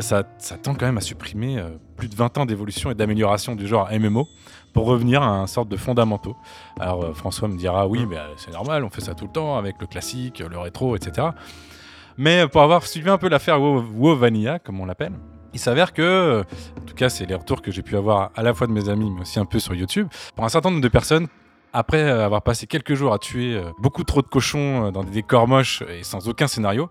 [0.00, 1.62] ça, ça, tend quand même à supprimer
[1.96, 4.28] plus de 20 ans d'évolution et d'amélioration du genre MMO
[4.72, 6.36] pour revenir à un sorte de fondamentaux.
[6.78, 9.76] Alors François me dira oui mais c'est normal, on fait ça tout le temps avec
[9.80, 11.28] le classique, le rétro, etc.
[12.16, 15.12] Mais pour avoir suivi un peu l'affaire WoW, Vanilla, comme on l'appelle,
[15.54, 16.44] il s'avère que,
[16.76, 18.88] en tout cas, c'est les retours que j'ai pu avoir à la fois de mes
[18.88, 21.28] amis, mais aussi un peu sur YouTube, pour un certain nombre de personnes,
[21.72, 25.10] après avoir passé quelques jours à tuer euh, beaucoup trop de cochons euh, dans des
[25.10, 26.90] décors moches et sans aucun scénario,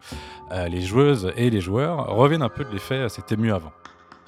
[0.51, 3.71] euh, les joueuses et les joueurs reviennent un peu de l'effet c'était mieux avant.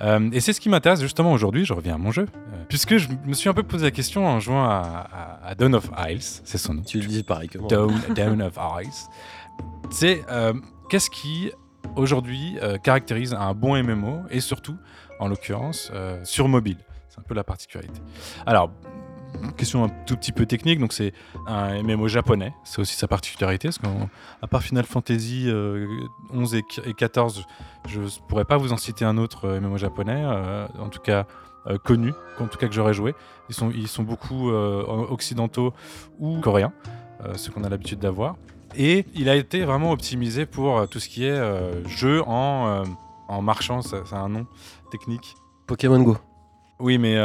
[0.02, 2.28] Et c'est ce qui m'intéresse justement aujourd'hui, je reviens à mon jeu,
[2.68, 6.42] puisque je me suis un peu posé la question en jouant à, Dawn of Isles,
[6.44, 6.82] c'est son nom.
[6.82, 7.70] Tu le dis pareil que moi.
[7.70, 9.10] Dawn, of Isles.
[9.90, 10.24] C'est
[10.90, 11.52] Qu'est-ce qui,
[11.96, 14.76] aujourd'hui, euh, caractérise un bon MMO et surtout,
[15.20, 16.80] en l'occurrence, euh, sur mobile?
[17.10, 18.02] C'est un peu la particularité.
[18.48, 18.72] Alors,
[19.58, 21.14] question un tout petit peu technique, donc c'est
[21.48, 25.50] un MMO japonais, c'est aussi sa particularité, parce qu'à part Final Fantasy
[26.32, 27.46] 11 euh, et, 14,
[27.88, 30.26] je ne pourrais pas vous en citer un autre MMO japonais,
[30.78, 31.26] en tout cas
[31.84, 33.14] connu, en tout cas que j'aurais joué.
[33.50, 35.74] Ils sont, ils sont beaucoup occidentaux
[36.18, 36.74] ou coréens,
[37.36, 38.36] ce qu'on a l'habitude d'avoir.
[38.76, 42.68] Et il a été vraiment optimisé pour euh, tout ce qui est euh, jeu en,
[42.68, 42.84] euh,
[43.28, 44.46] en marchant, ça, a un nom
[44.92, 45.36] technique.
[45.68, 46.18] Pokémon Go.
[46.80, 47.18] Oui, mais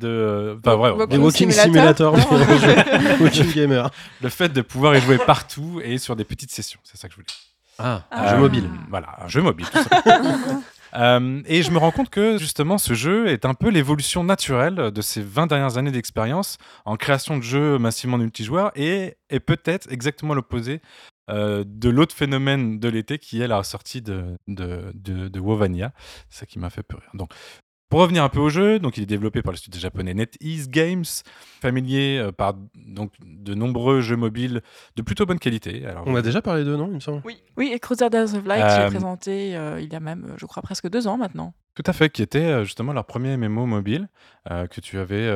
[0.00, 0.58] de.
[0.58, 2.14] Enfin, vrai, Walking, Walking Simulator,
[3.20, 3.90] Walking Gamer.
[4.22, 7.14] Le fait de pouvoir y jouer partout et sur des petites sessions, c'est ça que
[7.14, 7.26] je voulais.
[7.78, 8.70] Ah, un jeu mobile.
[8.88, 9.66] Voilà, un jeu mobile.
[9.70, 9.78] Tout
[10.94, 14.76] Euh, et je me rends compte que justement ce jeu est un peu l'évolution naturelle
[14.92, 19.90] de ces 20 dernières années d'expérience en création de jeux massivement multijoueurs et est peut-être
[19.92, 20.80] exactement l'opposé
[21.28, 25.92] euh, de l'autre phénomène de l'été qui est la sortie de, de, de, de Wovania.
[26.30, 27.02] C'est ça qui m'a fait peur.
[27.14, 27.30] Donc
[27.88, 30.68] pour revenir un peu au jeu, donc il est développé par le studio japonais NetEase
[30.68, 31.04] Games,
[31.60, 34.60] familier euh, par donc de nombreux jeux mobiles
[34.96, 35.86] de plutôt bonne qualité.
[35.86, 37.22] Alors, On a déjà parlé d'eux, non Il me semble?
[37.24, 38.90] Oui, oui et Crusaders of Light, euh...
[38.90, 41.54] présenté euh, il y a même, je crois, presque deux ans maintenant.
[41.74, 44.08] Tout à fait, qui était euh, justement leur premier MMO mobile
[44.48, 45.28] que tu avais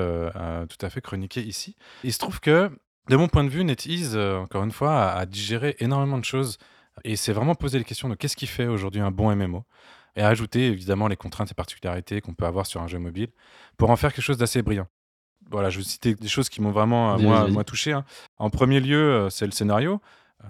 [0.68, 1.76] tout à fait chroniqué ici.
[2.05, 2.70] Il se trouve que,
[3.09, 6.59] de mon point de vue, NetEase, encore une fois, a, a digéré énormément de choses
[7.05, 9.64] et s'est vraiment posé les questions de qu'est-ce qui fait aujourd'hui un bon MMO
[10.16, 13.28] et ajouter évidemment les contraintes et particularités qu'on peut avoir sur un jeu mobile
[13.76, 14.86] pour en faire quelque chose d'assez brillant.
[15.50, 17.92] Voilà, je vais citer des choses qui m'ont vraiment euh, moi, touché.
[17.92, 18.04] Hein.
[18.38, 20.00] En premier lieu, euh, c'est le scénario.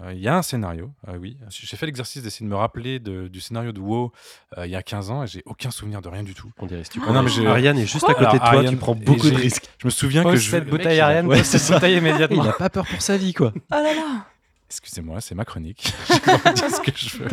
[0.03, 1.37] Euh, il y a un scénario, oui.
[1.49, 4.13] J'ai fait l'exercice d'essayer de me rappeler du scénario de WoW
[4.59, 6.49] il y a 15 ans et j'ai aucun souvenir de rien du tout.
[6.59, 7.09] On dirait stupide.
[7.11, 9.69] non, mais Ariane est juste à côté de toi, tu prends beaucoup de risques.
[9.79, 10.49] Je me souviens que je.
[10.49, 12.45] Cette bouteille Ariane, ouais, bouteille immédiatement.
[12.45, 13.53] Il n'a pas peur pour sa vie, quoi.
[13.57, 14.27] Oh là là
[14.71, 15.93] Excusez-moi, c'est ma chronique.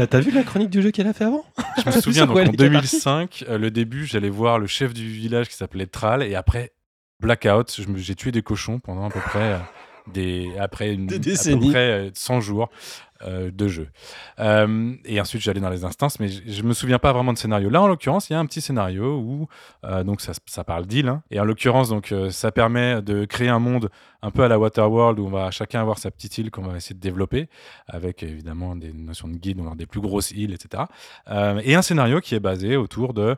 [0.10, 1.46] T'as vu la chronique du jeu qu'elle a fait avant?
[1.78, 5.48] Je me souviens, donc, en 2005, euh, le début, j'allais voir le chef du village
[5.48, 6.74] qui s'appelait Tral, et après,
[7.20, 9.58] Blackout, j'ai tué des cochons pendant à peu près euh,
[10.12, 11.58] des, après une, des décennies.
[11.58, 12.70] À peu près 100 euh, jours.
[13.24, 13.88] Euh, de jeu.
[14.40, 17.70] Euh, et ensuite, j'allais dans les instances, mais je, me souviens pas vraiment de scénario.
[17.70, 19.48] Là, en l'occurrence, il y a un petit scénario où
[19.86, 21.24] euh, donc ça, parle d'île, hein.
[21.32, 23.90] et en l'occurrence, donc ça permet de créer un monde
[24.22, 26.78] un peu à la Waterworld où on va chacun avoir sa petite île qu'on va
[26.78, 27.50] essayer de développer,
[27.88, 30.84] avec évidemment des notions de guide, on a des plus grosses îles, etc.
[31.64, 33.36] et un scénario qui est basé autour de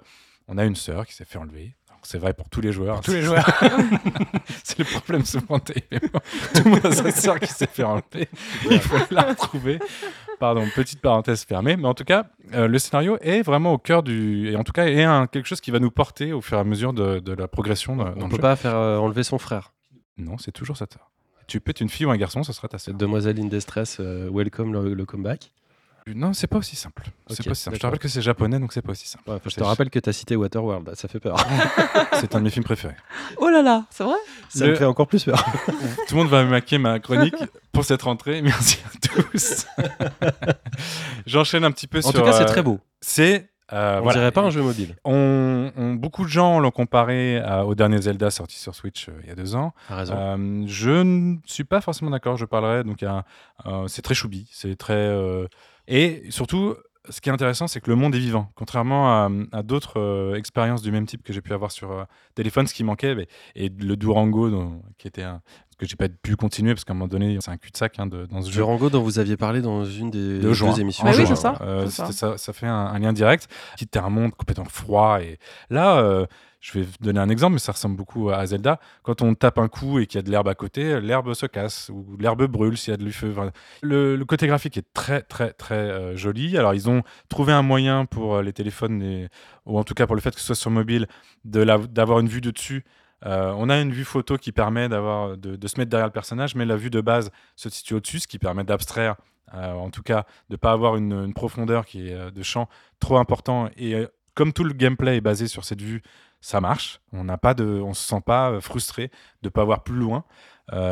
[0.49, 3.01] on a une sœur qui s'est fait enlever, c'est vrai pour tous les joueurs.
[3.01, 3.49] tous les joueurs.
[4.63, 5.73] c'est le problème souvent Tout
[6.65, 8.27] le monde a sa sœur qui s'est fait enlever.
[8.69, 9.79] Il faut la retrouver.
[10.39, 11.75] Pardon, petite parenthèse fermée.
[11.75, 14.49] Mais en tout cas, euh, le scénario est vraiment au cœur du.
[14.49, 16.61] Et en tout cas, est un, quelque chose qui va nous porter au fur et
[16.61, 17.97] à mesure de, la progression.
[17.99, 19.73] on ne peut pas faire euh, enlever son frère.
[20.17, 21.11] Non, c'est toujours sa sœur.
[21.47, 22.93] Tu peux être une fille ou un garçon, ce sera ta sœur.
[22.93, 25.51] Demoiselle in distress, welcome le, comeback.
[26.15, 27.03] Non, c'est pas aussi simple.
[27.29, 27.75] C'est pas simple.
[27.75, 29.23] Je te rappelle que c'est japonais, donc c'est pas aussi simple.
[29.45, 31.37] je te rappelle que tu as cité Waterworld, ça fait peur.
[32.13, 32.95] c'est un de mes films préférés.
[33.37, 34.17] Oh là là, c'est vrai?
[34.49, 35.43] Ça me fait encore plus peur.
[36.07, 37.35] Tout le monde va maquer ma chronique
[37.71, 38.41] pour cette rentrée.
[38.43, 39.67] Merci à tous.
[41.25, 42.09] J'enchaîne un petit peu sur.
[42.09, 42.79] En tout cas, c'est très beau.
[43.01, 44.95] C'est euh, on dirait pas un jeu mobile.
[45.05, 49.31] On, beaucoup de gens l'ont comparé au dernier Zelda sorti sur Switch euh, il y
[49.31, 49.73] a deux ans.
[49.91, 52.37] Euh, je ne suis pas forcément d'accord.
[52.37, 53.05] Je parlerai donc
[53.87, 55.13] c'est très choubi, c'est très
[55.89, 56.75] et surtout
[57.09, 58.51] ce qui est intéressant, c'est que le monde est vivant.
[58.55, 62.05] Contrairement à, d'autres expériences du même type que j'ai pu avoir sur
[62.35, 65.41] téléphone, ce qui manquait, et le Durango, qui était un,
[65.79, 68.41] que j'ai pas pu continuer parce qu'à un moment donné, c'est un cul-de-sac hein, dans
[68.41, 68.57] ce jeu.
[68.57, 71.05] Durango dont vous aviez parlé dans une des deux émissions.
[71.07, 71.57] Ah oui, c'est ça.
[71.61, 72.37] Euh, ça.
[72.37, 72.53] ça.
[72.53, 73.47] fait un, lien direct.
[73.77, 75.21] Quitte un monde complètement froid.
[75.21, 75.39] Et
[75.69, 76.25] là, euh,
[76.59, 78.79] je vais donner un exemple, mais ça ressemble beaucoup à Zelda.
[79.03, 81.45] Quand on tape un coup et qu'il y a de l'herbe à côté, l'herbe se
[81.45, 83.33] casse ou l'herbe brûle s'il y a de feu.
[83.81, 86.57] le, côté graphique est très, très, très euh, joli.
[86.57, 89.29] Alors, ils ont trouvé un moyen pour les téléphones,
[89.65, 91.07] ou en tout cas pour le fait que ce soit sur mobile,
[91.45, 92.83] d'avoir une vue de dessus
[93.25, 96.55] euh, on a une vue photo qui permet d'avoir, de, se mettre derrière le personnage,
[96.55, 99.15] mais la vue de base se situe au-dessus, ce qui permet d'abstraire,
[99.53, 102.69] euh, en tout cas de ne pas avoir une, profondeur qui est euh, de champ
[102.99, 103.69] trop important.
[103.77, 104.05] Et
[104.35, 106.01] comme tout le gameplay est basé sur cette vue,
[106.41, 107.01] ça marche.
[107.11, 109.11] On n'a pas de, on se sent pas frustré
[109.41, 110.23] de pas voir plus loin.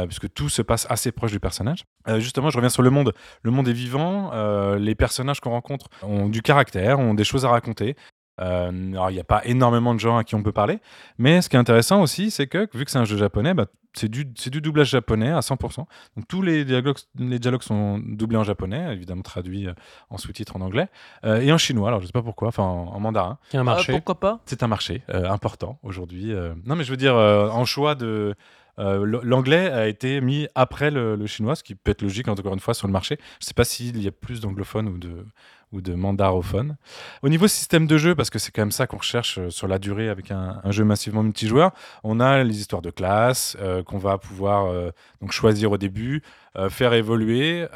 [0.08, 1.86] puisque tout se passe assez proche du personnage.
[2.18, 3.14] justement, je reviens sur le monde.
[3.44, 4.32] Le monde est vivant,
[4.76, 7.96] les personnages qu'on rencontre ont du caractère, ont des choses à raconter.
[8.40, 10.80] Euh, alors, il n'y a pas énormément de gens à qui on peut parler,
[11.18, 13.66] mais ce qui est intéressant aussi, c'est que vu que c'est un jeu japonais, bah,
[13.94, 15.78] c'est du, du, doublage japonais à 100%.
[15.78, 19.74] Donc tous les dialogues, les dialogues sont doublés en japonais, évidemment traduits euh,
[20.12, 20.88] en sous-titres en anglais,
[21.26, 23.40] euh, et en chinois, alors je sais pas pourquoi, enfin en, mandarin.
[23.50, 23.94] C'est un marché.
[23.94, 24.40] pourquoi pas?
[24.46, 26.34] C'est un marché important aujourd'hui.
[26.66, 28.36] non mais je veux dire, en choix de...
[28.78, 32.74] l'anglais a été mis après le, chinois, ce qui peut être logique encore une fois
[32.74, 33.18] sur le marché.
[33.40, 35.26] Je ne sais pas s'il y a plus d'anglophones ou de,
[35.72, 36.78] ou de mandarophone.
[37.24, 39.68] Au niveau système de jeu, parce que c'est quand même ça qu'on recherche euh, sur
[39.68, 41.72] la durée avec un, jeu massivement multijoueur,
[42.04, 44.92] on a les histoires de classe euh, qu'on va pouvoir euh,
[45.22, 46.22] donc choisir au début,
[46.70, 47.68] faire évoluer,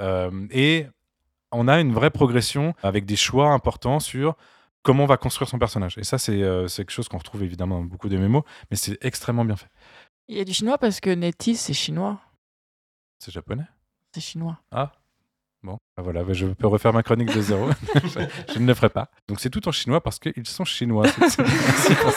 [0.50, 0.88] et
[1.52, 4.36] on a une vraie progression avec des choix importants sur
[4.82, 6.00] comment on va construire son personnage.
[6.00, 8.42] Et ça, c'est quelque chose qu'on retrouve évidemment dans beaucoup de mémos,
[8.72, 9.70] mais c'est extrêmement bien fait.
[10.28, 12.20] Il y a du chinois parce que Netis, c'est chinois.
[13.20, 13.66] C'est japonais?
[14.14, 14.60] C'est chinois.
[14.72, 14.92] Ah
[15.64, 17.70] Bon, bah voilà, bah je peux refaire ma chronique de zéro.
[18.54, 19.12] je, ne le ferai pas.
[19.28, 21.06] Donc c'est tout en chinois parce qu'ils sont chinois.
[21.20, 21.38] Merci
[22.02, 22.12] pour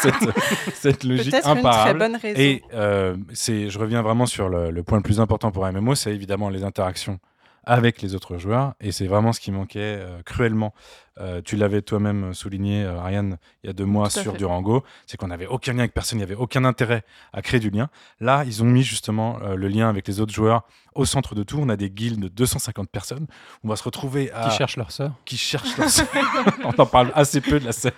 [0.72, 1.58] cette, logique imparable.
[1.58, 2.40] Une très bonne raison.
[2.40, 5.94] Et euh, je reviens vraiment sur le, le, point le plus important pour un MMO,
[5.94, 7.18] c'est évidemment les interactions
[7.64, 8.74] avec les autres joueurs.
[8.80, 10.72] Et c'est vraiment ce qui manquait euh, cruellement.
[11.20, 14.82] Euh, tu l'avais toi-même souligné, euh, Ariane, il y a deux mois sur Durango.
[15.06, 17.70] C'est qu'on n'avait aucun lien avec personne, il n'y avait aucun intérêt à créer du
[17.70, 17.88] lien.
[18.20, 20.64] Là, ils ont mis justement le lien avec les autres joueurs
[20.94, 21.58] au centre de tout.
[21.60, 23.26] On a des guildes de 250 personnes.
[23.62, 24.48] On va se retrouver à.
[24.48, 25.12] Qui cherchent leur sœur.
[25.24, 26.06] Qui cherchent leur sœur.
[26.64, 27.92] on en parle assez peu de la sœur.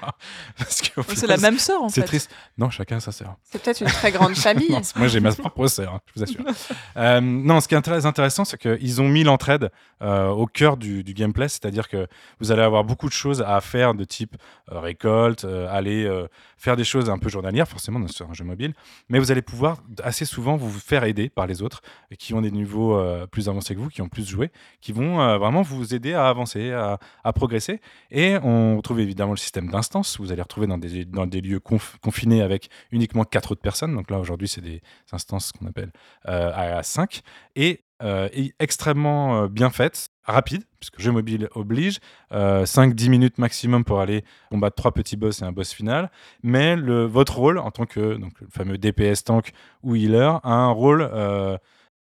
[0.69, 2.01] C'est la même sœur en fait.
[2.01, 2.31] C'est triste.
[2.59, 3.37] Non, chacun a sa sœur.
[3.45, 4.77] C'est peut-être une très grande famille.
[4.97, 7.21] moi, j'ai ma propre sœur, hein, je vous assure.
[7.23, 9.71] non, ce qui est très intéressant, c'est qu'ils ont mis l'entraide
[10.03, 12.07] euh, au cœur du, gameplay, c'est-à-dire que
[12.41, 14.37] vous allez avoir beaucoup de choses à faire de type
[14.73, 16.09] euh, récolte, euh, aller
[16.57, 18.75] faire des choses un peu journalières, forcément sur un jeu mobile,
[19.09, 21.83] mais vous allez pouvoir assez souvent vous faire aider par les autres
[22.19, 24.51] qui ont des niveaux plus avancés que vous, qui ont plus joué,
[24.81, 27.81] qui vont vraiment vous aider à avancer, à, progresser.
[28.11, 32.69] Et on retrouve évidemment le système d'instance, vous allez retrouver dans des, lieux confinés avec
[32.91, 33.95] uniquement quatre autres personnes.
[33.95, 34.81] Donc là, aujourd'hui, c'est des
[35.13, 35.93] instances qu'on appelle
[36.25, 37.21] à 5.
[37.55, 38.29] Et euh,
[38.59, 41.99] extrêmement euh, bien faite, rapide, puisque jeu mobile oblige,
[42.31, 46.11] 5-10 euh, minutes maximum pour aller combattre trois petits boss et un boss final.
[46.43, 50.53] Mais le, votre rôle en tant que donc, le fameux DPS tank ou healer a
[50.53, 51.11] un rôle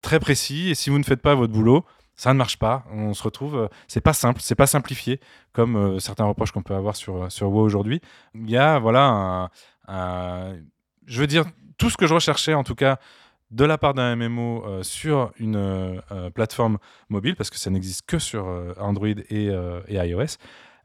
[0.01, 1.85] très précis, et si vous ne faites pas votre boulot,
[2.15, 2.83] ça ne marche pas.
[2.91, 5.19] On se retrouve, c'est pas simple, c'est pas simplifié
[5.53, 8.01] comme certains reproches qu'on peut avoir sur sur WoW aujourd'hui.
[8.33, 9.49] Il y a voilà
[9.87, 11.45] je veux dire
[11.77, 12.99] tout ce que je recherchais en tout cas
[13.51, 16.77] de la part d'un MMO euh, sur une euh, euh, plateforme
[17.09, 18.45] mobile, parce que ça n'existe que sur
[18.79, 19.51] Android et,
[19.89, 20.37] iOS,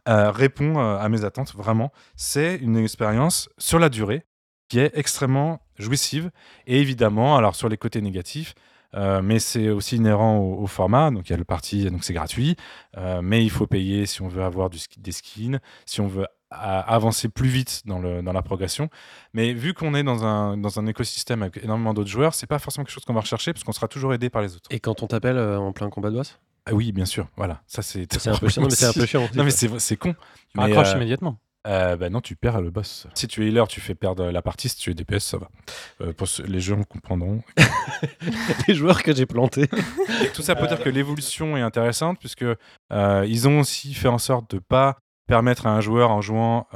[0.07, 1.93] répond à mes attentes vraiment.
[2.17, 4.25] C'est une expérience sur la durée
[4.69, 6.31] qui est extrêmement jouissive
[6.67, 8.55] et évidemment, alors sur les côtés négatifs,
[8.95, 11.11] mais c'est aussi inhérent au, format.
[11.11, 12.57] Donc il y a le parti, donc c'est gratuit,
[13.23, 17.29] mais il faut payer si on veut avoir des skins, si on veut à avancer
[17.29, 18.89] plus vite dans, le, dans la progression.
[19.35, 22.59] Mais vu qu'on est dans un, dans un écosystème avec énormément d'autres joueurs, c'est pas
[22.59, 24.69] forcément quelque chose qu'on va rechercher parce qu'on sera toujours aidé par les autres.
[24.71, 26.39] Et quand on t'appelle euh, en plein combat de boss?
[26.67, 27.27] Ah oui, bien sûr.
[27.37, 28.07] Voilà, ça c'est.
[28.13, 28.63] C'est un peu chiant.
[28.63, 29.29] mais c'est un peu chiant.
[29.35, 30.15] non mais c'est con.
[30.55, 31.39] Tu raccroches euh, immédiatement.
[31.67, 33.09] euh, bah non, tu perds le boss.
[33.15, 34.69] Si tu es healer, tu fais perdre la partie.
[34.69, 35.49] Si tu es DPS, ça va.
[36.01, 37.43] Euh, pour les gens comprendront.
[38.69, 39.69] les joueurs que j'ai plantés.
[40.35, 44.19] tout ça pour dire que l'évolution est intéressante, puisque euh, ils ont aussi fait en
[44.19, 44.99] sorte de pas
[45.33, 46.67] permettre à un joueur en jouant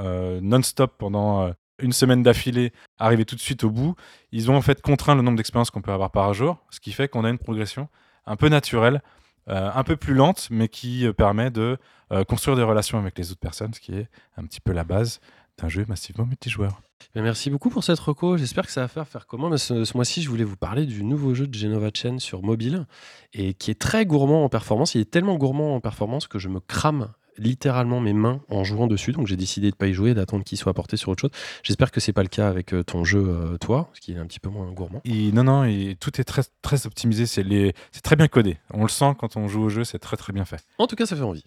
[0.40, 3.94] non-stop pendant une semaine d'affilée arriver tout de suite au bout.
[4.32, 6.92] Ils ont en fait contraint le nombre d'expériences qu'on peut avoir par jour, ce qui
[6.92, 7.88] fait qu'on a une progression
[8.24, 9.02] un peu naturelle
[9.48, 11.76] euh, un peu plus lente, mais qui euh, permet de
[12.12, 14.82] euh, construire des relations avec les autres personnes, ce qui est un petit peu la
[14.82, 15.20] base
[15.58, 16.80] d'un jeu massivement multijoueur.
[17.14, 18.36] Merci beaucoup pour cette reco.
[18.38, 19.54] J'espère que ça va faire faire comment.
[19.56, 22.86] ce, ce mois-ci, je voulais vous parler du nouveau jeu de Genova Chain sur mobile
[23.34, 24.96] et qui est très gourmand en performance.
[24.96, 28.86] Il est tellement gourmand en performance que je me crame littéralement mes mains en jouant
[28.86, 29.12] dessus.
[29.12, 31.30] Donc j'ai décidé de ne pas y jouer, d'attendre qu'il soit porté sur autre chose.
[31.62, 34.20] J'espère que c'est pas le cas avec euh, ton jeu, euh, toi, parce qu'il est
[34.20, 35.02] un petit peu moins gourmand.
[35.06, 37.26] non, non, et tout est très, très optimisé.
[37.26, 37.74] C'est les...
[38.02, 38.58] très bien codé.
[38.72, 40.64] On le sent quand on joue au jeu, c'est très très bien fait.
[40.78, 41.44] En tout cas, ça fait envie.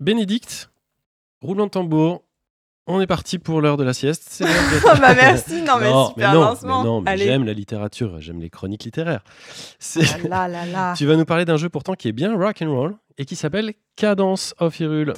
[0.00, 0.70] Bénédicte,
[1.40, 2.24] roulement de tambour,
[2.86, 4.24] on est parti pour l'heure de la sieste.
[4.28, 4.44] C'est
[4.84, 6.84] oh bah merci, non mais super lancement.
[6.84, 9.24] non, mais j'aime la littérature, j'aime les chroniques littéraires.
[9.96, 10.94] Ah là, là, là.
[10.96, 13.36] tu vas nous parler d'un jeu pourtant qui est bien rock and roll et qui
[13.36, 15.14] s'appelle Cadence of Hyrule.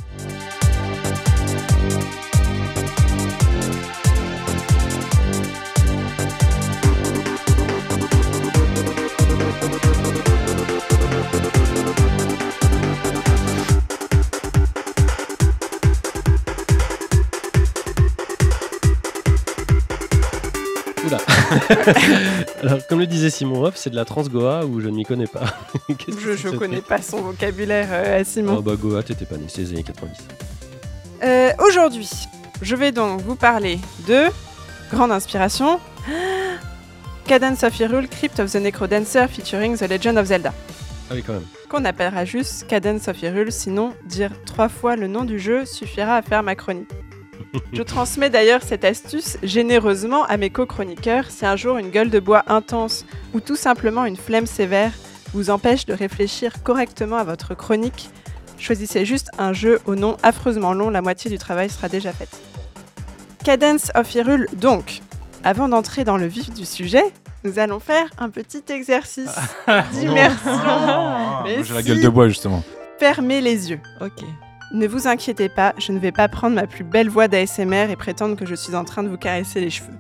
[22.62, 25.04] Alors, comme le disait Simon Hoff, c'est de la trans Goa où je ne m'y
[25.04, 25.44] connais pas.
[26.08, 28.56] je ne connais pas son vocabulaire, euh, Simon.
[28.58, 30.16] Oh bah Goa, t'étais pas né, c'est les années 90.
[31.22, 32.10] Euh, aujourd'hui,
[32.62, 34.24] je vais donc vous parler de
[34.90, 35.80] grande inspiration
[37.26, 40.52] Cadence of Hyrule, Crypt of the Necrodancer featuring The Legend of Zelda.
[41.10, 41.46] Ah oui, quand même.
[41.68, 46.16] Qu'on appellera juste Cadence of Hyrule, sinon dire trois fois le nom du jeu suffira
[46.16, 46.90] à faire ma chronique.
[47.72, 52.20] Je transmets d'ailleurs cette astuce généreusement à mes co-chroniqueurs si un jour une gueule de
[52.20, 54.92] bois intense ou tout simplement une flemme sévère
[55.32, 58.10] vous empêche de réfléchir correctement à votre chronique.
[58.58, 62.40] Choisissez juste un jeu au nom affreusement long, la moitié du travail sera déjà faite.
[63.44, 65.00] Cadence of Hyrule donc.
[65.42, 67.04] Avant d'entrer dans le vif du sujet,
[67.44, 69.34] nous allons faire un petit exercice
[69.92, 70.50] d'immersion.
[71.62, 72.62] J'ai la gueule de bois justement.
[72.98, 73.80] Fermez les yeux.
[74.00, 74.24] Ok.
[74.74, 77.94] Ne vous inquiétez pas, je ne vais pas prendre ma plus belle voix d'ASMR et
[77.96, 79.96] prétendre que je suis en train de vous caresser les cheveux.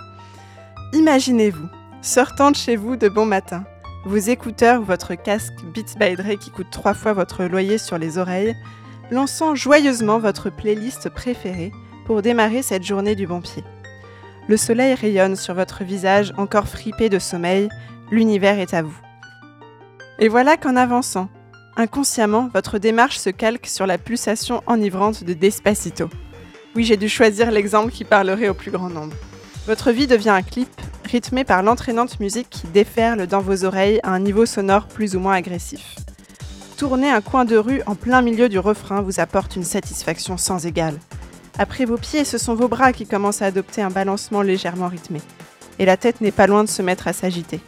[0.92, 1.68] Imaginez-vous,
[2.02, 3.62] sortant de chez vous de bon matin,
[4.04, 7.98] vos écouteurs ou votre casque Beats by Dre qui coûte trois fois votre loyer sur
[7.98, 8.56] les oreilles,
[9.12, 11.70] lançant joyeusement votre playlist préférée
[12.04, 13.62] pour démarrer cette journée du bon pied.
[14.48, 17.68] Le soleil rayonne sur votre visage encore fripé de sommeil,
[18.10, 18.98] l'univers est à vous.
[20.18, 21.28] Et voilà qu'en avançant,
[21.76, 26.08] Inconsciemment, votre démarche se calque sur la pulsation enivrante de Despacito.
[26.76, 29.16] Oui, j'ai dû choisir l'exemple qui parlerait au plus grand nombre.
[29.66, 30.68] Votre vie devient un clip,
[31.04, 35.20] rythmé par l'entraînante musique qui déferle dans vos oreilles à un niveau sonore plus ou
[35.20, 35.96] moins agressif.
[36.76, 40.66] Tourner un coin de rue en plein milieu du refrain vous apporte une satisfaction sans
[40.66, 41.00] égale.
[41.58, 45.20] Après vos pieds, ce sont vos bras qui commencent à adopter un balancement légèrement rythmé.
[45.80, 47.58] Et la tête n'est pas loin de se mettre à s'agiter.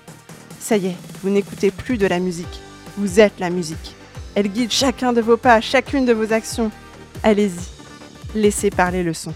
[0.60, 2.60] Ça y est, vous n'écoutez plus de la musique.
[2.98, 3.95] Vous êtes la musique.
[4.36, 6.70] Elle guide chacun de vos pas, chacune de vos actions.
[7.22, 9.32] Allez-y, laissez parler le son.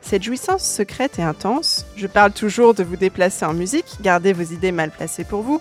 [0.00, 4.42] Cette jouissance secrète et intense, je parle toujours de vous déplacer en musique, gardez vos
[4.42, 5.60] idées mal placées pour vous,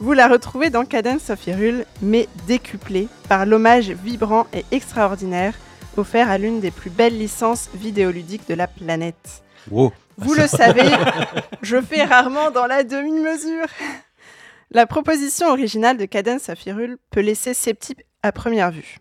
[0.00, 5.54] vous la retrouvez dans Cadence of Hyrule, mais décuplée par l'hommage vibrant et extraordinaire
[5.96, 9.42] offert à l'une des plus belles licences vidéoludiques de la planète.
[9.70, 9.94] Wow.
[10.18, 10.90] Vous le savez,
[11.62, 13.66] je fais rarement dans la demi-mesure.
[14.72, 18.98] La proposition originale de Cadence of Hyrule peut laisser sceptique à première vue.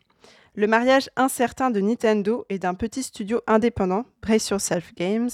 [0.54, 5.32] Le mariage incertain de Nintendo et d'un petit studio indépendant, Brace Yourself Games,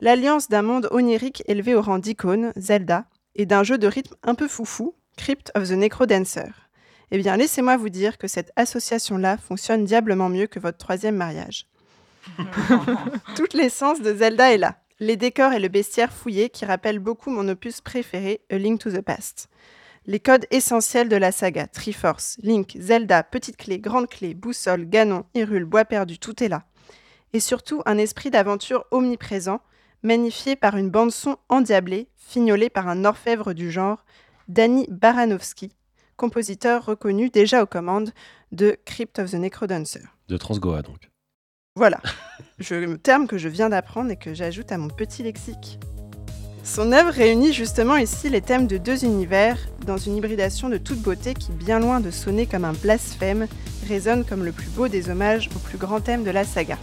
[0.00, 4.36] l'alliance d'un monde onirique élevé au rang d'icône, Zelda, et d'un jeu de rythme un
[4.36, 6.52] peu foufou, Crypt of the Necrodancer.
[7.10, 11.66] Eh bien, laissez-moi vous dire que cette association-là fonctionne diablement mieux que votre troisième mariage.
[13.36, 14.76] Toute l'essence de Zelda est là.
[14.98, 18.90] Les décors et le bestiaire fouillé qui rappellent beaucoup mon opus préféré, A Link to
[18.90, 19.48] the Past.
[20.08, 25.24] Les codes essentiels de la saga, Triforce, Link, Zelda, Petite Clé, Grande Clé, Boussole, Ganon,
[25.34, 26.62] Hyrule, Bois Perdu, tout est là.
[27.32, 29.60] Et surtout un esprit d'aventure omniprésent,
[30.04, 34.04] magnifié par une bande-son endiablée, fignolée par un orfèvre du genre,
[34.46, 35.72] Danny Baranowski,
[36.16, 38.12] compositeur reconnu déjà aux commandes
[38.52, 40.02] de Crypt of the Necrodancer.
[40.28, 41.10] De Transgoa donc.
[41.74, 42.00] Voilà,
[42.60, 45.80] je, terme que je viens d'apprendre et que j'ajoute à mon petit lexique.
[46.66, 49.56] Son œuvre réunit justement ici les thèmes de deux univers
[49.86, 53.46] dans une hybridation de toute beauté qui, bien loin de sonner comme un blasphème,
[53.88, 56.76] résonne comme le plus beau des hommages au plus grand thème de la saga.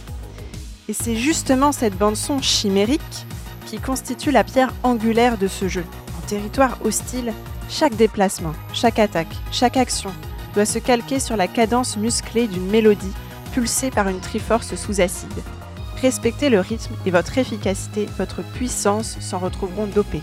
[0.88, 3.26] Et c'est justement cette bande-son chimérique
[3.66, 5.84] qui constitue la pierre angulaire de ce jeu.
[6.18, 7.34] En territoire hostile,
[7.68, 10.12] chaque déplacement, chaque attaque, chaque action
[10.54, 13.12] doit se calquer sur la cadence musclée d'une mélodie
[13.52, 15.42] pulsée par une triforce sous acide.
[16.04, 20.20] Respectez le rythme et votre efficacité, votre puissance s'en retrouveront dopées.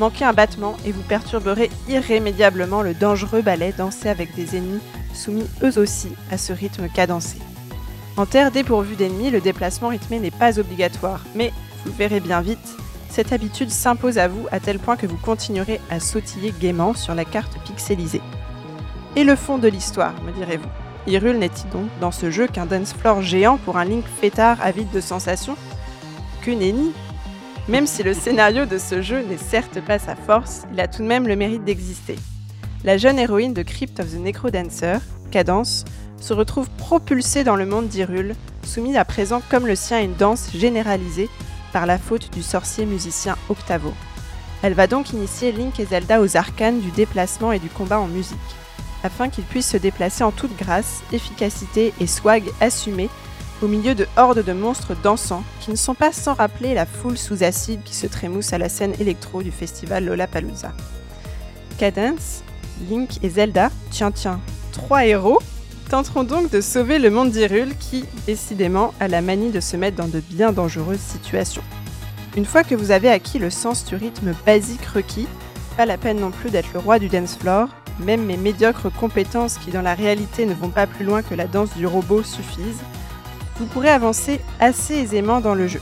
[0.00, 4.80] Manquez un battement et vous perturberez irrémédiablement le dangereux ballet dansé avec des ennemis
[5.14, 7.38] soumis eux aussi à ce rythme cadencé.
[8.16, 11.52] En terre dépourvue d'ennemis, le déplacement rythmé n'est pas obligatoire, mais
[11.84, 12.76] vous verrez bien vite,
[13.08, 17.14] cette habitude s'impose à vous à tel point que vous continuerez à sautiller gaiement sur
[17.14, 18.22] la carte pixelisée.
[19.14, 20.85] Et le fond de l'histoire, me direz-vous?
[21.06, 24.90] Hyrule n'est-il donc dans ce jeu qu'un dance floor géant pour un Link fêtard avide
[24.90, 25.56] de sensations
[26.42, 26.92] Que nenni
[27.68, 31.02] Même si le scénario de ce jeu n'est certes pas sa force, il a tout
[31.02, 32.16] de même le mérite d'exister.
[32.82, 34.98] La jeune héroïne de Crypt of the Necrodancer,
[35.30, 35.84] Cadence,
[36.20, 38.34] se retrouve propulsée dans le monde d'Hyrule,
[38.64, 41.28] soumise à présent comme le sien à une danse généralisée
[41.72, 43.92] par la faute du sorcier musicien Octavo.
[44.62, 48.08] Elle va donc initier Link et Zelda aux arcanes du déplacement et du combat en
[48.08, 48.36] musique
[49.04, 53.10] afin qu'ils puissent se déplacer en toute grâce, efficacité et swag assumés
[53.62, 57.16] au milieu de hordes de monstres dansants qui ne sont pas sans rappeler la foule
[57.16, 60.72] sous acide qui se trémousse à la scène électro du festival Lollapalooza.
[61.78, 62.42] Cadence,
[62.90, 64.40] Link et Zelda, tiens tiens,
[64.72, 65.40] trois héros,
[65.88, 69.96] tenteront donc de sauver le monde d'Hyrule qui, décidément, a la manie de se mettre
[69.96, 71.62] dans de bien dangereuses situations.
[72.36, 75.28] Une fois que vous avez acquis le sens du rythme basique requis,
[75.76, 77.68] pas la peine non plus d'être le roi du dance floor,
[77.98, 81.46] même mes médiocres compétences qui dans la réalité ne vont pas plus loin que la
[81.46, 82.82] danse du robot suffisent,
[83.58, 85.80] vous pourrez avancer assez aisément dans le jeu.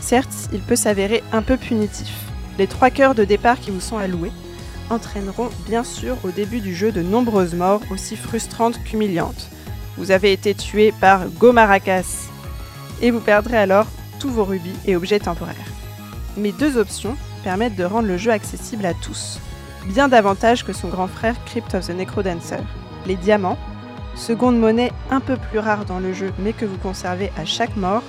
[0.00, 2.12] Certes, il peut s'avérer un peu punitif.
[2.58, 4.32] Les trois cœurs de départ qui vous sont alloués
[4.90, 9.50] entraîneront bien sûr au début du jeu de nombreuses morts aussi frustrantes qu'humiliantes.
[9.96, 12.28] Vous avez été tué par Gomaracas
[13.00, 13.86] et vous perdrez alors
[14.18, 15.56] tous vos rubis et objets temporaires.
[16.36, 19.38] Mes deux options permettent de rendre le jeu accessible à tous,
[19.86, 22.60] bien davantage que son grand frère Crypt of the Necrodancer.
[23.06, 23.58] Les diamants,
[24.14, 27.76] seconde monnaie un peu plus rare dans le jeu mais que vous conservez à chaque
[27.76, 28.02] mort,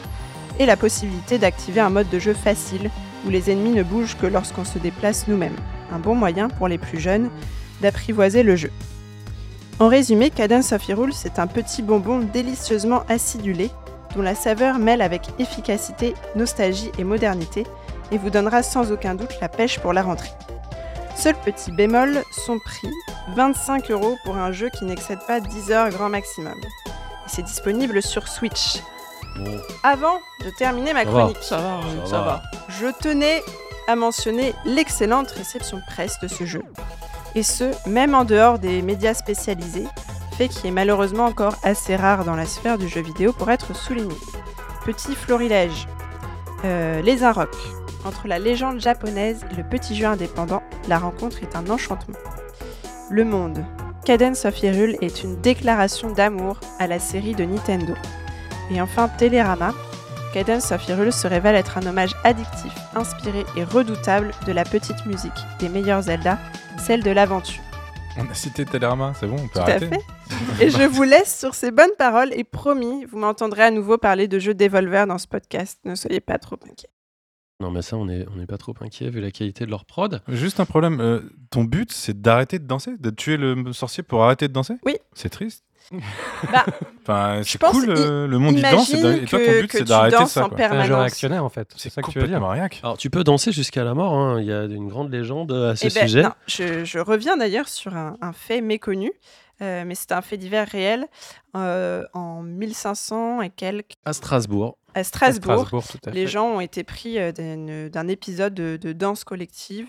[0.59, 2.91] et la possibilité d'activer un mode de jeu facile
[3.25, 5.55] où les ennemis ne bougent que lorsqu'on se déplace nous-mêmes.
[5.91, 7.29] Un bon moyen pour les plus jeunes
[7.81, 8.71] d'apprivoiser le jeu.
[9.79, 13.71] En résumé, Cadence of Hyrule, c'est un petit bonbon délicieusement acidulé
[14.15, 17.65] dont la saveur mêle avec efficacité, nostalgie et modernité
[18.11, 20.31] et vous donnera sans aucun doute la pêche pour la rentrée.
[21.15, 22.89] Seul petit bémol, son prix,
[23.35, 26.57] 25 euros pour un jeu qui n'excède pas 10 heures grand maximum.
[26.57, 28.79] Et c'est disponible sur Switch.
[29.83, 31.37] Avant de terminer ma chronique,
[32.69, 33.43] je tenais
[33.87, 36.63] à mentionner l'excellente réception presse de ce jeu.
[37.35, 39.87] Et ce, même en dehors des médias spécialisés,
[40.37, 43.75] fait qui est malheureusement encore assez rare dans la sphère du jeu vidéo pour être
[43.75, 44.15] souligné.
[44.85, 45.87] Petit florilège.
[46.63, 47.55] Euh, les Inrocks,
[48.05, 52.17] entre la légende japonaise et le petit jeu indépendant, la rencontre est un enchantement.
[53.09, 53.63] Le monde.
[54.05, 57.93] Cadence of Hyrule est une déclaration d'amour à la série de Nintendo.
[58.71, 59.73] Et enfin Télérama.
[60.33, 65.05] Cadence of Hyrule se révèle être un hommage addictif, inspiré et redoutable de la petite
[65.05, 66.39] musique des meilleurs Zelda,
[66.79, 67.61] celle de l'aventure.
[68.17, 69.89] On a cité Télérama, c'est bon, on peut Tout à arrêter.
[69.89, 70.65] fait.
[70.65, 74.27] Et je vous laisse sur ces bonnes paroles et promis, vous m'entendrez à nouveau parler
[74.27, 75.79] de jeux Devolver dans ce podcast.
[75.85, 76.89] Ne soyez pas trop inquiets.
[77.61, 79.85] Non, mais ça, on n'est on est pas trop inquiet vu la qualité de leur
[79.85, 80.21] prod.
[80.27, 81.19] Juste un problème, euh,
[81.51, 84.73] ton but c'est d'arrêter de danser De tuer le sorcier pour arrêter de danser?
[84.85, 84.97] Oui.
[85.13, 85.63] C'est triste.
[86.51, 86.65] Bah,
[87.01, 89.71] Enfin, je c'est pense, cool, i- euh, le monde il danse, et, toi ton but
[89.71, 90.47] c'est tu d'arrêter ça.
[90.55, 91.67] C'est un jeu réactionnaire en fait.
[91.75, 92.35] C'est ça que tu veux dire.
[92.37, 92.79] complètement réac.
[92.83, 94.13] Alors, tu peux danser jusqu'à la mort.
[94.13, 94.39] hein.
[94.39, 96.23] Il y a une grande légende à ce Eh ben, sujet.
[96.23, 99.11] non, je, je reviens d'ailleurs sur un, un fait méconnu,
[99.61, 101.07] euh, mais c'est un fait divers réel.
[101.57, 104.77] Euh, en 1500 et quelques, À Strasbourg.
[104.93, 108.77] À Strasbourg, Strasbourg, tout à les gens ont été pris euh, d'une- d'un épisode de,
[108.81, 109.87] de danse collective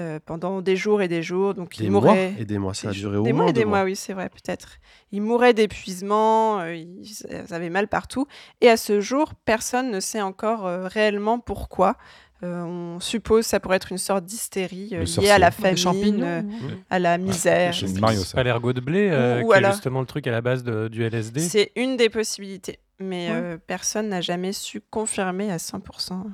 [0.00, 1.54] euh, pendant des jours et des jours.
[1.54, 2.34] Donc Des ils mois mouraient.
[2.38, 2.74] et des mois.
[2.74, 4.78] Ça a duré au Des mois et des mois, oui, c'est vrai, peut-être.
[5.12, 7.06] Ils mouraient d'épuisement, euh, ils,
[7.50, 8.26] avaient mal partout.
[8.60, 11.96] Et à ce jour, personne ne sait encore euh, réellement pourquoi.
[12.42, 16.22] Euh, on suppose que ça pourrait être une sorte d'hystérie euh, liée à la famine,
[16.22, 16.42] euh,
[16.90, 17.72] à la misère.
[17.72, 18.00] Chez etc.
[18.00, 18.34] Mario ça.
[18.36, 20.62] Pas l'ergot de blé, euh, Ou qui alors- est justement le truc à la base
[20.64, 21.40] de- du LSD.
[21.40, 23.34] C'est une des possibilités, mais Ouais.
[23.34, 26.24] euh, personne n'a jamais su confirmer à 100%.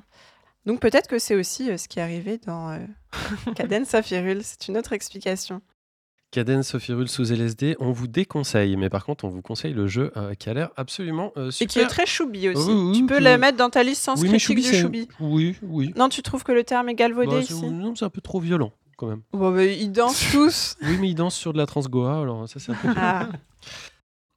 [0.67, 2.79] Donc peut-être que c'est aussi euh, ce qui est arrivé dans euh,
[3.57, 5.63] Cadence of Hyrule, c'est une autre explication.
[6.33, 9.89] Cadence of Hyrule sous LSD, on vous déconseille, mais par contre, on vous conseille le
[9.89, 11.73] jeu euh, qui a l'air absolument euh, Et super.
[11.73, 12.71] qui est très choubi aussi.
[12.71, 15.09] Oui, tu peux que- le mettre dans ta liste sans critique Choubi, du choubi.
[15.19, 15.93] Oui, oui.
[15.97, 18.21] Non, tu trouves que le terme est galvaudé Bah, c'est- ici non, c'est un peu
[18.21, 19.23] trop violent quand même.
[19.33, 20.77] Bon, bah, Ils dansent tous.
[20.83, 22.89] Oui, mais il danse sur de la transgoa, alors ça c'est un peu.
[22.97, 23.29] Ah.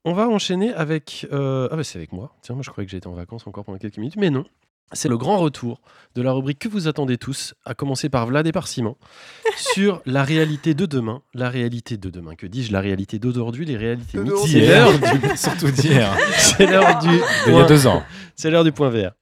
[0.05, 1.27] On va enchaîner avec.
[1.31, 2.35] Euh, ah, bah c'est avec moi.
[2.41, 4.45] Tiens, moi je croyais que j'étais en vacances encore pendant quelques minutes, mais non.
[4.91, 5.81] C'est le grand retour
[6.13, 8.95] de la rubrique que vous attendez tous, à commencer par Vlad et par Simon,
[9.55, 11.21] sur la réalité de demain.
[11.33, 15.37] La réalité de demain, que dis-je La réalité d'aujourd'hui, les réalités C'est l'heure du.
[15.37, 16.15] Surtout d'hier.
[16.37, 17.09] C'est l'heure du.
[17.47, 18.03] Il y a deux ans.
[18.35, 19.13] C'est l'heure du point vert.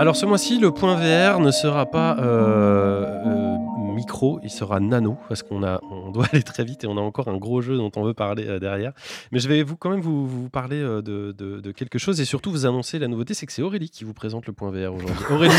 [0.00, 3.39] Alors ce mois-ci, le point VR ne sera pas euh,
[4.00, 7.00] micro, il sera nano, parce qu'on a, on doit aller très vite et on a
[7.00, 8.92] encore un gros jeu dont on veut parler euh, derrière.
[9.30, 12.50] Mais je vais vous, quand même vous, vous parler de, de, quelque chose et surtout
[12.50, 15.24] vous annoncer la nouveauté, c'est que c'est Aurélie qui vous présente le point VR aujourd'hui.
[15.30, 15.54] Aurélie,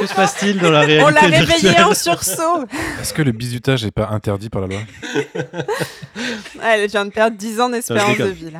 [0.00, 2.64] que se passe-t-il dans la réalité On l'a réveillée en sursaut
[3.00, 4.80] Est-ce que le bizutage n'est pas interdit par la loi?
[6.64, 8.50] Elle vient de perdre 10 ans d'espérance de vie.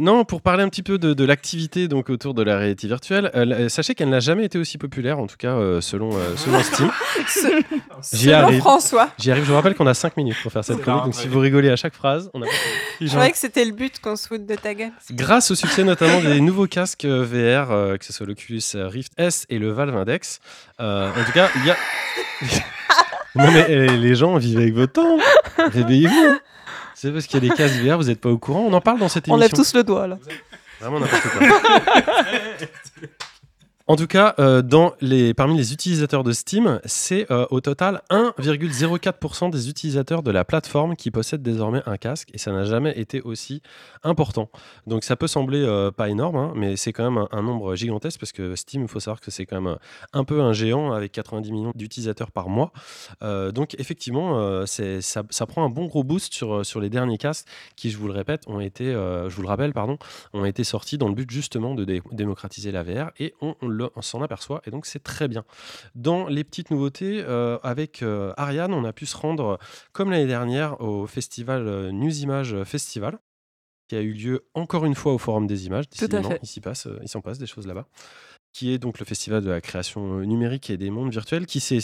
[0.00, 3.30] non, pour parler un petit peu de, de l'activité donc autour de la réalité virtuelle,
[3.68, 6.90] sachez qu'elle n'a jamais été aussi populaire, en tout cas selon, selon Steam.
[8.12, 8.60] J'y arrive.
[8.60, 9.10] François.
[9.18, 9.44] J'y arrive.
[9.44, 11.70] Je vous rappelle qu'on a 5 minutes pour faire cette chronique, donc si vous rigolez
[11.70, 12.46] à chaque phrase, on a.
[13.00, 14.92] Je croyais que c'était le but qu'on se foute de ta gueule.
[15.12, 19.58] Grâce au succès notamment des nouveaux casques VR, que ce soit l'Oculus Rift S et
[19.58, 20.40] le Valve Index,
[20.78, 21.76] en tout cas, il y a.
[23.34, 25.18] non mais les gens vivent avec votre temps.
[25.58, 26.38] Réveillez-vous.
[26.94, 28.60] C'est parce qu'il y a des casques VR, vous n'êtes pas au courant.
[28.60, 29.34] On en parle dans cette émission.
[29.34, 30.18] On lève tous le doigt là.
[30.80, 31.46] Vraiment n'importe quoi.
[33.90, 34.62] En tout cas, euh,
[35.34, 40.94] parmi les utilisateurs de Steam, c'est euh, au total 1,04% des utilisateurs de la plateforme
[40.94, 43.62] qui possèdent désormais un casque et ça n'a jamais été aussi
[44.04, 44.48] important.
[44.86, 48.20] Donc ça peut sembler euh, pas énorme, hein, mais c'est quand même un, nombre gigantesque
[48.20, 49.76] parce que Steam, il faut savoir que c'est quand même
[50.12, 52.70] un peu un géant avec 90 millions d'utilisateurs par mois.
[53.20, 58.06] donc effectivement, ça, prend un bon gros boost sur, les derniers casques qui, je vous
[58.06, 59.98] le répète, ont été, je vous le rappelle, pardon,
[60.32, 63.56] ont été sortis dans le but justement de démocratiser la VR et on
[63.96, 65.44] on s'en aperçoit et donc c'est très bien.
[65.94, 69.58] Dans les petites nouveautés, euh, avec euh, Ariane, on a pu se rendre,
[69.92, 73.18] comme l'année dernière, au festival euh, News Image Festival,
[73.88, 75.86] qui a eu lieu encore une fois au Forum des Images.
[76.42, 77.86] Il s'y passe, il s'en passe des choses là-bas
[78.52, 81.78] qui est donc le festival de la création numérique et des mondes virtuels, qui s'est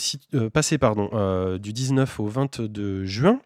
[0.51, 3.39] passé pardon, du 19 au 22 juin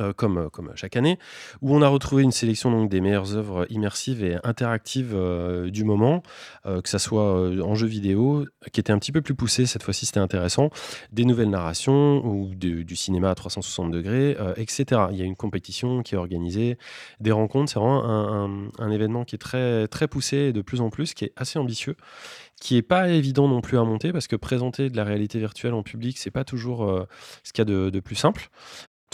[0.00, 1.18] euh, comme, euh, comme chaque année,
[1.60, 6.22] où on a retrouvé une sélection des meilleures œuvres immersives et interactives euh, du moment,
[6.64, 10.06] que ce soit en jeu vidéo, qui était un petit peu plus poussé, cette fois-ci
[10.06, 10.70] c'était intéressant,
[11.12, 15.02] des nouvelles narrations ou du cinéma à 360 degrés, etc.
[15.10, 16.78] Il y a une compétition qui est organisée,
[17.20, 20.90] des rencontres, c'est vraiment un, événement qui est très, très poussé et de plus en
[20.90, 21.96] plus, qui est assez ambitieux
[22.60, 25.74] qui est pas évident non plus à monter parce que présenter de la réalité virtuelle
[25.74, 27.06] en public, c'est pas toujours
[27.42, 28.48] ce qu'il y a de, plus simple.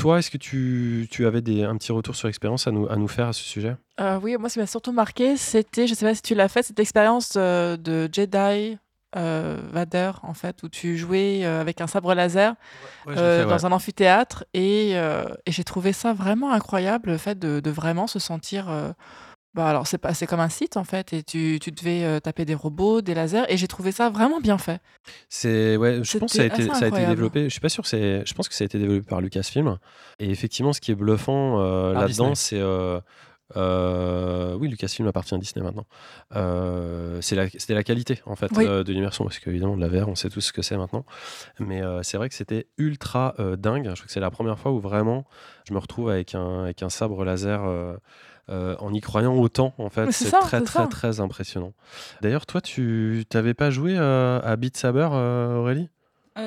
[0.00, 2.96] Toi, est-ce que tu, tu avais des, un petit retour sur l'expérience à nous, à
[2.96, 3.76] nous faire à ce sujet?
[4.00, 6.34] Euh, Oui, moi, ce qui m'a surtout marqué, c'était, je ne sais pas si tu
[6.34, 8.78] l'as fait, cette expérience euh, de Jedi
[9.14, 12.54] euh, Vader, en fait, où tu jouais euh, avec un sabre laser
[13.06, 14.44] dans un amphithéâtre.
[14.54, 18.94] Et, et j'ai trouvé ça vraiment incroyable, le fait de, de vraiment se sentir
[19.52, 22.44] bah, alors c'est pas c'est comme un site en fait et tu tu devais, taper
[22.44, 24.80] des robots, des lasers et j'ai trouvé ça vraiment bien fait.
[25.28, 27.68] C'est ouais, je pense que ça a été ça a été développé, je suis pas
[27.68, 29.78] sûr c'est je pense que ça a été développé par Lucasfilm
[30.20, 31.58] et effectivement ce qui est bluffant,
[31.92, 32.62] là-dedans c'est,
[33.52, 35.86] oui Lucasfilm appartient à Disney maintenant.
[37.20, 40.14] c'est la c'était la qualité en fait, de l'immersion parce qu'évidemment de la VR on
[40.14, 41.04] sait tous ce que c'est maintenant.
[41.58, 43.88] Mais, c'est vrai que c'était ultra, dingue.
[43.88, 45.24] Je crois que c'est la première fois où vraiment
[45.68, 47.98] je me retrouve avec un avec un sabre laser,
[48.50, 50.10] euh, en y croyant autant, en fait.
[50.10, 51.72] C'est très, très, très impressionnant.
[52.20, 55.88] D'ailleurs, toi, tu n'avais pas joué euh, à Beat Saber, euh, Aurélie?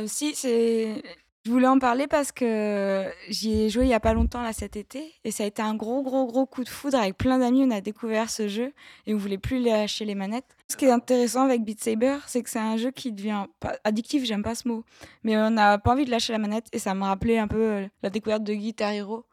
[0.08, 1.02] Si, c'est.
[1.46, 4.54] Je voulais en parler parce que j'y ai joué il y a pas longtemps là
[4.54, 7.38] cet été et ça a été un gros gros gros coup de foudre avec plein
[7.38, 8.72] d'amis on a découvert ce jeu
[9.06, 10.56] et on voulait plus lâcher les manettes.
[10.70, 13.76] Ce qui est intéressant avec Beat Saber, c'est que c'est un jeu qui devient pas
[13.84, 14.86] addictif, j'aime pas ce mot,
[15.24, 17.90] mais on n'a pas envie de lâcher la manette et ça me rappelait un peu
[18.02, 19.26] la découverte de Guitar Hero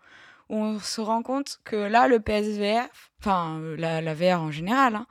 [0.51, 2.89] on se rend compte que là, le PSVR,
[3.20, 5.06] enfin la, la VR en général, hein,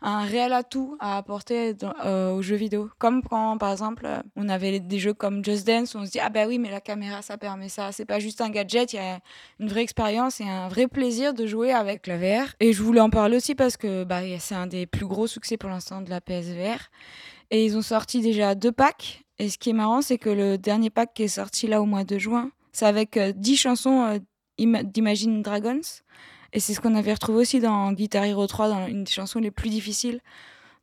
[0.00, 2.90] a un réel atout à apporter euh, aux jeux vidéo.
[2.98, 4.06] Comme quand, par exemple,
[4.36, 6.70] on avait des jeux comme Just Dance, où on se dit ah bah oui, mais
[6.70, 7.90] la caméra ça permet ça.
[7.90, 9.18] C'est pas juste un gadget, il y a
[9.58, 12.54] une vraie expérience et un vrai plaisir de jouer avec la VR.
[12.60, 15.56] Et je voulais en parler aussi parce que bah, c'est un des plus gros succès
[15.56, 16.78] pour l'instant de la PSVR.
[17.50, 19.24] Et ils ont sorti déjà deux packs.
[19.38, 21.86] Et ce qui est marrant, c'est que le dernier pack qui est sorti là au
[21.86, 24.18] mois de juin, c'est avec 10 euh, chansons euh,
[24.58, 25.80] d'Imagine Dragons.
[26.52, 29.40] Et c'est ce qu'on avait retrouvé aussi dans Guitar Hero 3, dans une des chansons
[29.40, 30.20] les plus difficiles.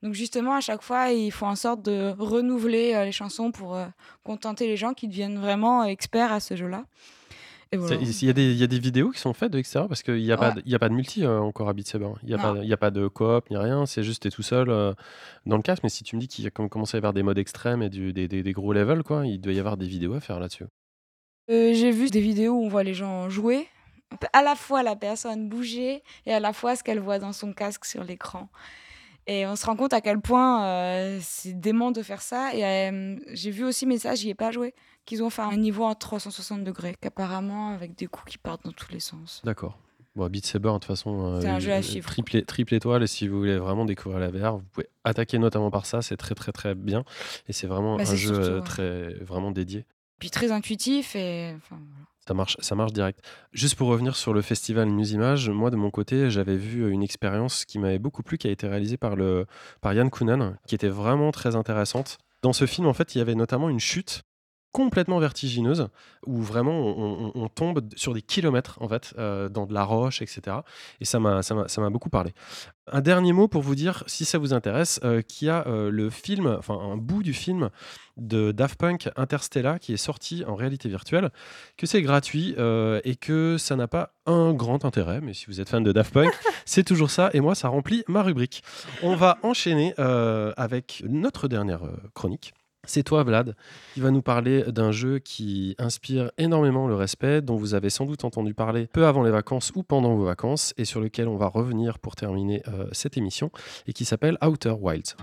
[0.03, 3.75] Donc justement, à chaque fois, ils font en sorte de renouveler euh, les chansons pour
[3.75, 3.85] euh,
[4.23, 6.85] contenter les gens qui deviennent vraiment experts à ce jeu-là.
[7.73, 10.21] Il y, a des, y a des vidéos qui sont faites de l'extérieur parce qu'il
[10.21, 12.09] n'y a, pas de, a pas de multi euh, encore à Beat Saber.
[12.21, 13.85] Il n'y a, pas, a pas de coop ni rien.
[13.85, 14.93] C'est juste, tu es tout seul euh,
[15.45, 15.81] dans le casque.
[15.83, 17.81] Mais si tu me dis qu'il y a commencé à y avoir des modes extrêmes
[17.81, 20.37] et du, des, des, gros levels, quoi, il doit y avoir des vidéos à faire
[20.41, 20.65] là-dessus.
[21.51, 23.67] Euh, j'ai vu des vidéos où on voit les gens jouer.
[24.33, 27.53] À la fois la personne bouger et à la fois ce qu'elle voit dans son
[27.53, 28.49] casque sur l'écran.
[29.27, 32.53] Et on se rend compte à quel point c'est dément de faire ça.
[32.53, 34.73] Et j'ai vu aussi, mais ça, j'y ai pas joué
[35.05, 38.71] qu'ils ont fait un niveau en 360 degrés, qu'apparemment, avec des coups qui partent dans
[38.71, 39.41] tous les sens.
[39.43, 39.77] D'accord.
[40.15, 42.09] Bon, Beat Saber, de toute façon, euh, un jeu à chiffres.
[42.09, 43.03] Triple, triple, étoile.
[43.03, 46.01] Et si vous voulez vraiment découvrir la VR, vous pouvez attaquer notamment par ça.
[46.01, 47.05] C'est très, très, très bien.
[47.47, 49.85] Et c'est vraiment bah, un jeu euh, très, vraiment dédié.
[50.21, 51.55] Puis très intuitif et.
[52.27, 53.19] Ça marche, ça marche direct.
[53.51, 57.01] Juste pour revenir sur le festival News Image, moi de mon côté, j'avais vu une
[57.01, 59.47] expérience qui m'avait beaucoup plu, qui a été réalisée par, le,
[59.81, 62.19] par Yann Kounen, qui était vraiment très intéressante.
[62.43, 64.21] Dans ce film, en fait, il y avait notamment une chute
[64.71, 65.89] complètement vertigineuse
[66.25, 66.79] où vraiment
[67.35, 70.57] on, tombe sur des kilomètres en fait euh, dans de la roche etc
[70.99, 72.33] et ça m'a ça m'a beaucoup parlé.
[72.87, 75.89] Un dernier mot pour vous dire si ça vous intéresse euh, qu'il y a euh,
[75.89, 77.69] le film enfin un bout du film
[78.17, 81.31] de Daft Punk Interstellar qui est sorti en réalité virtuelle
[81.77, 82.55] que c'est gratuit
[83.03, 86.13] et que ça n'a pas un grand intérêt mais si vous êtes fan de Daft
[86.13, 86.31] Punk
[86.65, 88.63] c'est toujours ça et moi ça remplit ma rubrique.
[89.01, 91.81] On va enchaîner avec notre dernière
[92.13, 92.53] chronique
[92.85, 93.55] c'est toi, Vlad,
[93.93, 98.05] qui va nous parler d'un jeu qui inspire énormément le respect, dont vous avez sans
[98.05, 101.37] doute entendu parler peu avant les vacances ou pendant vos vacances, et sur lequel on
[101.37, 103.51] va revenir pour terminer euh, cette émission,
[103.87, 105.15] et qui s'appelle Outer Wilds.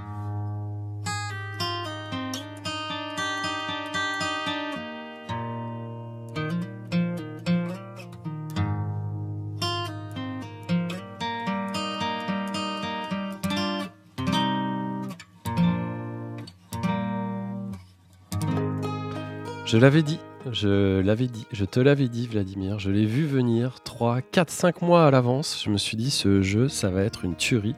[19.69, 20.19] Je l'avais dit,
[20.51, 22.78] je l'avais dit, je te l'avais dit, Vladimir.
[22.78, 25.62] Je l'ai vu venir 3, 4, 5 mois à l'avance.
[25.62, 27.74] Je me suis dit, ce jeu, ça va être une tuerie.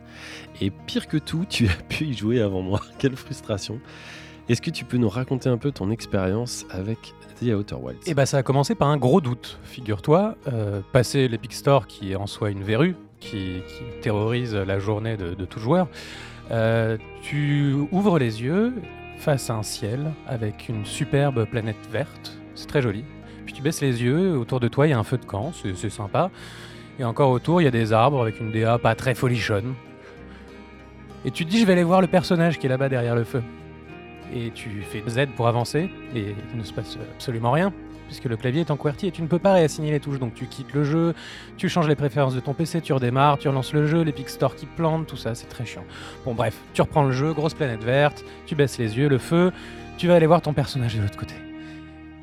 [0.60, 2.80] Et pire que tout, tu as pu y jouer avant moi.
[3.00, 3.80] Quelle frustration.
[4.48, 8.04] Est-ce que tu peux nous raconter un peu ton expérience avec The Outer Wilds?
[8.06, 10.36] Eh bah, ça a commencé par un gros doute, figure-toi.
[10.46, 13.62] Euh, passer l'Epic Store, qui est en soi une verrue, qui,
[14.00, 15.88] terrorise la journée de, tout joueur,
[16.52, 18.74] euh, tu ouvres les yeux
[19.20, 22.38] face à un ciel avec une superbe planète verte.
[22.55, 23.05] C'est très joli.
[23.44, 25.52] Puis tu baisses les yeux, autour de toi il y a un feu de camp,
[25.52, 26.30] c'est sympa.
[26.98, 29.74] Et encore autour il y a des arbres avec une DA pas très folichonne.
[31.26, 33.24] Et tu te dis je vais aller voir le personnage qui est là-bas derrière le
[33.24, 33.42] feu.
[34.34, 37.72] Et tu fais Z pour avancer et il ne se passe absolument rien
[38.10, 40.18] puisque le clavier est en QWERTY et tu ne peux pas réassigner les touches.
[40.18, 41.14] Donc tu quittes le jeu,
[41.56, 44.56] tu changes les préférences de ton PC, tu redémarres, tu relances le jeu, l'Epic Store
[44.56, 45.84] qui plante, tout ça, c'est très chiant.
[46.24, 49.52] Bon bref, tu reprends le jeu, grosse planète verte, tu baisses les yeux, le feu,
[49.96, 51.34] tu vas aller voir ton personnage de l'autre côté.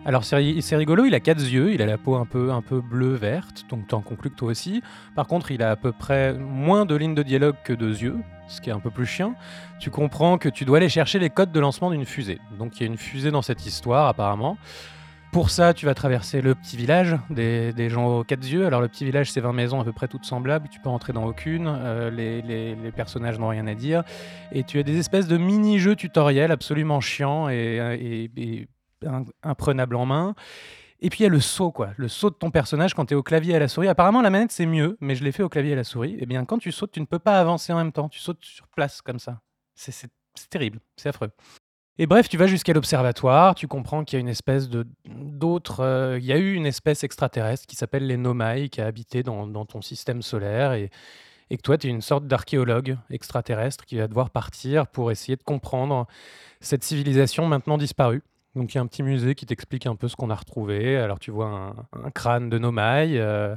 [0.06, 2.82] Alors c'est rigolo, il a quatre yeux, il a la peau un peu, un peu
[2.82, 4.82] bleu-verte, donc t'en conclus que toi aussi.
[5.16, 8.18] Par contre, il a à peu près moins de lignes de dialogue que deux yeux,
[8.50, 9.36] ce qui est un peu plus chiant.
[9.80, 12.40] Tu comprends que tu dois aller chercher les codes de lancement d'une fusée.
[12.58, 14.58] Donc il y a une fusée dans cette histoire apparemment.
[15.32, 18.66] Pour ça, tu vas traverser le petit village des, gens aux quatre yeux.
[18.66, 20.70] Alors, le petit village, c'est 20 maisons à peu près toutes semblables.
[20.70, 21.68] Tu peux entrer dans aucune.
[21.68, 24.04] Euh, les, personnages n'ont rien à dire.
[24.52, 28.30] Et tu as des espèces de mini-jeux tutoriels absolument chiants et,
[29.44, 30.34] imprenables en main.
[31.00, 31.92] Et puis il y a le saut, quoi.
[31.98, 33.88] Le saut de ton personnage quand tu es au clavier à la souris.
[33.88, 36.14] Apparemment, la manette, c'est mieux, mais je l'ai fait au clavier à la souris.
[36.14, 38.10] Et eh bien, quand tu sautes, tu ne peux pas avancer en même temps.
[38.10, 39.42] Tu sautes sur place, comme ça.
[39.76, 40.10] C'est
[40.50, 40.80] terrible.
[40.96, 41.30] C'est affreux.
[42.00, 45.80] Et bref, tu vas jusqu'à l'observatoire, tu comprends qu'il y a une espèce de d'autres,
[45.80, 49.24] euh, il y a eu une espèce extraterrestre qui s'appelle les Nomai qui a habité
[49.24, 50.92] dans, ton système solaire et,
[51.50, 55.38] et que toi, tu es une sorte d'archéologue extraterrestre qui va devoir partir pour essayer
[55.38, 56.06] de comprendre
[56.62, 58.22] cette civilisation maintenant disparue.
[58.56, 60.98] Donc il y a un petit musée qui t'explique un peu ce qu'on a retrouvé.
[60.98, 63.56] Alors tu vois un, crâne de Nomai, euh,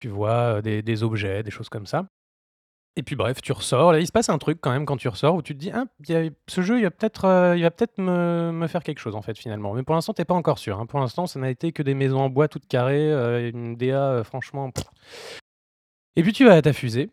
[0.00, 2.06] tu vois euh, des, des objets, des choses comme ça.
[2.98, 3.92] Et puis bref, tu ressors.
[3.92, 5.70] Là, il se passe un truc quand même quand tu ressors où tu te dis,
[5.70, 5.84] ah,
[6.48, 9.72] ce jeu, il va peut-être euh, peut-être me, faire quelque chose en fait finalement.
[9.72, 10.80] Mais pour l'instant, t'es pas encore sûr.
[10.80, 10.86] Hein.
[10.86, 14.02] Pour l'instant, ça n'a été que des maisons en bois toutes carrées, euh, une DA
[14.02, 14.72] euh, franchement.
[16.16, 17.10] Et puis tu vas à ta fusée.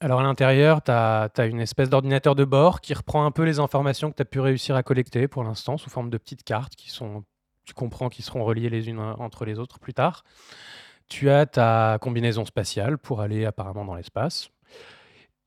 [0.00, 3.58] Alors à l'intérieur, tu as, une espèce d'ordinateur de bord qui reprend un peu les
[3.58, 6.76] informations que tu as pu réussir à collecter pour l'instant sous forme de petites cartes
[6.76, 7.24] qui sont,
[7.66, 10.24] tu comprends, qui seront reliées les unes entre les autres plus tard.
[11.08, 14.50] Tu as ta combinaison spatiale pour aller apparemment dans l'espace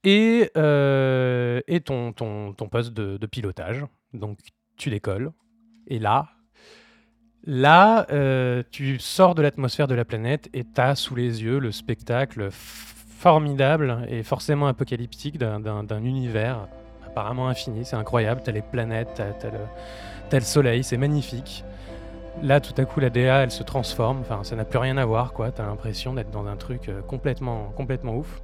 [0.03, 2.13] et, euh, et ton,
[2.71, 3.85] poste de, pilotage.
[4.13, 4.39] Donc
[4.77, 5.31] tu décolles.
[5.87, 6.29] Et là,
[7.45, 11.59] là euh, tu sors de l'atmosphère de la planète et tu as sous les yeux
[11.59, 16.67] le spectacle formidable et forcément apocalyptique d'un univers
[17.05, 17.85] apparemment infini.
[17.85, 18.41] C'est incroyable.
[18.43, 19.59] Tu as les planètes, tu as, le,
[20.31, 21.63] le, soleil, c'est magnifique.
[22.41, 24.21] Là, tout à coup, la DA, elle se transforme.
[24.21, 25.51] Enfin, ça n'a plus rien à voir, quoi.
[25.51, 28.41] T'as l'impression d'être dans un truc euh, complètement, complètement ouf.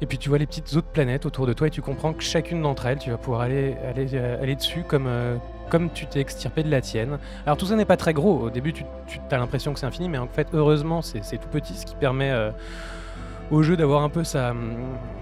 [0.00, 2.22] Et puis tu vois les petites autres planètes autour de toi et tu comprends que
[2.22, 5.36] chacune d'entre elles, tu vas pouvoir aller, aller, euh, aller dessus comme, euh,
[5.70, 7.18] comme tu t'es extirpé de la tienne.
[7.44, 8.38] Alors tout ça n'est pas très gros.
[8.38, 8.84] Au début, tu,
[9.30, 12.32] as l'impression que c'est infini, mais en fait, heureusement, c'est tout petit, ce qui permet
[13.50, 14.54] au jeu d'avoir un peu sa,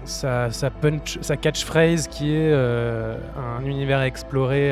[0.05, 4.71] sa catchphrase qui est un univers exploré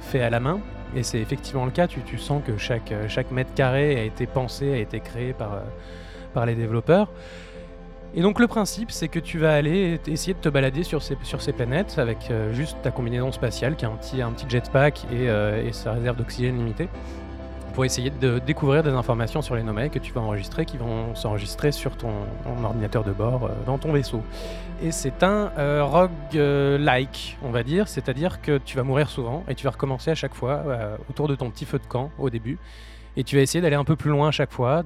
[0.00, 0.60] fait à la main.
[0.96, 4.26] Et c'est effectivement le cas, tu, tu, sens que chaque, chaque mètre carré a été
[4.26, 5.60] pensé, a été créé par,
[6.34, 7.08] par les développeurs.
[8.14, 11.52] Et donc le principe, c'est que tu vas aller essayer de te balader sur ces,
[11.52, 15.72] planètes avec euh, juste ta combinaison spatiale qui a un petit, jetpack et, euh, et
[15.72, 16.88] sa réserve d'oxygène limitée
[17.74, 21.14] pour essayer de découvrir des informations sur les nomades que tu vas enregistrer, qui vont
[21.14, 22.10] s'enregistrer sur ton,
[22.64, 24.22] ordinateur de bord euh, dans ton vaisseau.
[24.82, 25.50] Et c'est un
[25.82, 30.14] rogue-like, on va dire, c'est-à-dire que tu vas mourir souvent et tu vas recommencer à
[30.14, 30.62] chaque fois
[31.10, 32.58] autour de ton petit feu de camp au début.
[33.18, 34.84] Et tu vas essayer d'aller un peu plus loin à chaque fois,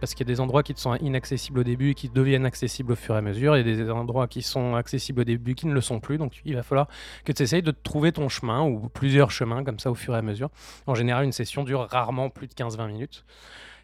[0.00, 2.46] parce qu'il y a des endroits qui te sont inaccessibles au début et qui deviennent
[2.46, 5.66] accessibles au fur et à mesure, et des endroits qui sont accessibles au début qui
[5.66, 6.16] ne le sont plus.
[6.16, 6.88] Donc il va falloir
[7.26, 10.18] que tu essayes de trouver ton chemin, ou plusieurs chemins comme ça au fur et
[10.18, 10.48] à mesure.
[10.86, 13.26] En général, une session dure rarement plus de 15-20 minutes.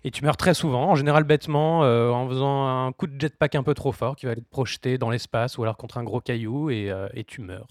[0.04, 3.54] Et tu meurs très souvent, en général bêtement, euh, en faisant un coup de jetpack
[3.54, 6.04] un peu trop fort qui va aller te projeter dans l'espace ou alors contre un
[6.04, 7.68] gros caillou et, euh, tu meurs.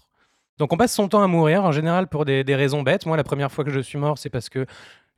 [0.60, 3.08] Donc on passe son temps à mourir, en général pour des, raisons bêtes.
[3.08, 4.68] Moi, la première fois que je suis mort, c'est parce que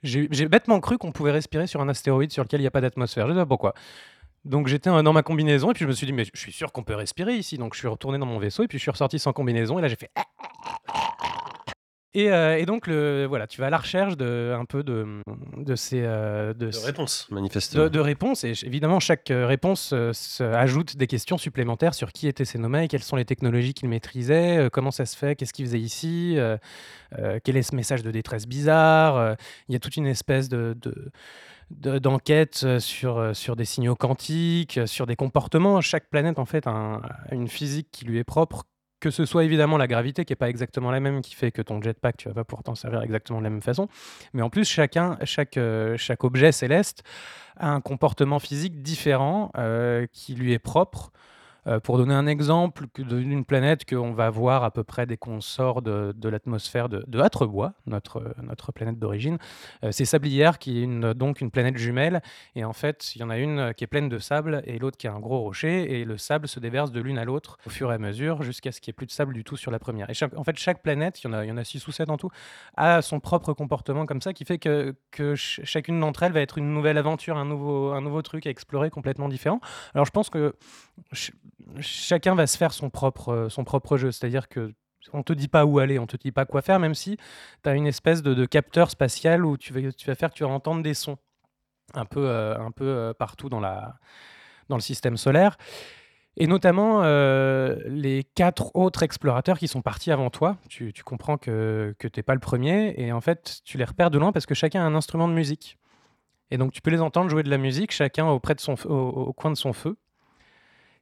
[0.04, 2.82] j'ai bêtement cru qu'on pouvait respirer sur un astéroïde sur lequel il n'y a pas
[2.82, 3.28] d'atmosphère.
[3.28, 3.74] Je ne sais pas pourquoi.
[4.44, 6.72] Donc j'étais dans ma combinaison et puis je me suis dit mais je suis sûr
[6.72, 7.58] qu'on peut respirer ici.
[7.58, 9.82] Donc je suis retourné dans mon vaisseau et puis je suis ressorti sans combinaison et
[9.82, 10.12] là j'ai fait
[12.18, 15.22] euh, et, donc, le, voilà, tu vas à la recherche de, un peu de,
[15.58, 16.02] de ces.
[16.04, 17.88] Euh, de, réponses, manifestement.
[17.88, 18.44] De, réponses.
[18.44, 19.94] Et évidemment, chaque euh, réponse
[20.40, 24.70] ajoute des questions supplémentaires sur qui étaient ces nommés, quelles sont les technologies qu'ils maîtrisaient,
[24.72, 26.38] comment ça se fait, qu'est-ce qu'ils faisaient ici,
[27.44, 29.36] quel est ce message de détresse bizarre.
[29.70, 30.76] Il y a toute une espèce de
[31.70, 35.80] d'enquête sur, sur des signaux quantiques, sur des comportements.
[35.80, 37.02] Chaque planète, en fait, a
[37.32, 38.66] une physique qui lui est propre,
[39.02, 41.62] que ce soit évidemment la gravité qui n'est pas exactement la même, qui fait que
[41.62, 43.90] ton jetpack, tu vas pas pouvoir servir exactement de la même façon,
[44.34, 47.04] mais en plus, chacun, chaque, euh, objet céleste
[47.58, 51.12] a un comportement physique différent euh, qui lui est propre.
[51.68, 55.42] Euh, pour donner un exemple d'une planète qu'on va voir à peu près dès qu'on
[55.42, 59.38] sort de, l'atmosphère de, de Hatrebois, notre, planète d'origine,
[59.84, 62.22] euh, c'est Sablière qui est donc une planète jumelle.
[62.56, 64.98] Et en fait, il y en a une qui est pleine de sable et l'autre
[64.98, 66.00] qui est un gros rocher.
[66.00, 68.72] Et le sable se déverse de l'une à l'autre au fur et à mesure jusqu'à
[68.72, 70.10] ce qu'il n'y ait plus de sable du tout sur la première.
[70.10, 72.18] Et en fait, chaque planète, il y, en a, il a six ou sept en
[72.18, 72.30] tout,
[72.76, 74.96] a son propre comportement comme ça qui fait que,
[75.36, 79.60] chacune d'entre elles va être une nouvelle aventure, un nouveau truc à explorer complètement différent.
[79.94, 80.56] Alors je pense que
[81.80, 84.12] chacun va se faire son propre, euh, son propre jeu.
[84.12, 84.74] C'est-à-dire que
[85.14, 87.18] on te dit pas où aller, on te dit pas quoi faire, même si
[87.64, 90.50] tu as une espèce de, capteur spatial où tu vas, tu vas faire tu vas
[90.50, 91.18] entendre des sons
[91.96, 93.96] un peu, euh, un peu euh, partout dans, la,
[94.70, 95.58] dans le système solaire.
[96.38, 100.56] Et notamment les quatre autres explorateurs qui sont partis avant toi.
[100.70, 102.94] Tu, tu comprends que, que tu n'es pas le premier.
[102.96, 105.34] Et en fait, tu les repères de loin parce que chacun a un instrument de
[105.34, 105.78] musique.
[106.50, 109.34] Et donc, tu peux les entendre jouer de la musique, chacun auprès de son, au
[109.34, 109.98] coin de son feu.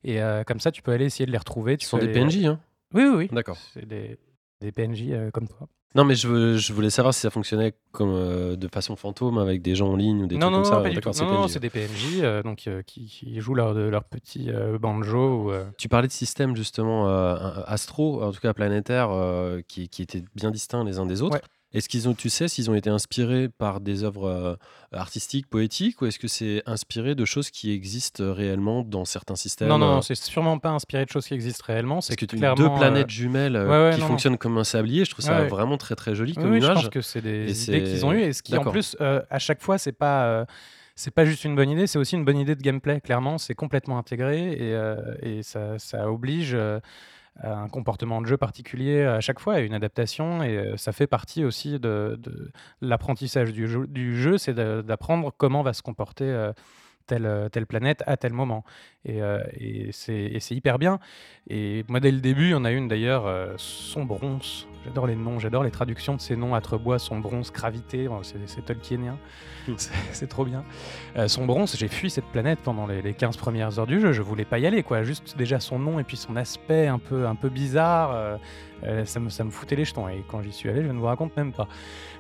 [0.04, 1.78] Et euh, comme ça, tu peux aller essayer de les retrouver.
[1.80, 2.60] Ils sont des PNJ, hein
[2.94, 3.30] Oui, oui, oui.
[3.32, 3.58] D'accord.
[3.74, 4.18] C'est des,
[4.62, 5.68] des PNJ euh, comme toi.
[5.96, 9.64] Non, mais je, je, voulais savoir si ça fonctionnait comme euh, de façon fantôme avec
[9.64, 11.24] des gens en ligne ou des non, trucs non, comme non, ça.
[11.24, 15.52] Pas non, non, c'est des PNJ donc, qui, qui, jouent leur, leur petit banjo.
[15.80, 17.08] Tu parlais de systèmes justement
[17.66, 19.10] astro, en tout cas planétaires,
[19.68, 21.40] qui, qui, étaient bien distincts les uns des autres.
[21.72, 24.56] Est-ce qu'ils ont, tu sais, s'ils ont été inspirés par des œuvres euh,
[24.92, 29.68] artistiques, poétiques, ou est-ce que c'est inspiré de choses qui existent réellement dans certains systèmes
[29.68, 30.02] Non, non, euh?
[30.02, 32.02] c'est sûrement pas inspiré de choses qui existent réellement.
[32.02, 35.06] C'est que clairement deux planètes euh, jumelles qui fonctionnent comme un sablier.
[35.06, 36.64] Je trouve ça vraiment très très joli comme image.
[36.64, 39.40] Je pense que c'est des idées qu'ils ont eues, et ce qui en plus, à
[39.40, 40.46] chaque fois, c'est pas
[40.96, 43.00] c'est pas juste une bonne idée, c'est aussi une bonne idée de gameplay.
[43.00, 44.76] Clairement, c'est complètement intégré et,
[45.22, 46.58] et ça, ça, oblige
[47.44, 50.44] un comportement de jeu particulier à chaque fois une adaptation.
[50.44, 52.20] Et euh, ça fait partie aussi de,
[52.82, 56.52] l'apprentissage du jeu, du jeu c'est d'apprendre comment va se comporter euh,
[57.10, 58.64] telle, euh, telle planète à tel moment.
[59.06, 59.20] Et,
[59.58, 61.00] et c'est hyper bien.
[61.50, 64.68] Et moi, dès le début, il y en a une d'ailleurs, son bronze.
[64.86, 66.54] J'adore les noms, j'adore les traductions de ces noms.
[66.54, 68.10] Atrebois, son bronze, gravité,
[68.46, 69.18] c'est Tolkienien.
[69.68, 69.76] Hmm.
[70.12, 70.66] c'est trop bien.
[71.28, 74.12] son bronze, j'ai fui cette planète pendant les, les, 15 premières heures du jeu.
[74.12, 75.04] Je voulais pas y aller, quoi.
[75.04, 78.38] Juste déjà son nom et puis son aspect un peu, un peu bizarre.
[78.86, 80.08] Euh, ça, me, foutait les jetons.
[80.08, 81.68] Et quand j'y suis allé, je ne vous raconte même pas.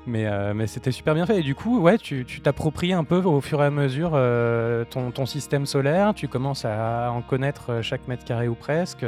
[0.06, 1.40] Mais, euh, c'était super bien fait.
[1.40, 5.26] Et du coup, ouais, tu t'appropries un peu au fur et à mesure euh, ton,
[5.26, 6.14] système solaire.
[6.14, 9.06] Tu commences à en connaître chaque mètre carré ou presque.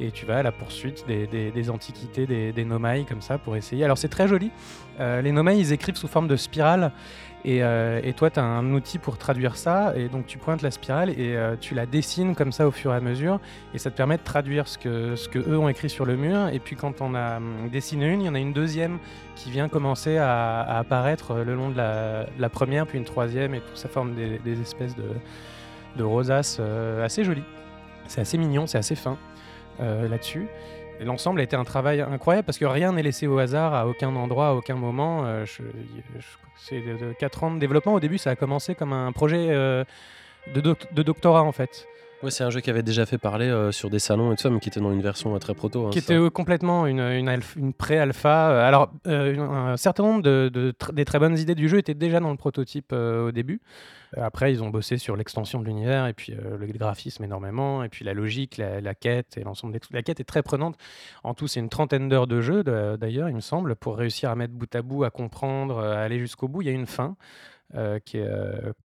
[0.00, 2.66] et tu vas à la poursuite des, antiquités, des, des
[3.08, 3.84] comme ça pour essayer.
[3.84, 4.50] Alors c'est très joli.
[4.98, 6.92] les nomailles, ils écrivent sous forme de spirale.
[7.44, 10.60] Et, euh, et toi, tu as un outil pour traduire ça, et donc tu pointes
[10.62, 13.40] la spirale et euh, tu la dessines comme ça au fur et à mesure,
[13.72, 16.16] et ça te permet de traduire ce que, ce que eux ont écrit sur le
[16.16, 16.48] mur.
[16.48, 18.98] Et puis quand on a hum, dessiné une, il y en a une deuxième
[19.36, 23.74] qui vient commencer à, apparaître le long de la, première, puis une troisième, et tout
[23.74, 25.08] ça forme des, espèces de,
[25.96, 27.44] de rosaces euh, assez jolies.
[28.06, 29.16] C'est assez mignon, c'est assez fin
[29.78, 30.46] là-dessus.
[31.04, 34.14] L'ensemble a été un travail incroyable parce que rien n'est laissé au hasard à aucun
[34.16, 35.24] endroit, à aucun moment.
[35.24, 35.46] Euh,
[36.56, 37.94] c'est de, 4 ans de développement.
[37.94, 39.84] Au début, ça a commencé comme un projet euh,
[40.54, 41.86] de, doctorat en fait.
[42.22, 44.42] Ouais, c'est un jeu qui avait déjà fait parler euh, sur des salons et tout
[44.42, 45.86] ça, mais qui était dans une version très proto.
[45.86, 48.66] Hein, qui était complètement une, une, une pré-alpha.
[48.66, 52.36] Alors, un certain nombre de, des très bonnes idées du jeu étaient déjà dans le
[52.36, 53.60] prototype au début.
[54.16, 57.82] Euh, après, ils ont bossé sur l'extension de l'univers et puis euh, le graphisme énormément,
[57.82, 59.80] et puis la logique, la, quête et l'ensemble des...
[59.90, 60.76] La quête est très prenante.
[61.24, 64.36] En tout, c'est une trentaine d'heures de jeu, d'ailleurs, il me semble, pour réussir à
[64.36, 66.62] mettre bout à bout, à comprendre, à aller jusqu'au bout.
[66.62, 67.16] Il y a une fin.
[67.76, 68.00] Euh,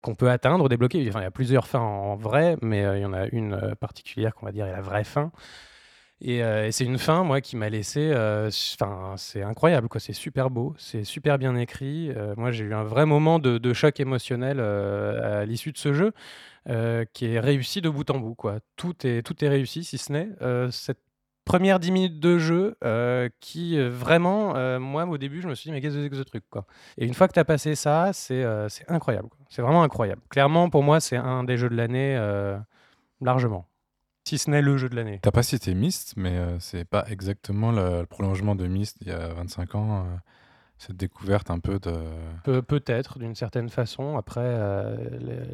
[0.02, 1.04] qu'on peut atteindre, débloquer.
[1.08, 4.34] Enfin, il y a plusieurs fins en, vrai, mais il y en a une particulière
[4.34, 5.32] qu'on va dire est la vraie fin.
[6.26, 8.10] Euh, et, c'est une fin, moi, qui m'a laissé.
[8.12, 10.00] Euh, enfin, c'est incroyable, quoi.
[10.00, 12.10] C'est super beau, c'est super bien écrit.
[12.10, 16.12] Euh, moi, j'ai eu un vrai moment de, choc émotionnel à l'issue de ce jeu,
[17.12, 18.58] qui est réussi de bout en bout, quoi.
[18.76, 20.28] Tout est, tout est réussi, si ce n'est
[20.70, 20.98] cette
[21.48, 22.76] première 10 minutes de jeu
[23.40, 26.22] qui vraiment, moi au début, je me suis dit, mais qu'est-ce que c'est que ce
[26.22, 26.66] truc quoi?
[26.96, 28.44] Et une fois que tu as passé ça, c'est
[28.88, 29.28] incroyable.
[29.48, 30.22] C'est vraiment incroyable.
[30.28, 32.16] Clairement, pour moi, c'est un des jeux de l'année
[33.20, 33.66] largement
[34.28, 35.18] si ce n'est le jeu de l'année.
[35.22, 39.10] T'as pas cité Myst, mais euh, c'est pas exactement le, prolongement de Myst il y
[39.10, 40.06] a 25 ans.
[40.78, 42.60] Euh cette découverte un peu de...
[42.60, 44.16] peut-être, d'une certaine façon.
[44.16, 44.40] Après...
[44.44, 44.96] Euh,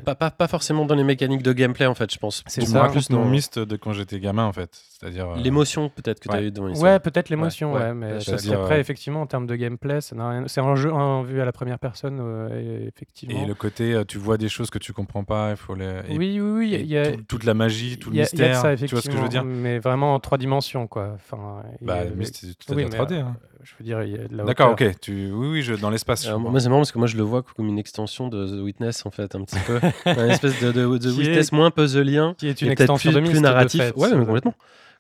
[0.05, 2.45] pas, pas, pas, forcément dans les mécaniques de gameplay, en fait, je pense.
[2.47, 2.89] C'est ça.
[2.89, 4.71] plus dans Myst de quand j'étais gamin, en fait.
[4.73, 5.31] C'est-à-dire...
[5.31, 7.95] Euh, l'émotion, peut-être, que tu as eu dans Ouais, peut-être l'émotion, ouais.
[7.95, 8.19] mais
[8.53, 10.15] après, effectivement, en termes de gameplay, c'est
[10.61, 13.43] un jeu en vue à la première personne, euh, effectivement.
[13.43, 16.01] Et le côté, tu vois des choses que tu comprends pas, il faut les...
[16.11, 16.79] oui, oui, oui.
[16.81, 17.17] Il y a...
[17.17, 19.79] toute la magie, tout le mystère, ça, tu vois ce que je veux dire Mais
[19.79, 21.13] vraiment en trois dimensions, quoi.
[21.15, 23.21] Enfin, bah, Myst, c'est tout à fait 3D.
[23.21, 23.37] Hein.
[23.65, 25.01] Je veux dire, il y a de la D'accord, ok.
[25.01, 25.31] Tu...
[25.33, 25.73] Oui, oui, je...
[25.73, 26.29] dans l'espace.
[26.29, 29.07] moi, c'est marrant parce que moi, je le vois comme une extension de The Witness,
[29.07, 29.81] en fait, un petit peu.
[30.07, 32.35] une espèce de, de, de Witness moins puzzlien.
[32.37, 33.93] Qui est une extension plus, de plus narratif.
[33.97, 34.55] ouais, mais complètement.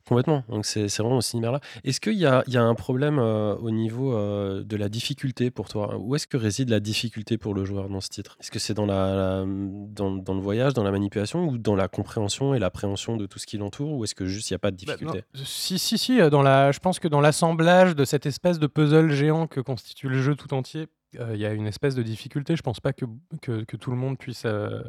[0.06, 0.44] Complètement.
[0.48, 1.60] Donc c'est vraiment aussi univers-là.
[1.82, 5.68] Est-ce qu'il y, y a, un problème euh, au niveau euh, de la difficulté pour
[5.68, 5.96] toi?
[5.98, 8.36] Où est-ce que réside la difficulté pour le joueur dans ce titre?
[8.40, 11.88] Est-ce que c'est dans, la, dans, dans, le voyage, dans la manipulation ou dans la
[11.88, 13.92] compréhension et l'appréhension de tout ce qui l'entoure?
[13.92, 15.24] Ou est-ce que juste il n'y a pas de bah, difficulté?
[15.44, 16.18] Si, si, si.
[16.30, 20.08] Dans la, je pense que dans l'assemblage de cette espèce de puzzle géant que constitue
[20.08, 20.86] le jeu tout entier, euh,
[21.32, 22.56] il y a une espèce de difficulté.
[22.56, 23.04] Je pense pas que,
[23.40, 24.82] que, tout le monde puisse, euh,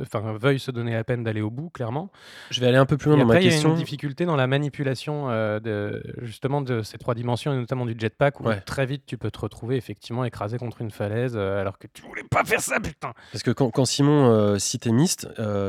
[0.00, 2.10] enfin, veuille se donner la peine d'aller au bout, clairement.
[2.50, 3.70] Je vais aller un peu plus loin dans ma question.
[3.70, 7.52] Il y a une difficulté dans la manipulation euh, de, justement de ces trois dimensions
[7.52, 10.90] et notamment du jetpack où très vite tu peux te retrouver effectivement écrasé contre une
[10.90, 13.12] falaise alors que tu voulais pas faire ça, putain.
[13.32, 15.28] Parce que quand, quand Simon cite Myst,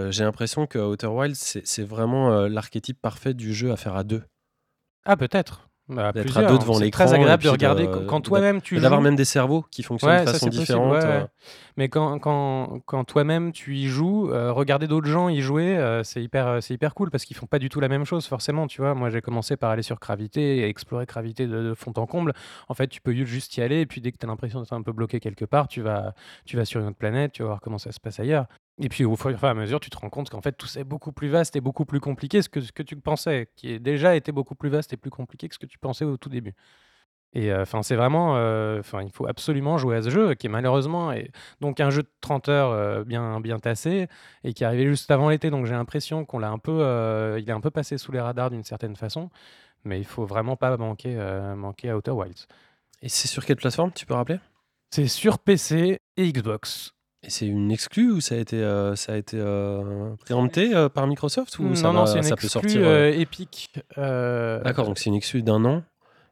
[0.10, 4.24] j'ai l'impression que Outer Wild c'est vraiment l'archétype parfait du jeu à faire à deux.
[5.06, 5.69] Ah, peut-être.
[5.90, 7.04] Bah, d'être à deux devant l'écran.
[7.04, 10.30] C'est très agréable de regarder quand toi-même tu D'avoir même des cerveaux qui fonctionnent de
[10.30, 11.04] façon différente.
[11.04, 11.26] Euh.
[11.80, 16.04] Mais quand, quand, quand toi-même tu y joues, euh, regarder d'autres gens y jouer, euh,
[16.04, 18.68] c'est hyper, c'est hyper cool parce qu'ils font pas du tout la même chose forcément.
[18.68, 22.06] Tu vois, moi j'ai commencé par aller sur Gravité et explorer Gravité de, fond en
[22.06, 22.34] comble.
[22.68, 24.74] En fait, tu peux juste y aller et puis dès que tu as l'impression d'être
[24.74, 27.48] un peu bloqué quelque part, tu vas, tu vas sur une autre planète, tu vas
[27.48, 28.48] voir comment ça se passe ailleurs.
[28.82, 30.84] Et puis au fur et à mesure, tu te rends compte qu'en fait tout c'est
[30.84, 34.18] beaucoup plus vaste et beaucoup plus compliqué que ce que tu pensais, qui est déjà
[34.18, 36.56] été beaucoup plus vaste et plus compliqué que ce que tu pensais au tout début.
[37.34, 40.48] Et euh, enfin, c'est vraiment, euh, enfin, il faut absolument jouer à ce jeu qui
[40.48, 41.32] est malheureusement est
[41.62, 44.08] donc un jeu de 30 heures euh, bien bien tassé
[44.44, 45.52] et qui est arrivé juste avant l'été.
[45.52, 48.50] Donc j'ai l'impression qu'on l'a un peu, il est un peu passé sous les radars
[48.50, 49.30] d'une certaine façon,
[49.84, 51.16] mais il faut vraiment pas manquer
[51.56, 52.48] manquer à Outer Wilds.
[53.02, 54.40] Et c'est sur quelle plateforme tu peux rappeler?
[54.92, 56.94] C'est sur PC et Xbox.
[57.22, 60.88] Et c'est une exclue ou ça a été, euh, ça a été euh, préempté euh,
[60.88, 63.74] par Microsoft ou Non, ça, non, c'est une ça peut sortir Epic.
[63.98, 65.84] D'accord, donc c'est une exclue d'un an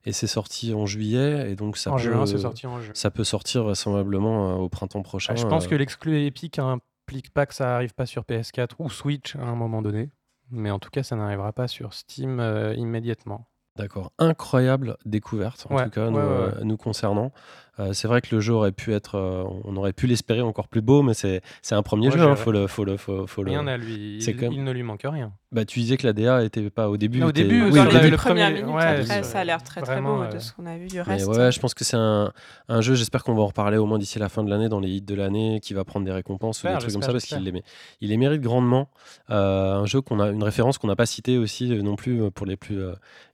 [0.07, 2.91] et c'est sorti en juillet et donc ça en peut, juin, c'est sorti en juin.
[2.93, 5.35] Ça peut sortir vraisemblablement au printemps prochain.
[5.35, 9.35] je pense que l'exclu Epic implique pas que ça arrive pas sur PS4 ou Switch
[9.35, 10.09] à un moment donné,
[10.49, 12.39] mais en tout cas, ça n'arrivera pas sur Steam
[12.75, 13.47] immédiatement.
[13.75, 17.31] D'accord, incroyable découverte en tout cas nous concernant.
[17.79, 20.67] Euh, c'est vrai que le jeu aurait pu être, euh, on aurait pu l'espérer encore
[20.67, 21.41] plus beau, mais c'est
[21.71, 24.63] un premier jeu, il hein, faut le, faut le, faut, faut rien à lui, il,
[24.63, 25.31] ne lui manque rien.
[25.51, 27.23] Bah, tu disais que la DA était pas au début.
[27.23, 30.39] au début, oui, dans les premières minutes, après, ça a l'air très très beau de
[30.39, 31.27] ce qu'on a vu du reste.
[31.27, 32.33] ouais, je pense que c'est un,
[32.67, 32.95] un, jeu.
[32.95, 35.01] J'espère qu'on va en reparler au moins d'ici la fin de l'année dans les hits
[35.01, 37.63] de l'année, qui va prendre des récompenses ou des trucs comme ça parce qu'il les,
[38.01, 38.89] il les mérite grandement.
[39.29, 42.45] Euh, un jeu qu'on a, une référence qu'on n'a pas citée aussi non plus pour
[42.45, 42.79] les plus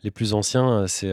[0.03, 1.11] les plus anciens, c'est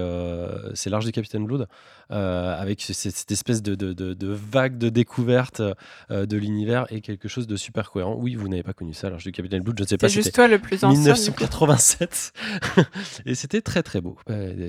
[0.75, 1.69] c'est l'Arche du Capitaine Blood.
[2.11, 5.63] Avec cette, espèce de, de, vague de découverte
[6.11, 8.17] de l'univers et quelque chose de super cohérent.
[8.19, 10.09] Oui, vous n'avez pas connu ça, alors je dis Capitaine Blood, je ne sais pas.
[10.09, 11.15] C'est juste toi le plus ancien.
[11.15, 12.33] 1987.
[13.27, 14.17] et c'était très très beau.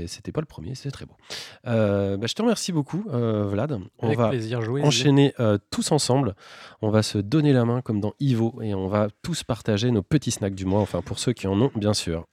[0.07, 1.15] c'était pas le premier, c'était très beau.
[1.63, 3.79] Bah, je te remercie beaucoup, Vlad.
[3.99, 5.33] On va plaisir, jouer, enchaîner
[5.69, 6.35] tous ensemble.
[6.81, 10.03] On va se donner la main comme dans Ivo et on va tous partager nos
[10.03, 12.25] petits snacks du mois, enfin pour ceux qui en ont bien sûr.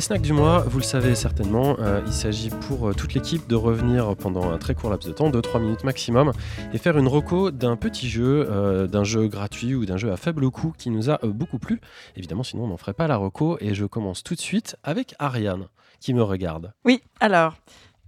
[0.00, 3.46] Les snacks du mois, vous le savez certainement, euh, il s'agit pour euh, toute l'équipe
[3.46, 6.32] de revenir pendant un très court laps de temps, 2-3 minutes maximum,
[6.72, 10.16] et faire une reco d'un petit jeu, euh, d'un jeu gratuit ou d'un jeu à
[10.16, 11.82] faible coût qui nous a beaucoup plu.
[12.16, 15.14] Évidemment, sinon on n'en ferait pas la reco, et je commence tout de suite avec
[15.18, 15.66] Ariane,
[16.00, 16.72] qui me regarde.
[16.86, 17.56] Oui, alors,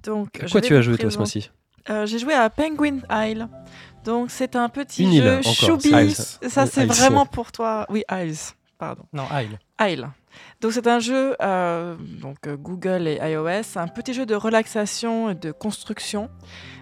[0.02, 0.42] donc...
[0.42, 1.50] À quoi tu as joué toi ce mois-ci?
[2.06, 3.48] J'ai joué à Penguin Isle.
[4.06, 6.14] Donc c'est un petit jeu choubi.
[6.48, 7.84] Ça c'est vraiment pour toi.
[7.90, 8.54] Oui, Isles.
[8.78, 9.02] Pardon.
[9.12, 9.58] Non, Isle.
[9.78, 10.08] Isle.
[10.60, 11.96] Donc c'est un jeu, euh,
[12.46, 16.30] euh, Google et iOS, un petit jeu de relaxation et de construction.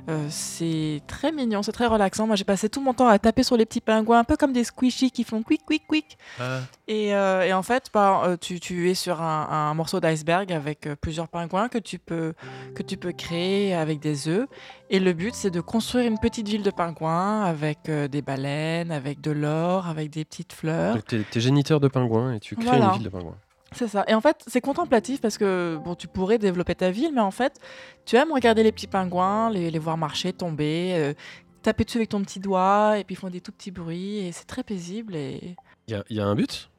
[0.08, 2.26] Euh, c'est très mignon, c'est très relaxant.
[2.26, 4.52] Moi j'ai passé tout mon temps à taper sur les petits pingouins, un peu comme
[4.52, 6.18] des squishies qui font quick, quick, quick.
[6.40, 6.60] Ah.
[6.88, 11.98] Et, en fait, bah, tu, es sur un, morceau d'iceberg avec plusieurs pingouins que tu,
[12.00, 12.34] peux,
[12.74, 14.48] que tu peux créer avec des œufs.
[14.88, 19.20] Et le but c'est de construire une petite ville de pingouins avec des baleines, avec
[19.20, 20.96] de l'or, avec des petites fleurs.
[21.04, 23.36] Tu es, géniteur de pingouins et tu crées une ville de pingouins.
[23.72, 24.04] C'est ça.
[24.08, 27.30] Et en fait, c'est contemplatif parce que bon, tu pourrais développer ta ville, mais en
[27.30, 27.60] fait,
[28.04, 31.14] tu aimes regarder les petits pingouins, les, voir marcher, tomber, euh,
[31.62, 34.32] taper dessus avec ton petit doigt, et puis ils font des tout petits bruits, et
[34.32, 35.14] c'est très paisible.
[35.14, 35.56] Et
[35.86, 36.69] il y, a un but?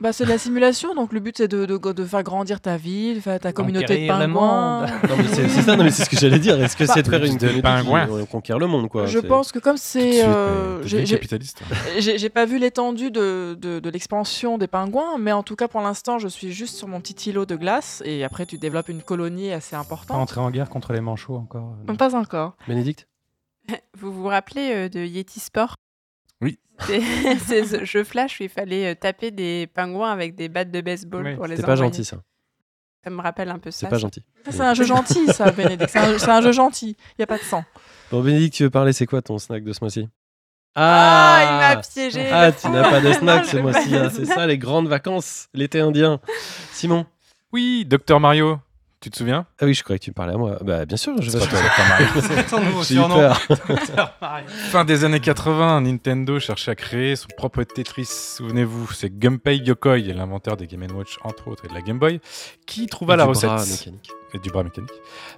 [0.00, 2.76] Bah, c'est de la simulation, donc le but c'est de, de, de, faire grandir ta
[2.76, 4.86] ville, ta communauté de pingouins.
[5.32, 6.62] c'est ça, c'est ce que j'allais dire.
[6.62, 9.06] Est-ce que bah, c'est de faire une de pingouins conquérir le monde quoi?
[9.06, 10.24] Je pense que comme c'est.
[10.24, 15.80] Euh, j'ai pas vu l'étendue de, de, l'expansion des pingouins, mais en tout cas pour
[15.80, 19.02] l'instant je suis juste sur mon petit îlot de glace et après tu développes une
[19.02, 20.16] colonie assez importante.
[20.16, 22.56] Pas entrer en guerre contre les manchots encore euh, Pas encore.
[22.68, 23.08] Bénédicte?
[23.98, 25.74] Vous vous rappelez euh, de Yeti Sport?
[26.40, 26.58] Oui.
[27.46, 31.36] ces jeux flash où il fallait euh, taper des pingouins avec des battes de baseball
[31.36, 32.18] pour les C'est pas gentil ça.
[33.04, 33.80] Ça me rappelle un peu ça.
[33.80, 34.22] C'est pas gentil.
[34.50, 35.90] C'est un jeu gentil ça, Bénédicte.
[35.90, 36.96] C'est un, jeu gentil.
[37.12, 37.64] Il n'y a pas de sang.
[38.10, 40.08] Bon, Bénédicte, tu veux parler C'est quoi ton snack de ce mois-ci?
[40.74, 42.28] Ah, il m'a piégé.
[42.30, 43.96] Ah, tu n'as pas de snack ce mois-ci.
[43.96, 44.10] Hein.
[44.12, 46.20] C'est ça, les grandes vacances, l'été indien.
[46.72, 47.06] Simon?
[47.52, 48.58] Oui, Docteur Mario.
[49.00, 49.46] Tu te souviens?
[49.60, 50.58] Ah oui, je croyais que tu parlais à moi.
[50.60, 51.38] Bah, bien sûr, je vais
[54.70, 58.06] Fin des années 80, Nintendo cherchait à créer son propre Tetris.
[58.06, 62.20] Souvenez-vous, c'est Gunpei Yokoi, l'inventeur des Game Watch entre autres et de la Game Boy,
[62.66, 63.50] qui trouva la recette.
[63.50, 64.10] mécanique.
[64.34, 64.90] Et du bras mécanique.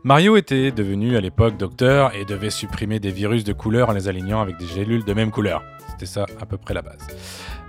[0.05, 4.09] Mario était devenu à l'époque docteur et devait supprimer des virus de couleur en les
[4.09, 5.62] alignant avec des gélules de même couleur.
[5.91, 7.07] C'était ça à peu près la base.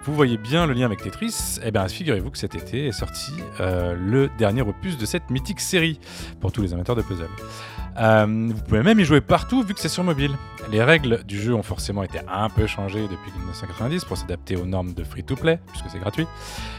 [0.03, 3.33] Vous voyez bien le lien avec Tetris Eh bien, figurez-vous que cet été est sorti
[3.59, 5.99] euh, le dernier opus de cette mythique série
[6.39, 7.29] pour tous les amateurs de puzzle.
[7.99, 10.31] Euh, vous pouvez même y jouer partout vu que c'est sur mobile.
[10.71, 14.65] Les règles du jeu ont forcément été un peu changées depuis 1990 pour s'adapter aux
[14.65, 16.27] normes de free-to-play, puisque c'est gratuit.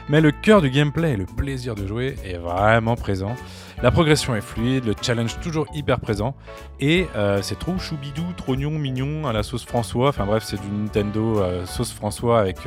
[0.09, 3.35] Mais le cœur du gameplay et le plaisir de jouer est vraiment présent.
[3.83, 6.37] La progression est fluide, le challenge toujours hyper présent,
[6.79, 10.11] et euh, c'est trop choubidou, trop mignon à la sauce François.
[10.11, 12.59] Enfin bref, c'est du Nintendo euh, sauce François avec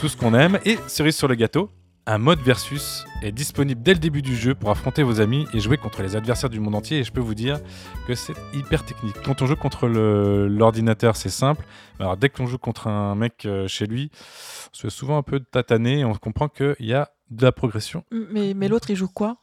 [0.00, 0.58] tout ce qu'on aime.
[0.64, 1.70] Et cerise sur le gâteau,
[2.06, 5.60] un mode versus est disponible dès le début du jeu pour affronter vos amis et
[5.60, 6.98] jouer contre les adversaires du monde entier.
[6.98, 7.60] Et je peux vous dire
[8.06, 9.14] que c'est hyper technique.
[9.24, 11.64] Quand on joue contre l'ordinateur, c'est simple.
[12.00, 15.22] Alors dès qu'on joue contre un mec euh, chez lui, on se fait souvent un
[15.22, 18.04] peu tataner et on comprend qu'il y a de la progression.
[18.10, 19.36] Mais, mais l'autre, il joue quoi?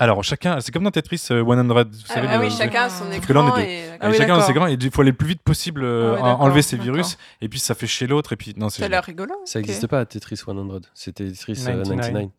[0.00, 1.34] Alors, chacun, c'est comme dans Tetris 100.
[1.34, 3.58] Euh, vous ah, savez, ah, oui, chacun a son écran.
[3.58, 3.82] Et...
[4.00, 6.36] Ah, chacun a son écran et il faut aller le plus vite possible, euh, ah
[6.40, 7.18] enlever ses virus.
[7.42, 8.32] Et puis ça fait chez l'autre.
[8.32, 8.80] Et puis non, c'est.
[8.80, 9.34] Ça a l'air rigolo.
[9.44, 10.56] Ça n'existe pas, Tetris 100.
[10.94, 12.30] C'était Tetris 99.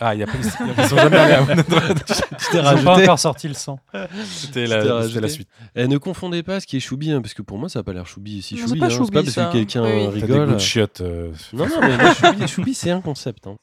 [0.00, 1.42] Ah, il y a pas, ils sont jamais allés à
[2.52, 3.80] Ils n'ont pas encore sorti le sang.
[4.24, 5.48] C'était la, la, suite.
[5.74, 7.80] Et eh, ne confondez pas ce qui est choubi, hein, parce que pour moi, ça
[7.80, 8.40] n'a pas l'air choubi.
[8.42, 10.06] Si choubi, hein, c'est pas parce que quelqu'un oui.
[10.08, 10.54] rigole.
[10.54, 11.32] Des chiottes, euh...
[11.52, 11.80] Non, non,
[12.38, 13.46] mais choubi, c'est un concept.
[13.46, 13.56] Hein.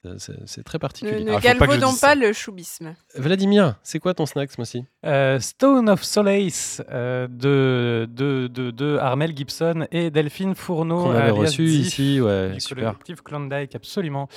[0.45, 1.23] C'est très particulier.
[1.23, 2.95] Ne, ne galvaudons pas, pas le choubisme.
[3.15, 4.85] Vladimir, c'est quoi ton snack ce mois-ci?
[5.05, 11.03] Euh, Stone of Solace euh, de, de, de, de, Armel Gibson et Delphine Fourneau.
[11.03, 12.93] Qu'on avait reçu ici, ouais, super.
[12.93, 14.27] Collectif Klondike, absolument.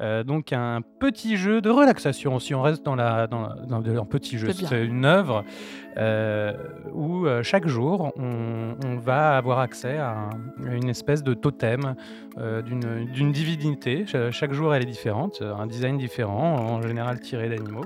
[0.00, 4.04] Euh, donc un petit jeu de relaxation, si on reste dans, la, dans, dans, un
[4.06, 4.50] petit jeu.
[4.52, 5.44] C'est une œuvre
[5.96, 6.52] euh,
[6.92, 10.30] où euh, chaque jour, on, va avoir accès à,
[10.64, 11.94] une espèce de totem
[12.38, 14.04] euh, d'une divinité.
[14.30, 17.84] chaque jour, elle est différente, un design différent, en général tiré d'animaux.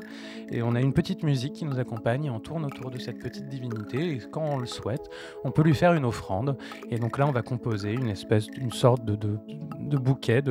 [0.50, 3.18] Et on a une petite musique qui nous accompagne et on tourne autour de cette
[3.18, 4.12] petite divinité.
[4.12, 5.08] Et quand on le souhaite,
[5.44, 6.56] on peut lui faire une offrande.
[6.90, 9.38] Et donc là, on va composer une espèce, une sorte de,
[9.96, 10.42] bouquet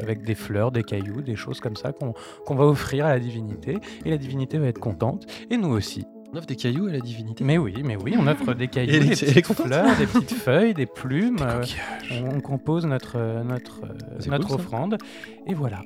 [0.00, 3.78] avec des fleurs, des cailloux, des choses comme ça qu'on va offrir à la divinité.
[4.04, 5.26] Et la divinité va être contente.
[5.50, 6.06] Et nous aussi.
[6.32, 7.42] On offre des cailloux à la divinité.
[7.42, 10.86] Mais oui, mais oui, on offre des cailloux, des petites fleurs, des petites feuilles, des
[10.86, 11.38] plumes.
[11.40, 11.64] Euh,
[12.12, 14.96] on, compose notre, euh, notre, euh, notre offrande.
[15.48, 15.82] Et voilà.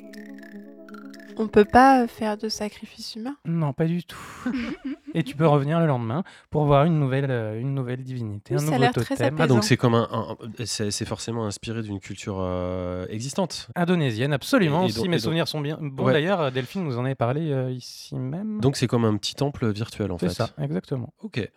[1.36, 4.18] On peut pas faire de sacrifice humain Non, pas du tout.
[5.14, 8.58] et tu peux revenir le lendemain pour voir une nouvelle, euh, une nouvelle divinité, un
[8.58, 9.36] ça nouveau totem.
[9.38, 13.68] Ah, donc c'est comme un, c'est forcément inspiré d'une culture euh, existante.
[13.74, 14.88] Indonésienne, absolument.
[14.88, 15.78] si mes souvenirs sont bien.
[15.80, 18.60] Bon, d'ailleurs, Delphine nous en avait parlé euh, ici même.
[18.60, 20.28] Donc c'est comme un petit temple virtuel en fait.
[20.28, 21.12] C'est ça, exactement.
[21.22, 21.48] Ok.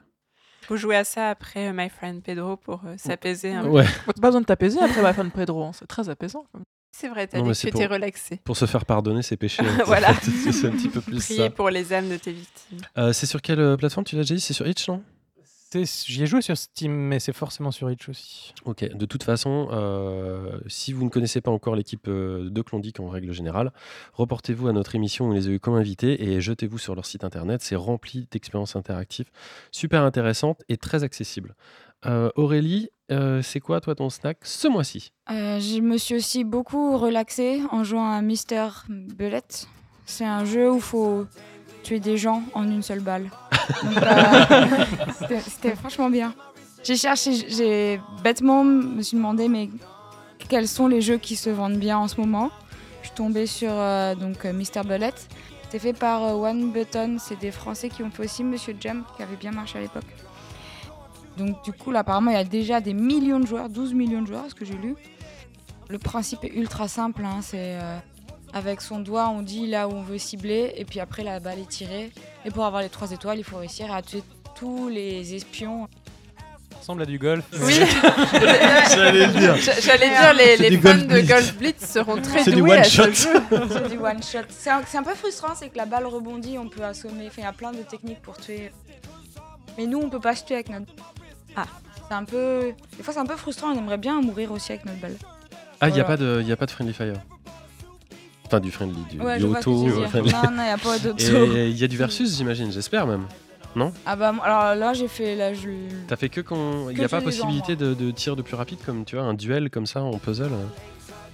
[0.63, 3.53] Faut jouer à ça après My Friend Pedro pour s'apaiser.
[3.53, 3.85] Un ouais.
[4.05, 5.71] Pas besoin de t'apaiser après My Friend Pedro, hein.
[5.73, 6.45] c'est très apaisant.
[6.99, 8.39] C'est vrai, t'as dit que tu étais relaxé.
[8.43, 9.61] Pour se faire pardonner ses péchés.
[9.85, 10.15] voilà.
[10.51, 12.79] c'est un petit peu plus Prier pour les âmes de tes victimes.
[12.97, 14.03] Euh, c'est sur quelle euh, plateforme?
[14.03, 15.03] Tu l'as déjà dit C'est sur Itch, non?
[15.75, 18.51] J'y ai joué sur Steam, mais c'est forcément sur Itch aussi.
[18.65, 23.09] Ok, de toute façon, euh, si vous ne connaissez pas encore l'équipe de Klondike en
[23.09, 23.71] règle générale,
[24.13, 27.05] reportez-vous à notre émission où on les a eu comme invités et jetez-vous sur leur
[27.05, 27.61] site internet.
[27.61, 29.29] C'est rempli d'expériences interactives
[29.71, 31.53] super intéressantes et très accessibles.
[32.35, 35.11] Aurélie, c'est quoi toi ton snack ce mois-ci?
[35.29, 39.41] Je me suis aussi beaucoup relaxée en jouant à Mister Bullet.
[40.05, 41.25] C'est un jeu où il faut
[41.83, 43.29] tuer des gens en une seule balle.
[45.45, 46.33] C'était franchement bien.
[46.83, 49.69] J'ai cherché, j'ai bêtement me suis demandé mais
[50.47, 52.49] quels sont les jeux qui se vendent bien en ce moment?
[53.01, 53.71] Je suis tombée sur
[54.19, 55.13] donc Mister Bullet.
[55.63, 59.23] C'était fait par One Button, c'est des Français qui ont fait aussi Monsieur Jump qui
[59.23, 60.05] avait bien marché à l'époque.
[61.37, 64.21] Donc du coup, là, apparemment, il y a déjà des millions de joueurs, 12 millions
[64.21, 64.95] de joueurs, ce que j'ai lu.
[65.89, 67.97] Le principe est ultra simple, hein, c'est euh,
[68.53, 71.59] avec son doigt, on dit là où on veut cibler, et puis après, la balle
[71.59, 72.11] est tirée.
[72.43, 74.23] Et pour avoir les trois étoiles, il faut réussir à tuer
[74.55, 75.87] tous les espions.
[76.71, 77.45] Ça ressemble à du golf.
[77.61, 77.73] Oui,
[78.89, 79.55] j'allais dire.
[79.81, 83.29] J'allais dire, les, les fans de Golf Blitz seront très doués à ce jeu.
[83.69, 84.39] C'est du one shot.
[84.49, 87.27] C'est un, un, peu frustrant, c'est que la balle rebondit, on peut assommer.
[87.27, 88.71] Enfin, il y a plein de techniques pour tuer.
[89.77, 90.93] Mais nous, on peut pas se tuer avec notre
[91.57, 91.65] ah,
[92.07, 92.71] c'est un peu.
[92.95, 93.69] Des fois, c'est un peu frustrant.
[93.73, 95.15] On aimerait bien mourir aussi avec notre balle.
[95.81, 97.13] Ah, il n'y a, pas de, y a pas de friendly fire
[98.45, 99.71] Enfin, du friendly, du, ouais, du auto.
[99.71, 101.45] Non, non, il n'y a pas d'auto.
[101.55, 103.25] il y a du versus, j'imagine, j'espère même.
[103.75, 103.91] Non?
[104.05, 105.69] Ah bah alors là j'ai fait là je.
[106.07, 108.79] T'as fait que quand il n'y a pas possibilité de, de, tir de plus rapide
[108.83, 110.49] comme tu vois un duel comme ça en puzzle?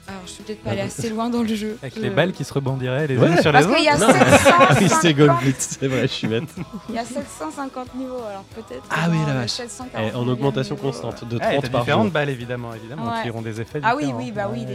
[0.06, 1.78] Alors, je suis peut-être pas allé assez loin dans le jeu.
[1.82, 3.70] Avec les balles qui se rebondiraient les unes sur les autres.
[3.70, 5.02] Parce qu'il y a 750...
[5.02, 6.44] c'est Gold c'est vrai, je suis bête.
[6.90, 8.84] Il y a 750 niveaux, alors peut-être.
[8.90, 9.62] Ah oui, la vache.
[9.98, 13.62] Eh, en augmentation constante, de 30 ah, par différentes balles, évidemment, évidemment, qui auront des
[13.62, 14.66] effets Ah oui, oui, bah oui.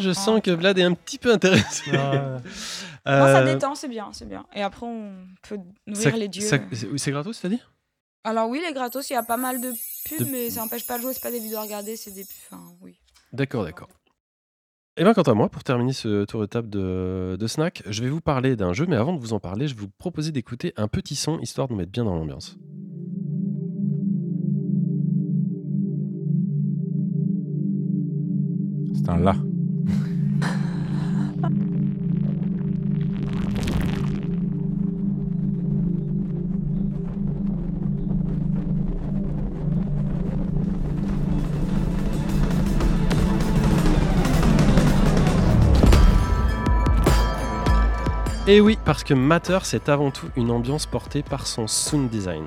[0.00, 1.90] Je sens que Vlad est un petit peu intéressé.
[1.94, 2.38] euh...
[3.06, 4.44] ça détend, c'est bien, c'est bien.
[4.54, 5.12] Et après, on
[5.48, 6.46] peut nourrir les dieux.
[6.96, 7.60] C'est gratos, t'as dit?
[8.24, 9.72] Alors oui, les gratos, il y a pas mal de
[10.04, 12.26] pubs, mais ça n'empêche pas de jouer, c'est pas des vidéos à regarder, c'est des...
[12.50, 12.98] Enfin, oui.
[13.32, 13.88] D'accord, d'accord.
[14.98, 17.84] Et eh bien, quant à moi, pour terminer ce tour de table de, de snack,
[17.88, 19.90] je vais vous parler d'un jeu, mais avant de vous en parler, je vais vous
[19.96, 22.58] proposer d'écouter un petit son histoire de nous mettre bien dans l'ambiance.
[28.92, 29.36] C'est un là.
[48.50, 52.46] Et oui, parce que Matter, c'est avant tout une ambiance portée par son sound design.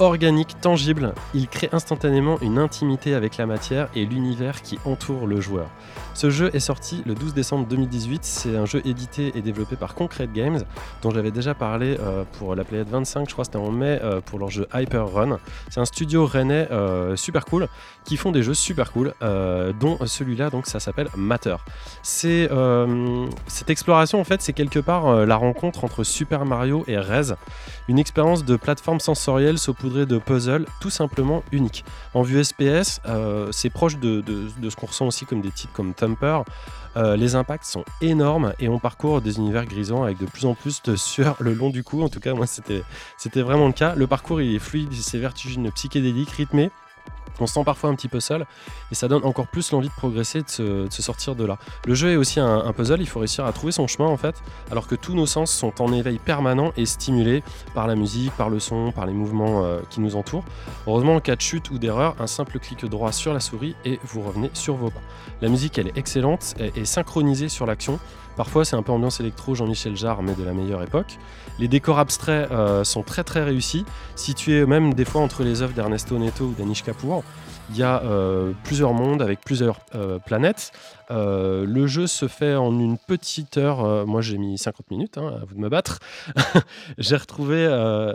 [0.00, 5.40] Organique, tangible, il crée instantanément une intimité avec la matière et l'univers qui entoure le
[5.40, 5.68] joueur.
[6.14, 8.24] Ce jeu est sorti le 12 décembre 2018.
[8.24, 10.60] C'est un jeu édité et développé par Concrete Games,
[11.02, 14.20] dont j'avais déjà parlé euh, pour la Playette 25, je crois c'était en mai, euh,
[14.20, 15.38] pour leur jeu Hyper Run.
[15.68, 17.68] C'est un studio rennais euh, super cool
[18.08, 21.56] qui font des jeux super cool, dont celui-là, donc ça s'appelle Matter.
[22.02, 22.48] C'est
[23.46, 27.34] cette exploration en fait, c'est quelque part la rencontre entre Super Mario et Rez,
[27.86, 31.84] une expérience de plateforme sensorielle saupoudrée de puzzles tout simplement unique.
[32.14, 33.00] En vue SPS,
[33.50, 35.92] c'est proche de, de ce qu'on ressent aussi comme des titres comme
[36.96, 40.54] euh, les impacts sont énormes et on parcourt des univers grisants avec de plus en
[40.54, 42.02] plus de sueur le long du cou.
[42.02, 43.94] En tout cas, moi, c'était vraiment le cas.
[43.94, 46.70] Le parcours, il est fluide, c'est vertigineux, psychédélique, rythmé.
[47.40, 48.46] On se sent parfois un petit peu seul
[48.90, 50.48] et ça donne encore plus l'envie de progresser, de
[50.90, 51.58] se, sortir de là.
[51.86, 54.36] Le jeu est aussi un, puzzle, il faut réussir à trouver son chemin en fait,
[54.70, 57.42] alors que tous nos sens sont en éveil permanent et stimulés
[57.74, 60.44] par la musique, par le son, par les mouvements euh, qui nous entourent.
[60.86, 63.98] Heureusement, en cas de chute ou d'erreur, un simple clic droit sur la souris et
[64.04, 65.00] vous revenez sur vos pas.
[65.40, 67.98] La musique elle est excellente et synchronisée sur l'action.
[68.38, 71.18] Parfois, c'est un peu ambiance électro Jean-Michel Jarre, mais de la meilleure époque.
[71.58, 73.84] Les décors abstraits euh, sont très très réussis,
[74.14, 77.24] situés même des fois entre les œuvres d'Ernesto Neto ou d'Anish Kapoor.
[77.70, 80.72] Il y a euh, plusieurs mondes avec plusieurs euh, planètes.
[81.10, 84.06] Le jeu se fait en une petite heure.
[84.06, 86.00] moi, j'ai mis 50 minutes, hein, à vous de me battre.
[86.98, 87.66] j'ai retrouvé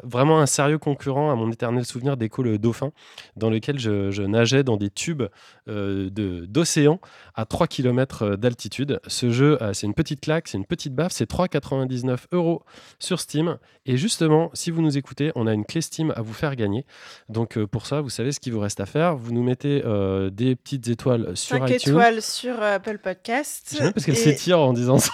[0.03, 2.91] vraiment un sérieux concurrent à mon éternel souvenir d'Echo le Dauphin,
[3.35, 5.23] dans lequel je, nageais dans des tubes
[5.65, 6.99] d'océan
[7.33, 8.99] à 3 km d'altitude.
[9.07, 12.63] Ce jeu, c'est une petite claque, c'est une petite baffe, c'est 3,99 euros
[12.99, 13.57] sur Steam.
[13.85, 16.85] Et justement, si vous nous écoutez, on a une clé Steam à vous faire gagner.
[17.29, 19.15] Donc pour ça, vous savez ce qu'il vous reste à faire.
[19.15, 23.75] Vous nous mettez euh, des petites étoiles sur 5 étoiles sur euh, Apple Podcast.
[23.77, 25.11] J'aime parce qu'elle s'étire en disant ça.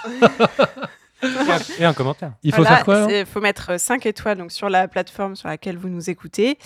[1.79, 2.33] et un commentaire.
[2.43, 5.77] Il faut faire quoi Il faut mettre 5 étoiles donc, sur la plateforme sur laquelle
[5.77, 6.57] vous nous écoutez,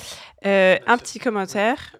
[0.45, 1.95] euh, un petit commentaire.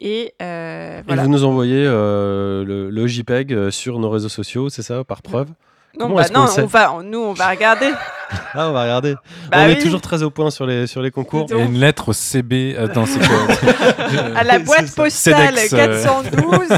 [0.00, 1.02] Et, voilà.
[1.08, 5.50] et vous nous envoyez le, le, JPEG sur nos réseaux sociaux, c'est ça, par preuve?
[5.98, 7.90] Non, bah non on, va, nous, on va regarder.
[8.54, 9.14] ah, on va regarder.
[9.50, 11.46] Bah on est toujours très au point sur les, sur les concours.
[11.50, 13.20] Il y a une lettre au CB euh, dans ces
[14.34, 16.32] À la boîte postale 412.
[16.70, 16.76] Euh.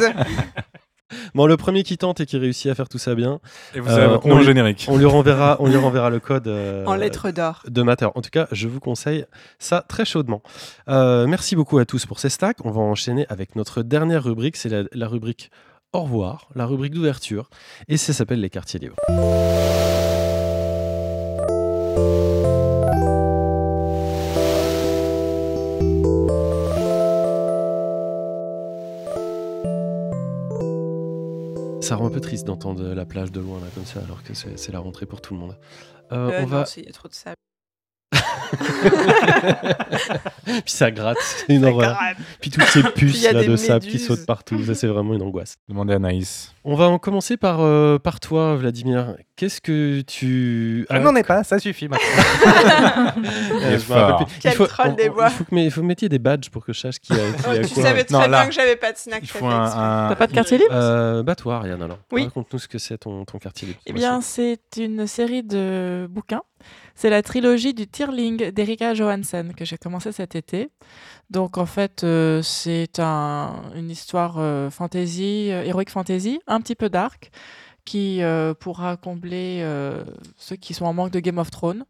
[1.34, 3.38] Bon, le premier qui tente et qui réussit à faire tout ça bien,
[3.74, 4.86] et vous avez euh, on, générique.
[4.88, 6.48] On lui renverra, on lui renverra le code
[6.86, 8.08] en lettres d'or de Matter.
[8.14, 9.24] En tout cas, je vous conseille
[9.58, 10.42] ça très chaudement.
[10.88, 12.58] merci beaucoup à tous pour ces stacks.
[12.64, 15.50] On va enchaîner avec notre dernière rubrique, c'est la, la rubrique
[15.96, 17.48] au revoir, la rubrique d'ouverture,
[17.88, 18.96] et ça s'appelle les quartiers libres.
[31.80, 34.34] Ça rend un peu triste d'entendre la plage de loin là comme ça, alors que
[34.34, 35.56] c'est la rentrée pour tout le monde.
[36.12, 36.64] Euh, euh, on va...
[36.76, 37.36] Il y a trop de sable.
[40.44, 41.98] Puis ça gratte, c'est une horreur.
[42.40, 45.56] Puis toutes ces puces là, de sable qui sautent partout, ça c'est vraiment une angoisse.
[45.68, 46.52] Demandez à Naïs.
[46.64, 49.16] On va en commencer par, euh, par toi, Vladimir.
[49.36, 50.86] Qu'est-ce que tu.
[50.90, 53.12] Je n'en ai pas, ça suffit maintenant.
[53.70, 55.04] il, faut, troll des.
[55.04, 57.22] Il faut, que, il faut mettre des badges pour que je sache qui a, qui
[57.48, 59.22] oh, Tu savais très bien que j'avais pas de snack.
[59.22, 61.98] Tu T'as pas de quartier libre euh, Bah toi, Ariane, alors.
[62.12, 62.24] Oui.
[62.24, 63.80] Raconte-nous ce que c'est ton, ton quartier libre.
[63.86, 66.42] Eh bien, c'est une série de bouquins
[66.96, 70.70] c'est la trilogie du Tierling d'Erika Johansen que j'ai commencé cet été.
[71.30, 76.88] Donc en fait, euh, c'est une histoire euh, fantasy, euh, héroïque fantasy, un petit peu
[76.88, 77.30] dark,
[77.86, 80.04] qui euh, pourra combler euh,
[80.36, 81.84] ceux qui sont en manque de Game of Thrones.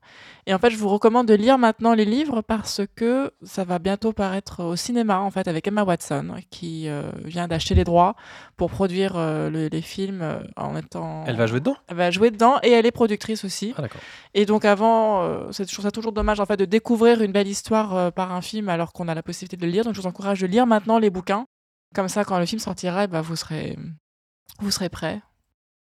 [0.47, 3.81] Et en fait, je vous recommande de lire maintenant les livres parce que ça va
[3.81, 8.15] bientôt paraître au cinéma, en fait, avec Emma Watson, qui euh, vient d'acheter les droits
[8.57, 9.19] pour produire
[9.51, 10.23] les films
[10.57, 11.25] en étant...
[11.27, 11.77] Elle va jouer dedans?
[11.89, 13.75] Elle va jouer dedans et elle est productrice aussi.
[13.77, 14.01] Ah, d'accord.
[14.35, 18.13] Et donc avant, c'est toujours ça toujours dommage, en fait, de découvrir une belle histoire
[18.13, 19.85] par un film alors qu'on a la possibilité de le lire.
[19.85, 21.47] Donc je vous encourage de lire maintenant les bouquins.
[21.95, 23.77] Comme ça, quand le film sortira, eh ben, vous serez...
[24.61, 25.21] Vous serez prêts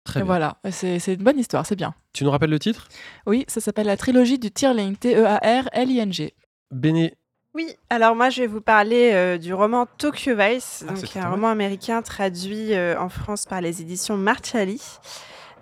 [0.03, 1.94] Très Voilà, c'est une bonne histoire, c'est bien.
[2.14, 2.88] Tu nous rappelles le titre?
[3.28, 6.34] Oui, ça s'appelle la trilogie du Tierling, T-E-A-R-L-I-N-G.
[6.72, 7.14] Béné.
[7.53, 11.30] Oui, alors moi je vais vous parler euh, du roman Tokyo Vice, ah, donc un
[11.30, 14.82] roman américain traduit euh, en France par les éditions Marciali.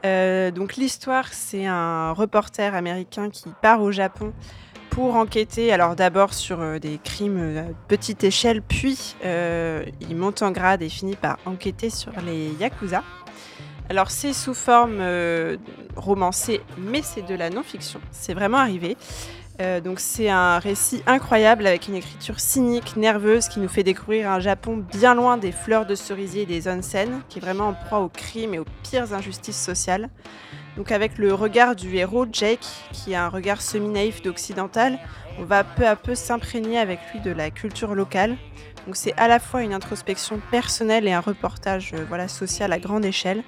[0.06, 4.34] Euh, donc l'histoire, c'est un reporter américain qui part au Japon
[4.92, 10.84] pour enquêter, alors d'abord sur des crimes à petite échelle, puis il monte en grade
[10.84, 13.04] et finit par enquêter sur les Yakuza.
[13.90, 15.58] Alors c'est sous forme euh,
[15.96, 18.00] romancée, mais c'est de la non-fiction.
[18.12, 18.96] C'est vraiment arrivé.
[19.62, 24.30] Euh, donc c'est un récit incroyable avec une écriture cynique, nerveuse, qui nous fait découvrir
[24.30, 27.74] un Japon bien loin des fleurs de cerisier et des onsen, qui est vraiment en
[27.74, 30.10] proie aux crimes et aux pires injustices sociales.
[30.78, 35.00] Donc avec le regard du héros Jake, qui a un regard semi-naïf d'occidental,
[35.40, 38.38] on va peu à peu s'imprégner avec lui de la culture locale.
[38.90, 42.80] Donc c'est à la fois une introspection personnelle et un reportage euh, voilà, social à
[42.80, 43.44] grande échelle.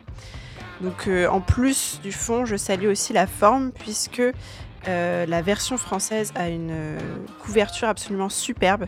[0.81, 5.77] Donc euh, en plus du fond, je salue aussi la forme puisque euh, la version
[5.77, 6.95] française a une
[7.39, 8.85] couverture absolument superbe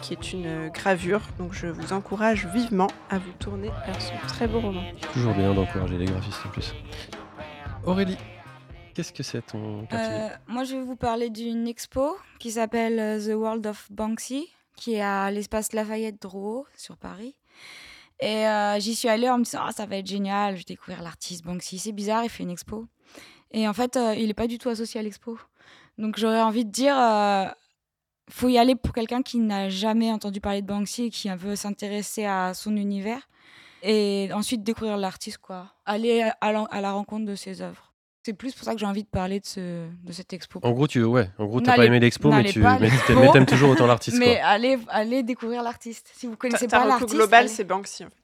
[0.00, 1.20] qui est une gravure.
[1.38, 4.80] Donc je vous encourage vivement à vous tourner vers ce très beau roman.
[5.12, 6.74] Toujours bien d'encourager les graphistes en plus.
[7.84, 8.16] Aurélie,
[8.94, 9.86] qu'est-ce que c'est ton
[10.48, 14.48] Moi je vais vous parler d'une expo qui s'appelle The World of Banksy
[14.80, 17.36] qui est à l'espace Lafayette Drouot sur Paris.
[18.18, 20.64] Et euh, j'y suis allée en me disant ah, ça va être génial, je vais
[20.64, 21.78] découvrir l'artiste Banksy.
[21.78, 22.86] C'est bizarre, il fait une expo.
[23.52, 25.38] Et en fait, euh, il n'est pas du tout associé à l'expo.
[25.98, 27.46] Donc j'aurais envie de dire, euh,
[28.30, 31.56] faut y aller pour quelqu'un qui n'a jamais entendu parler de Banksy et qui veut
[31.56, 33.28] s'intéresser à son univers.
[33.82, 35.72] Et ensuite découvrir l'artiste, quoi.
[35.86, 37.89] Aller à la, rencontre de ses œuvres.
[38.30, 40.60] C'est plus pour ça que j'ai envie de parler de, ce, de cette expo.
[40.62, 43.88] En gros, tu ouais, en gros, t'as pas aimé l'expo, mais tu aimes toujours autant
[43.88, 44.18] l'artiste.
[44.20, 46.08] Mais allez, allez découvrir l'artiste.
[46.14, 48.04] Si vous connaissez pas l'artiste, global, c'est Banksy.
[48.04, 48.14] En fait.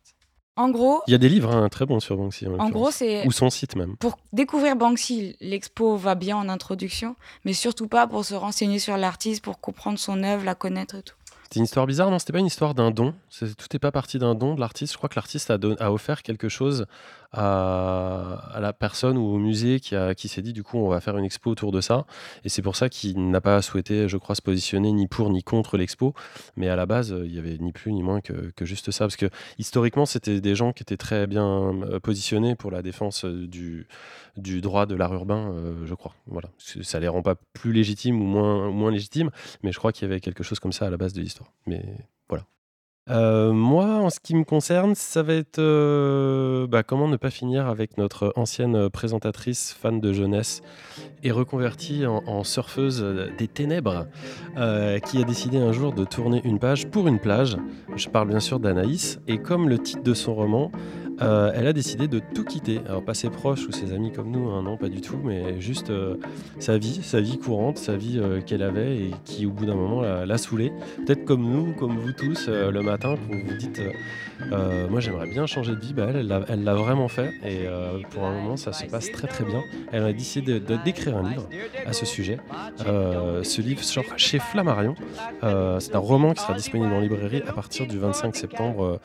[0.55, 2.47] En gros, il y a des livres hein, très bons sur Banksy.
[2.47, 3.97] En, gros, c'est ou son site même.
[3.97, 8.97] Pour découvrir Banksy, l'expo va bien en introduction, mais surtout pas pour se renseigner sur
[8.97, 11.17] l'artiste, pour comprendre son œuvre, la connaître et tout.
[11.43, 13.13] C'était une histoire bizarre, non C'était pas une histoire d'un don.
[13.39, 14.93] Tout n'est pas parti d'un don de l'artiste.
[14.93, 16.87] Je crois que l'artiste a, a, offert quelque chose
[17.33, 21.17] à, la personne ou au musée qui, qui s'est dit du coup on va faire
[21.17, 22.07] une expo autour de ça.
[22.45, 25.43] Et c'est pour ça qu'il n'a pas souhaité, je crois, se positionner ni pour ni
[25.43, 26.15] contre l'expo.
[26.57, 29.05] Mais à la base, il y avait ni plus ni moins que, juste ça.
[29.05, 29.27] Parce que
[29.59, 33.87] historiquement, c'était des gens qui étaient très bien euh, positionnés pour la défense euh, du,
[34.37, 36.15] du droit de l'art urbain, euh, je crois.
[36.27, 36.49] Voilà.
[36.59, 39.31] Ça les rend pas plus légitimes ou moins, moins légitimes,
[39.63, 41.53] mais je crois qu'il y avait quelque chose comme ça à la base de l'histoire.
[41.67, 41.85] Mais
[42.29, 42.45] voilà.
[43.09, 47.31] Euh, moi, en ce qui me concerne, ça va être euh, bah, comment ne pas
[47.31, 50.61] finir avec notre ancienne présentatrice fan de jeunesse
[51.23, 53.05] et reconvertie en, surfeuse
[53.39, 54.07] des ténèbres,
[54.57, 57.57] euh, qui a décidé un jour de tourner une page pour une plage.
[57.97, 60.71] Je parle bien sûr d'Anaïs, et comme le titre de son roman,
[61.19, 62.81] elle a décidé de tout quitter.
[62.87, 65.61] Alors pas ses proches ou ses amis comme nous, hein, non pas du tout, mais
[65.61, 65.91] juste
[66.59, 70.03] sa vie, sa vie courante, sa vie qu'elle avait et qui au bout d'un moment
[70.03, 70.73] l'a saoulée.
[71.07, 73.81] Peut-être comme nous, comme vous tous, le matin, vous vous dites
[74.91, 77.67] moi j'aimerais bien changer de vie, bah, elle, l'a vraiment fait et
[78.11, 79.63] pour un moment ça se passe très très bien.
[79.93, 81.49] Elle a décidé d'écrire un livre
[81.85, 82.39] à ce sujet.
[82.79, 84.95] ce livre sort chez Flammarion.
[85.43, 89.01] C'est un roman qui sera disponible en librairie à partir du 25 septembre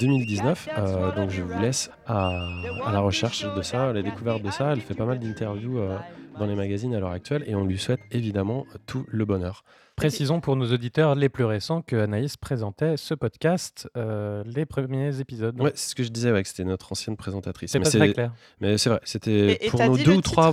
[0.00, 0.68] 2019.
[1.16, 2.46] donc je vous laisse à,
[2.92, 4.72] la recherche de ça, à la découverte de ça.
[4.72, 5.96] Elle fait pas mal d'interviews euh,
[6.38, 9.64] dans les magazines à l'heure actuelle et on lui souhaite évidemment tout le bonheur.
[9.96, 15.20] Précisons pour nos auditeurs les plus récents que Anaïs présentait ce podcast, euh, les premiers
[15.20, 15.58] épisodes.
[15.60, 17.70] Ouais, c'est ce que je disais, ouais, que c'était notre ancienne présentatrice.
[17.70, 18.32] C'est pas très clair.
[18.60, 20.52] Mais c'est vrai, c'était pour nos deux ou trois.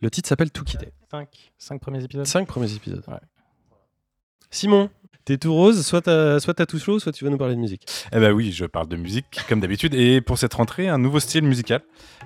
[0.00, 0.88] Le titre s'appelle Tout quitter.
[1.10, 1.52] Cinq.
[1.56, 2.26] Cinq premiers épisodes.
[2.26, 3.02] Cinq premiers épisodes.
[4.50, 4.90] Simon,
[5.24, 7.86] T'es tout rose, soit t'as, soit tout chaud, soit tu vas nous parler de musique.
[8.12, 9.94] Eh ben oui, je parle de musique comme d'habitude.
[9.94, 11.80] Et pour cette rentrée, un nouveau style musical,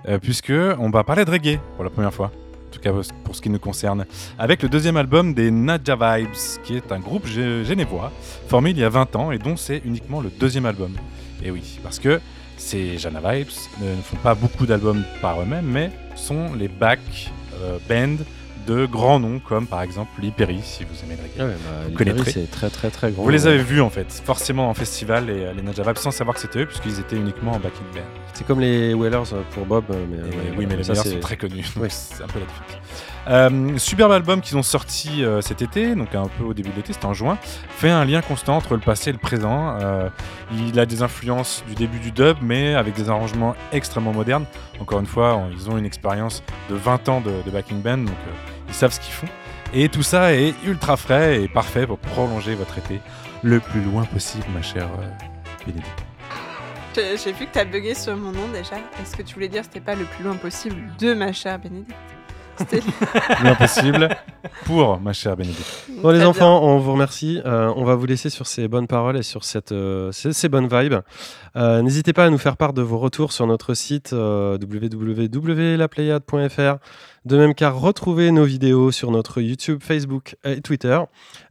[0.08, 2.32] euh, puisque on va parler de reggae pour la première fois.
[2.68, 2.92] En tout cas
[3.24, 4.04] pour ce qui nous concerne,
[4.38, 8.12] avec le deuxième album des Nadja Vibes, qui est un groupe genevois
[8.46, 10.92] formé il y a 20 ans et dont c'est uniquement le deuxième album.
[11.42, 12.20] Et oui, parce que
[12.58, 13.48] ces Jana Vibes
[13.80, 17.00] ne font pas beaucoup d'albums par eux-mêmes, mais sont les back
[17.62, 18.22] euh, bands
[18.68, 21.54] de grands noms comme par exemple Lee Perry, si vous aimez le reggae.
[21.64, 22.30] bah, vous connaîtrez.
[22.30, 23.22] C'est très très très grand.
[23.22, 26.40] Vous les avez vus en fait, forcément en festival et les Nadja sans savoir que
[26.40, 28.00] c'était eux puisqu'ils étaient uniquement en backing band.
[28.34, 30.04] C'est comme les Whalers pour Bob, euh,
[30.56, 32.78] oui, mais les Whalers sont très connus, c'est un peu la différence.
[33.28, 36.76] Euh, superbe album qu'ils ont sorti euh, cet été, donc un peu au début de
[36.76, 37.38] l'été, c'était en juin,
[37.68, 39.76] fait un lien constant entre le passé et le présent.
[40.52, 44.46] il a des influences du début du dub, mais avec des arrangements extrêmement modernes.
[44.80, 48.16] Encore une fois, ils ont une expérience de 20 ans de, backing band, donc
[48.68, 49.28] ils savent ce qu'ils font.
[49.74, 53.00] Et tout ça est ultra frais et parfait pour prolonger votre été
[53.42, 56.04] le plus loin possible, ma chère euh, Bénédicte.
[56.96, 58.76] J'ai vu que tu as bugué sur mon nom déjà.
[59.00, 61.58] Est-ce que tu voulais dire que c'était pas le plus loin possible de ma chère
[61.58, 61.94] Bénédicte?
[63.42, 64.08] L'impossible
[64.64, 65.86] pour ma chère Bénédicte.
[66.02, 67.40] Bon, les enfants, on vous remercie.
[67.44, 70.68] Euh, on va vous laisser sur ces bonnes paroles et sur cette, euh, ces, bonnes
[70.68, 71.00] vibes.
[71.56, 76.76] Euh, n'hésitez pas à nous faire part de vos retours sur notre site www.laplayade.fr.
[77.28, 80.98] De même qu'à retrouver nos vidéos sur notre YouTube, Facebook et Twitter.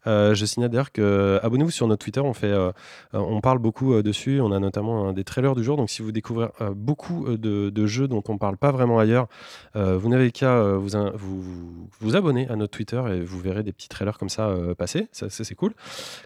[0.07, 2.71] Euh, je signale d'ailleurs que abonnez-vous sur notre Twitter, on, fait, euh,
[3.13, 4.41] on parle beaucoup euh, dessus.
[4.41, 5.77] On a notamment des trailers du jour.
[5.77, 9.27] Donc si vous découvrez beaucoup de, jeux dont on ne parle pas vraiment ailleurs,
[9.75, 13.87] vous n'avez qu'à vous, vous, vous, abonner à notre Twitter et vous verrez des petits
[13.87, 15.07] trailers comme ça passer.
[15.11, 15.73] Ça, c'est cool.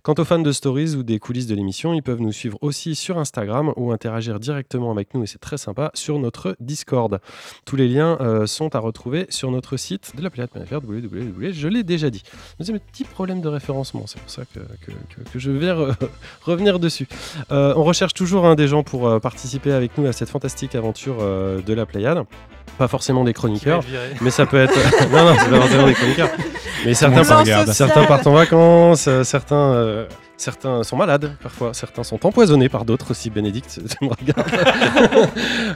[0.01, 2.95] Quant aux fans de stories ou des coulisses de l'émission, ils peuvent nous suivre aussi
[2.95, 7.19] sur Instagram ou interagir directement avec nous et c'est très sympa sur notre Discord.
[7.65, 11.83] Tous les liens sont à retrouver sur notre site de la planète.fr, www, je l'ai
[11.83, 12.21] déjà dit.
[12.59, 15.71] Nous un petit problème de référencement, c'est pour ça que, que, je vais
[16.43, 17.07] revenir dessus.
[17.51, 20.75] Euh, on recherche toujours hein, des gens pour euh, participer avec nous à cette fantastique
[20.75, 22.23] aventure euh, de la Pléiade.
[22.77, 23.83] Pas forcément des chroniqueurs,
[24.21, 24.73] mais ça peut être.
[25.11, 26.29] non, non, c'est pas forcément des chroniqueurs.
[26.85, 27.23] Mais certains,
[27.65, 30.05] certains partent en vacances, certains
[30.41, 33.29] Certains sont malades parfois, certains sont empoisonnés par d'autres aussi.
[33.29, 35.29] Bénédicte, tu me regardes.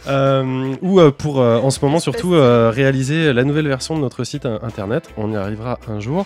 [0.08, 4.02] Euh, ou euh, pour euh, en ce moment surtout euh, réaliser la nouvelle version de
[4.02, 5.10] notre site internet.
[5.18, 6.26] On y arrivera un jour.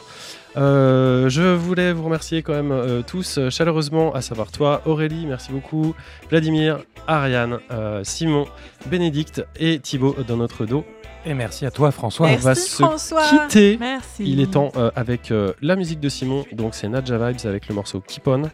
[0.56, 5.26] Euh, je voulais vous remercier quand même euh, tous euh, chaleureusement, à savoir toi, Aurélie,
[5.28, 5.94] merci beaucoup,
[6.30, 7.60] Vladimir, Ariane,
[8.04, 8.46] Simon,
[8.86, 10.86] Bénédicte et Thibaut dans notre dos.
[11.30, 12.28] Et merci à toi, François.
[12.28, 12.82] On va se
[13.30, 13.78] quitter.
[13.80, 14.24] Merci.
[14.26, 17.68] Il est temps euh, avec euh, la musique de Simon, donc c'est Nadja Vibes avec
[17.68, 18.50] le morceau Keep On.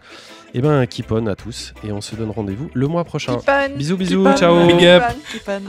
[0.54, 3.38] Et ben Keep On à tous et on se donne rendez-vous le mois prochain.
[3.38, 3.78] Keep on.
[3.78, 4.36] Bisous bisous, Keep on.
[4.36, 4.68] ciao.
[4.68, 5.04] Big up.
[5.32, 5.62] Keep on.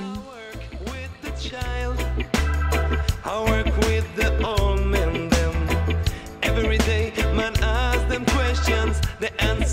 [9.19, 9.65] the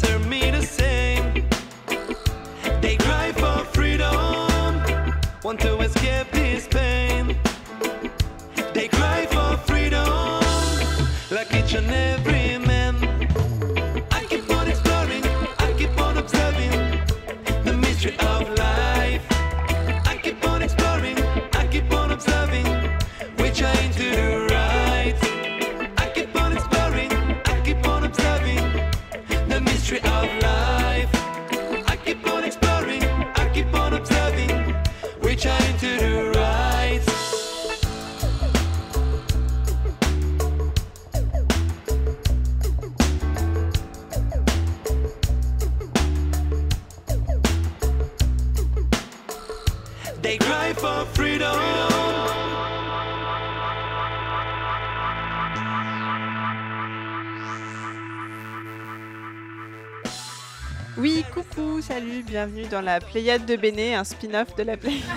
[60.96, 65.02] Oui, coucou, salut, bienvenue dans la Pléiade de Béné, un spin-off de la Pléiade.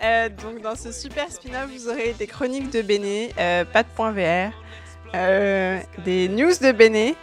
[0.00, 3.88] Euh, donc dans ce super spin-off, vous aurez des chroniques de Béné, euh, pas de
[3.88, 4.52] point VR,
[5.16, 7.16] euh, des news de Béné,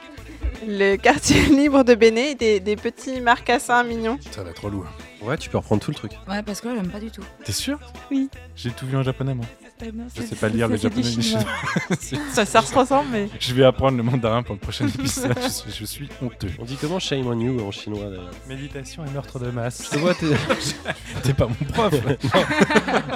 [0.68, 4.20] le quartier libre de Béné, des, des petits marcassins mignons.
[4.30, 4.86] Ça va être relou.
[5.26, 6.12] Ouais, tu peux reprendre tout le truc.
[6.28, 7.24] Ouais, parce que là, j'aime pas du tout.
[7.44, 7.80] T'es sûr?
[8.12, 8.30] Oui.
[8.56, 9.46] J'ai tout vu en japonais, moi.
[10.16, 11.44] Je sais pas lire le japonais ni chinois.
[12.00, 12.24] chinois.
[12.32, 13.30] Ça, ça se ressemble, mais.
[13.40, 15.34] Je vais apprendre le mandarin pour le prochain épisode.
[15.42, 16.52] je, suis, je suis honteux.
[16.60, 19.84] On dit comment shame on you en chinois d'ailleurs Méditation et meurtre de masse.
[19.86, 20.28] Je te vois, t'es...
[21.24, 21.94] T'es pas mon prof.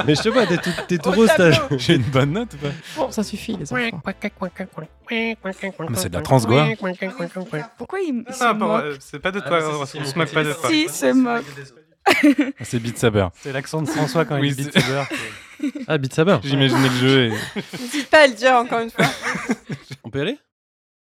[0.05, 1.29] mais je te vois, t'es tout, t'es tout rose.
[1.77, 2.73] J'ai une bonne note ou pas?
[2.97, 4.01] Bon, ça suffit, les enfants.
[5.89, 6.67] Mais c'est de la transgoire.
[7.77, 10.53] Pourquoi il, il se Ah, moque c'est pas de toi, on se moque pas de
[10.53, 10.69] toi.
[10.69, 11.45] Si, se moque.
[12.61, 13.27] C'est Beat Saber.
[13.41, 15.03] C'est l'accent de François quand Oui, il dit c'est- Saber.
[15.87, 16.37] Ah, Beat Saber.
[16.43, 17.29] J'imaginais le jeu et.
[17.79, 19.05] N'hésite pas à le dire encore une fois.
[20.03, 20.39] On peut y aller?